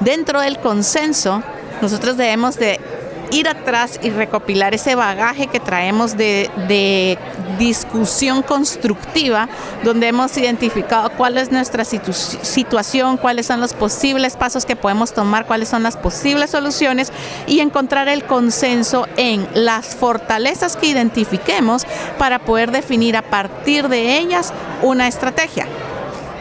[0.02, 1.42] Dentro del consenso,
[1.82, 2.80] nosotros debemos de
[3.34, 6.50] ir atrás y recopilar ese bagaje que traemos de,
[7.58, 9.48] discusión constructiva,
[9.84, 15.46] donde hemos identificado cuál es nuestra situación, cuáles son los posibles pasos que podemos tomar,
[15.46, 17.12] cuáles son las posibles soluciones
[17.46, 21.86] y encontrar el consenso en las fortalezas que identifiquemos
[22.18, 24.52] para poder definir a partir de ellas
[24.82, 25.68] una estrategia.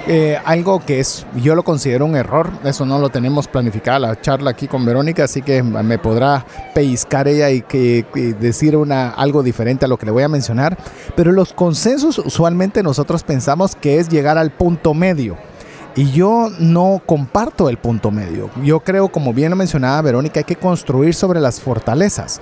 [0.08, 4.20] Eh, algo que es, yo lo considero un error, eso no lo tenemos planificada la
[4.20, 8.04] charla aquí con Verónica, así que me podrá pellizcar ella y, que,
[8.40, 10.76] decir una, algo diferente a lo que le voy a mencionar,
[11.14, 15.36] pero los consensos usualmente nosotros pensamos que es llegar al punto medio.
[15.94, 18.48] Y yo no comparto el punto medio.
[18.64, 22.40] Yo creo, como bien lo mencionaba Verónica, hay que construir sobre las fortalezas.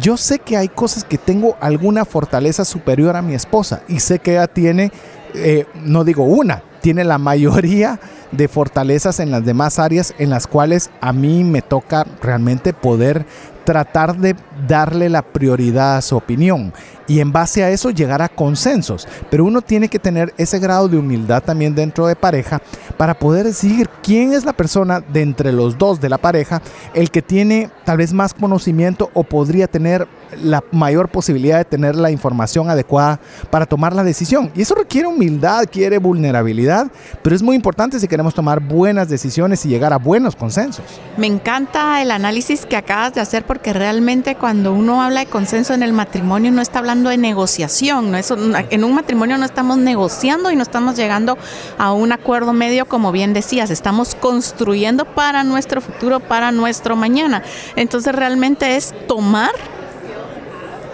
[0.00, 4.20] Yo sé que hay cosas que tengo alguna fortaleza superior a mi esposa y sé
[4.20, 4.92] que ella tiene,
[5.34, 7.98] eh, no digo una, tiene la mayoría
[8.32, 13.24] de fortalezas en las demás áreas en las cuales a mí me toca realmente poder
[13.64, 14.34] tratar de
[14.66, 16.72] darle la prioridad a su opinión
[17.06, 19.06] y en base a eso llegar a consensos.
[19.30, 22.60] Pero uno tiene que tener ese grado de humildad también dentro de pareja
[22.96, 26.62] para poder decidir quién es la persona de entre los dos de la pareja
[26.94, 30.08] el que tiene tal vez más conocimiento o podría tener
[30.42, 34.50] la mayor posibilidad de tener la información adecuada para tomar la decisión.
[34.54, 36.90] Y eso requiere humildad, quiere vulnerabilidad,
[37.22, 40.84] pero es muy importante si queremos tomar buenas decisiones y llegar a buenos consensos.
[41.16, 45.74] Me encanta el análisis que acabas de hacer porque realmente cuando uno habla de consenso
[45.74, 48.18] en el matrimonio no está hablando de negociación, ¿no?
[48.70, 51.38] En un matrimonio no estamos negociando y no estamos llegando
[51.78, 57.42] a un acuerdo medio como bien decías, estamos construyendo para nuestro futuro, para nuestro mañana.
[57.76, 59.50] Entonces realmente es tomar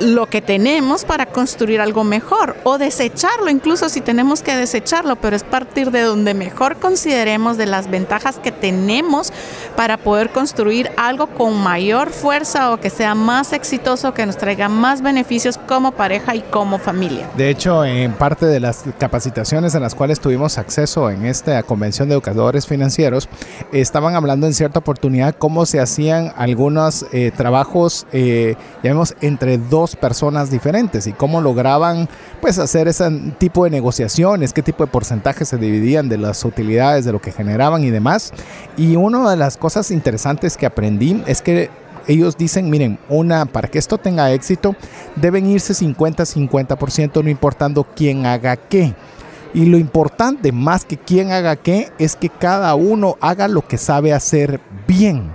[0.01, 5.37] lo que tenemos para construir algo mejor o desecharlo, incluso si tenemos que desecharlo, pero
[5.37, 9.33] es partir de donde mejor consideremos de las ventajas que tenemos
[9.77, 14.69] para poder construir algo con mayor fuerza o que sea más exitoso, que nos traiga
[14.69, 17.29] más beneficios como pareja y como familia.
[17.37, 22.09] De hecho, en parte de las capacitaciones en las cuales tuvimos acceso en esta convención
[22.09, 23.29] de educadores financieros,
[23.73, 28.57] estaban hablando en cierta oportunidad cómo se hacían algunos eh, trabajos, eh,
[29.21, 32.09] entre dos personas diferentes y cómo lograban
[32.41, 37.05] pues hacer ese tipo de negociaciones, qué tipo de porcentajes se dividían de las utilidades,
[37.05, 38.33] de lo que generaban y demás.
[38.77, 41.71] Y una de las cosas interesantes que aprendí es que
[42.07, 44.75] ellos dicen, miren, una para que esto tenga éxito
[45.17, 48.95] deben irse 50-50% no importando quién haga qué.
[49.55, 53.79] Y lo importante, más que quién haga qué, es que cada uno haga lo que
[53.79, 55.33] sabe hacer bien.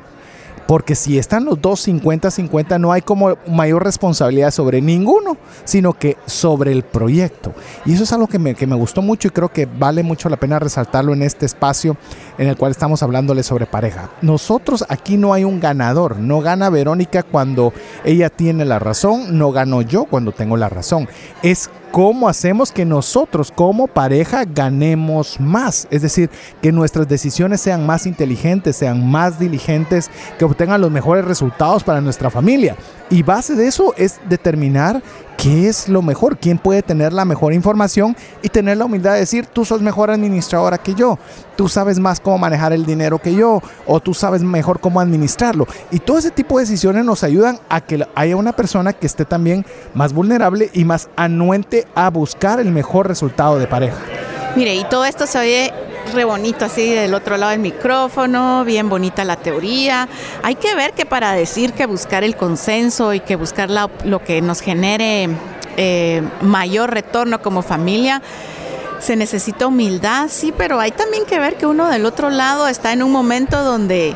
[0.67, 6.17] Porque si están los dos 50-50, no hay como mayor responsabilidad sobre ninguno, sino que
[6.25, 7.53] sobre el proyecto.
[7.85, 10.29] Y eso es algo que me, que me gustó mucho y creo que vale mucho
[10.29, 11.97] la pena resaltarlo en este espacio
[12.37, 14.09] en el cual estamos hablándole sobre pareja.
[14.21, 16.17] Nosotros aquí no hay un ganador.
[16.17, 17.73] No gana Verónica cuando
[18.03, 21.07] ella tiene la razón, no gano yo cuando tengo la razón.
[21.41, 25.87] Es cómo hacemos que nosotros como pareja ganemos más.
[25.91, 30.09] Es decir, que nuestras decisiones sean más inteligentes, sean más diligentes,
[30.39, 32.75] que obtengan los mejores resultados para nuestra familia.
[33.11, 35.03] Y base de eso es determinar
[35.43, 39.19] qué es lo mejor, quién puede tener la mejor información y tener la humildad de
[39.19, 41.19] decir, tú sos mejor administradora que yo,
[41.57, 45.67] tú sabes más cómo manejar el dinero que yo, o tú sabes mejor cómo administrarlo.
[45.91, 49.25] Y todo ese tipo de decisiones nos ayudan a que haya una persona que esté
[49.25, 53.97] también más vulnerable y más anuente a buscar el mejor resultado de pareja.
[54.55, 55.73] Mire, y todo esto se oye
[56.11, 60.07] re bonito así del otro lado del micrófono, bien bonita la teoría.
[60.41, 64.41] Hay que ver que para decir que buscar el consenso y que buscar lo que
[64.41, 65.29] nos genere
[65.77, 68.21] eh, mayor retorno como familia,
[68.99, 72.93] se necesita humildad, sí, pero hay también que ver que uno del otro lado está
[72.93, 74.15] en un momento donde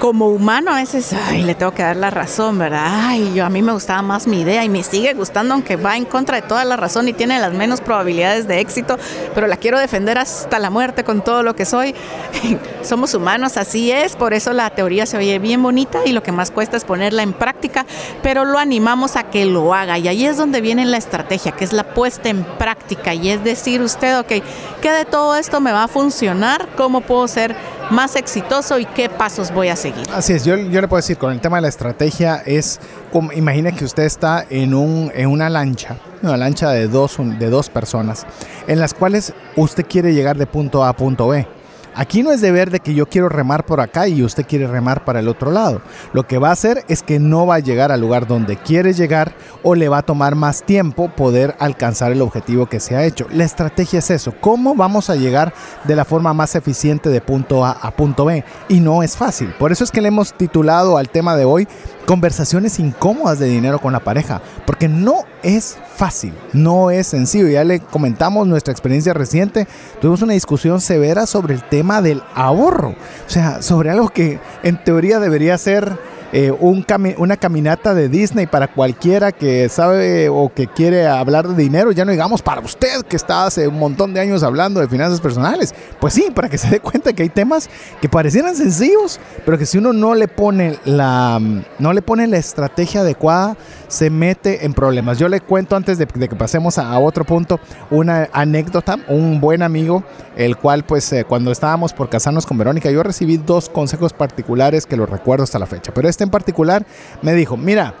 [0.00, 2.86] como humano a veces, ay, le tengo que dar la razón, ¿verdad?
[2.88, 5.94] Ay, yo a mí me gustaba más mi idea y me sigue gustando aunque va
[5.94, 8.98] en contra de toda la razón y tiene las menos probabilidades de éxito,
[9.34, 11.94] pero la quiero defender hasta la muerte con todo lo que soy.
[12.82, 16.32] Somos humanos, así es, por eso la teoría se oye bien bonita y lo que
[16.32, 17.84] más cuesta es ponerla en práctica,
[18.22, 21.64] pero lo animamos a que lo haga y ahí es donde viene la estrategia, que
[21.64, 24.32] es la puesta en práctica y es decir usted, ok,
[24.80, 26.68] ¿qué de todo esto me va a funcionar?
[26.74, 27.54] ¿Cómo puedo ser
[27.90, 30.06] más exitoso y qué pasos voy a seguir.
[30.12, 32.80] Así es, yo, yo le puedo decir, con el tema de la estrategia es,
[33.12, 37.50] como, imagine que usted está en, un, en una lancha, una lancha de dos, de
[37.50, 38.26] dos personas,
[38.66, 41.46] en las cuales usted quiere llegar de punto A a punto B
[41.94, 45.04] Aquí no es deber de que yo quiero remar por acá y usted quiere remar
[45.04, 45.82] para el otro lado.
[46.12, 48.92] Lo que va a hacer es que no va a llegar al lugar donde quiere
[48.92, 53.04] llegar o le va a tomar más tiempo poder alcanzar el objetivo que se ha
[53.04, 53.26] hecho.
[53.32, 54.32] La estrategia es eso.
[54.40, 55.52] ¿Cómo vamos a llegar
[55.84, 58.44] de la forma más eficiente de punto A a punto B?
[58.68, 59.52] Y no es fácil.
[59.58, 61.66] Por eso es que le hemos titulado al tema de hoy
[62.06, 67.48] conversaciones incómodas de dinero con la pareja, porque no es fácil, no es sencillo.
[67.48, 69.66] Ya le comentamos nuestra experiencia reciente,
[70.00, 74.82] tuvimos una discusión severa sobre el tema del ahorro, o sea, sobre algo que en
[74.82, 75.98] teoría debería ser
[76.32, 76.84] eh, un
[77.18, 82.04] una caminata de Disney para cualquiera que sabe o que quiere hablar de dinero, ya
[82.04, 85.74] no digamos para usted que está hace un montón de años hablando de finanzas personales.
[86.00, 87.68] Pues sí, para que se dé cuenta que hay temas
[88.00, 91.40] que parecieran sencillos, pero que si uno no le pone la,
[91.78, 93.56] no le pone la estrategia adecuada,
[93.88, 95.18] se mete en problemas.
[95.18, 97.58] Yo le cuento antes de, que pasemos a, otro punto
[97.90, 100.04] una anécdota, un buen amigo,
[100.36, 104.86] el cual pues eh, cuando estábamos por casarnos con Verónica, yo recibí dos consejos particulares
[104.86, 106.86] que los recuerdo hasta la fecha, pero este en particular
[107.22, 107.94] me dijo, mira,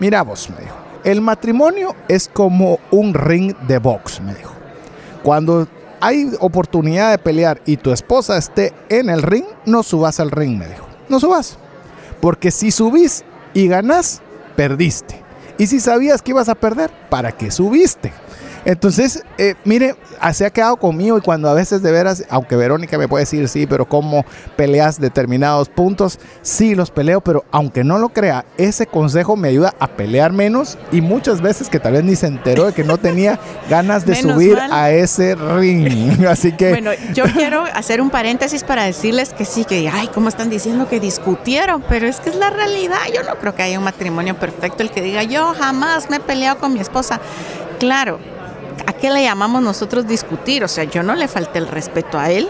[0.00, 4.52] mira vos, me dijo, el matrimonio es como un ring de box, me dijo.
[5.22, 5.68] Cuando
[6.00, 10.58] hay oportunidad de pelear y tu esposa esté en el ring, no subas al ring,
[10.58, 10.86] me dijo.
[11.08, 11.58] No subas.
[12.20, 13.24] Porque si subís
[13.54, 14.20] y ganás,
[14.56, 15.22] perdiste.
[15.58, 18.12] Y si sabías que ibas a perder, ¿para qué subiste?
[18.66, 19.94] Entonces, eh, mire,
[20.32, 23.48] se ha quedado conmigo y cuando a veces de veras, aunque Verónica me puede decir
[23.48, 24.24] sí, pero cómo
[24.56, 29.72] peleas determinados puntos, sí los peleo, pero aunque no lo crea, ese consejo me ayuda
[29.78, 32.98] a pelear menos y muchas veces que tal vez ni se enteró de que no
[32.98, 33.38] tenía
[33.70, 36.26] ganas de subir a ese ring.
[36.28, 36.70] Así que...
[36.70, 40.88] Bueno, yo quiero hacer un paréntesis para decirles que sí, que, ay, ¿cómo están diciendo
[40.88, 41.84] que discutieron?
[41.88, 42.98] Pero es que es la realidad.
[43.14, 46.20] Yo no creo que haya un matrimonio perfecto el que diga, yo jamás me he
[46.20, 47.20] peleado con mi esposa.
[47.78, 48.18] Claro,
[48.86, 50.64] ¿A qué le llamamos nosotros discutir?
[50.64, 52.48] O sea, yo no le falté el respeto a él.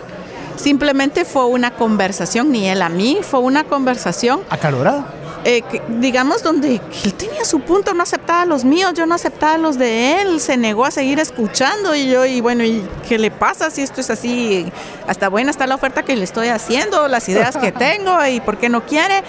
[0.57, 4.40] Simplemente fue una conversación, ni él a mí, fue una conversación.
[4.48, 5.07] Acalorada.
[5.44, 5.62] eh,
[6.01, 10.20] digamos, donde él tenía su punto, no aceptaba los míos, yo no aceptaba los de
[10.23, 13.82] él, se negó a seguir escuchando y yo, y bueno, ¿y qué le pasa si
[13.82, 14.73] esto es así?
[15.07, 18.57] Hasta buena está la oferta que le estoy haciendo, las ideas que tengo y por
[18.57, 19.23] qué no quiere.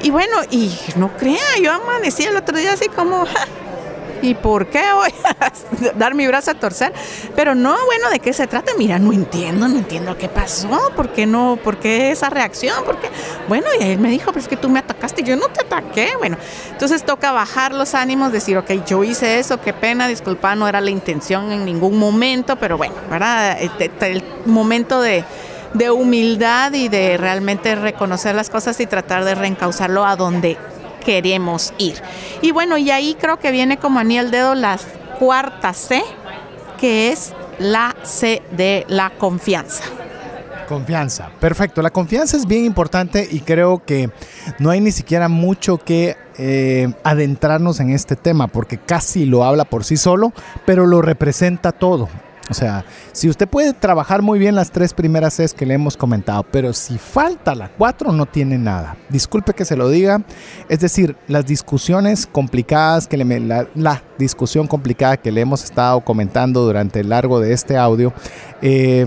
[0.00, 3.24] Y bueno, y no crea, yo amanecí el otro día así como,
[4.22, 5.52] ¿Y por qué voy a
[5.96, 6.92] dar mi brazo a torcer?
[7.36, 8.72] Pero no, bueno, ¿de qué se trata?
[8.76, 11.58] Mira, no entiendo, no entiendo qué pasó, ¿por qué no?
[11.62, 12.82] ¿Por qué esa reacción?
[12.84, 13.08] Porque,
[13.48, 16.10] bueno, y él me dijo, pero es que tú me atacaste, yo no te ataqué.
[16.18, 16.36] Bueno,
[16.70, 20.80] entonces toca bajar los ánimos, decir, ok, yo hice eso, qué pena, disculpa, no era
[20.80, 23.58] la intención en ningún momento, pero bueno, ¿verdad?
[23.60, 23.70] El,
[24.00, 25.24] el momento de
[25.74, 30.56] de humildad y de realmente reconocer las cosas y tratar de reencauzarlo a donde
[31.08, 31.94] queremos ir.
[32.42, 34.78] Y bueno, y ahí creo que viene como ni el dedo la
[35.18, 36.02] cuarta C,
[36.78, 39.84] que es la C de la confianza.
[40.68, 41.80] Confianza, perfecto.
[41.80, 44.10] La confianza es bien importante y creo que
[44.58, 49.64] no hay ni siquiera mucho que eh, adentrarnos en este tema porque casi lo habla
[49.64, 50.34] por sí solo,
[50.66, 52.10] pero lo representa todo.
[52.50, 55.96] O sea, si usted puede trabajar muy bien las tres primeras Cs que le hemos
[55.96, 58.96] comentado, pero si falta la cuatro, no tiene nada.
[59.08, 60.22] Disculpe que se lo diga.
[60.68, 66.62] Es decir, las discusiones complicadas que le, la, discusión complicada que le hemos estado comentando
[66.62, 68.12] durante el largo de este audio,
[68.62, 69.06] eh,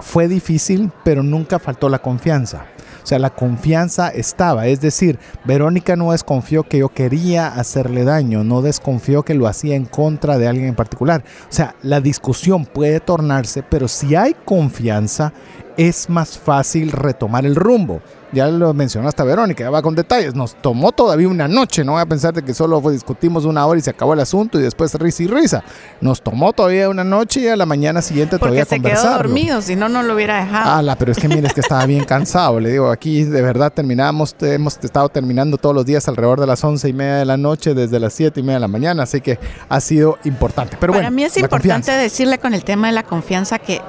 [0.00, 2.64] fue difícil, pero nunca faltó la confianza.
[3.10, 4.68] Sea, la confianza estaba.
[4.68, 9.74] Es decir, Verónica no desconfió que yo quería hacerle daño, no desconfió que lo hacía
[9.74, 11.24] en contra de alguien en particular.
[11.50, 15.32] O sea, la discusión puede tornarse, pero si hay confianza,
[15.76, 18.00] es más fácil retomar el rumbo
[18.32, 20.34] ya lo mencionó hasta Verónica, ya va con detalles.
[20.34, 23.78] Nos tomó todavía una noche, no voy a pensar de que solo discutimos una hora
[23.78, 25.64] y se acabó el asunto y después risa y risa.
[26.00, 29.62] Nos tomó todavía una noche y a la mañana siguiente todavía Porque se quedó dormido,
[29.62, 30.90] si no, no lo hubiera dejado.
[30.90, 32.60] Ah, pero es que mire, es que estaba bien cansado.
[32.60, 36.62] Le digo, aquí de verdad terminamos, hemos estado terminando todos los días alrededor de las
[36.64, 39.20] once y media de la noche, desde las siete y media de la mañana, así
[39.20, 39.38] que
[39.68, 40.76] ha sido importante.
[40.78, 43.80] Pero Para mí es importante decirle con el tema de la confianza que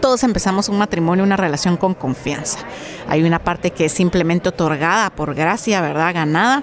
[0.00, 2.58] todos empezamos un matrimonio, una relación con confianza.
[3.08, 6.14] Hay una parte que es simplemente otorgada por gracia, ¿verdad?
[6.14, 6.62] Ganada.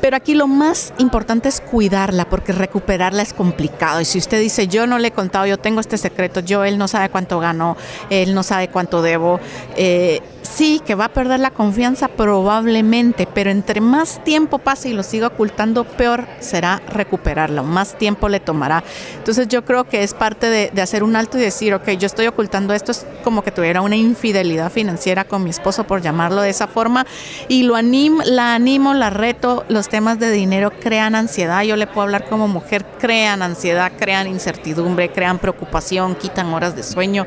[0.00, 4.00] Pero aquí lo más importante es cuidarla, porque recuperarla es complicado.
[4.00, 6.78] Y si usted dice, yo no le he contado, yo tengo este secreto, yo, él
[6.78, 7.76] no sabe cuánto ganó,
[8.10, 9.40] él no sabe cuánto debo,
[9.76, 14.92] eh, sí, que va a perder la confianza probablemente, pero entre más tiempo pase y
[14.92, 18.84] lo siga ocultando, peor será recuperarla, más tiempo le tomará.
[19.16, 22.06] Entonces yo creo que es parte de, de hacer un alto y decir, ok, yo
[22.06, 26.42] estoy ocultando esto, es como que tuviera una infidelidad financiera con mi esposo, por llamarlo
[26.42, 27.06] de esa forma,
[27.48, 31.86] y lo animo, la animo, la reto, los temas de dinero crean ansiedad, yo le
[31.86, 37.26] puedo hablar como mujer, crean ansiedad, crean incertidumbre, crean preocupación, quitan horas de sueño.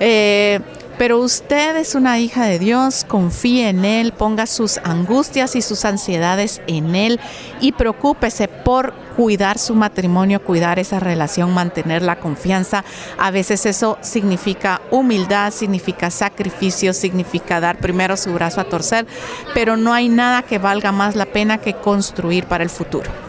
[0.00, 0.60] Eh,
[0.98, 5.84] pero usted es una hija de Dios, confíe en Él, ponga sus angustias y sus
[5.84, 7.20] ansiedades en Él
[7.60, 12.84] y preocúpese por cuidar su matrimonio, cuidar esa relación, mantener la confianza.
[13.16, 19.06] A veces eso significa humildad, significa sacrificio, significa dar primero su brazo a torcer,
[19.54, 23.27] pero no hay nada que valga más la pena que construir para el futuro.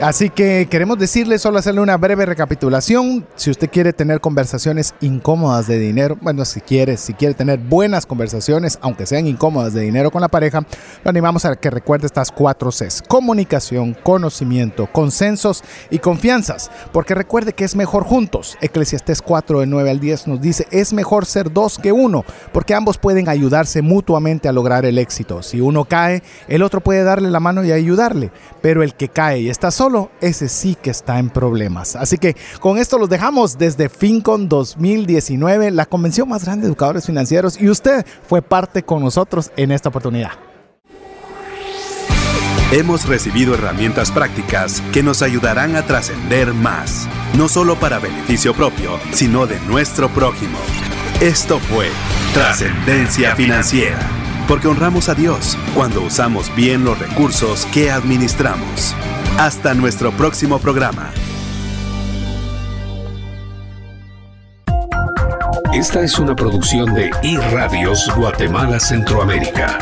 [0.00, 3.26] Así que queremos decirle, solo hacerle una breve recapitulación.
[3.34, 8.06] Si usted quiere tener conversaciones incómodas de dinero, bueno, si quiere, si quiere tener buenas
[8.06, 10.64] conversaciones, aunque sean incómodas de dinero con la pareja,
[11.02, 13.02] lo animamos a que recuerde estas cuatro Cs.
[13.08, 16.70] Comunicación, conocimiento, consensos y confianzas.
[16.92, 18.56] Porque recuerde que es mejor juntos.
[18.60, 22.74] Eclesiastés 4 de 9 al 10 nos dice, es mejor ser dos que uno, porque
[22.74, 25.42] ambos pueden ayudarse mutuamente a lograr el éxito.
[25.42, 28.30] Si uno cae, el otro puede darle la mano y ayudarle.
[28.62, 31.96] Pero el que cae y está solo, ese sí que está en problemas.
[31.96, 37.06] Así que con esto los dejamos desde FinCon 2019, la convención más grande de educadores
[37.06, 40.32] financieros, y usted fue parte con nosotros en esta oportunidad.
[42.70, 48.98] Hemos recibido herramientas prácticas que nos ayudarán a trascender más, no solo para beneficio propio,
[49.12, 50.58] sino de nuestro prójimo.
[51.22, 51.88] Esto fue
[52.34, 54.00] Trascendencia Financiera,
[54.46, 58.94] porque honramos a Dios cuando usamos bien los recursos que administramos.
[59.38, 61.12] Hasta nuestro próximo programa.
[65.72, 69.78] Esta es una producción de iRadios Guatemala Centroamérica.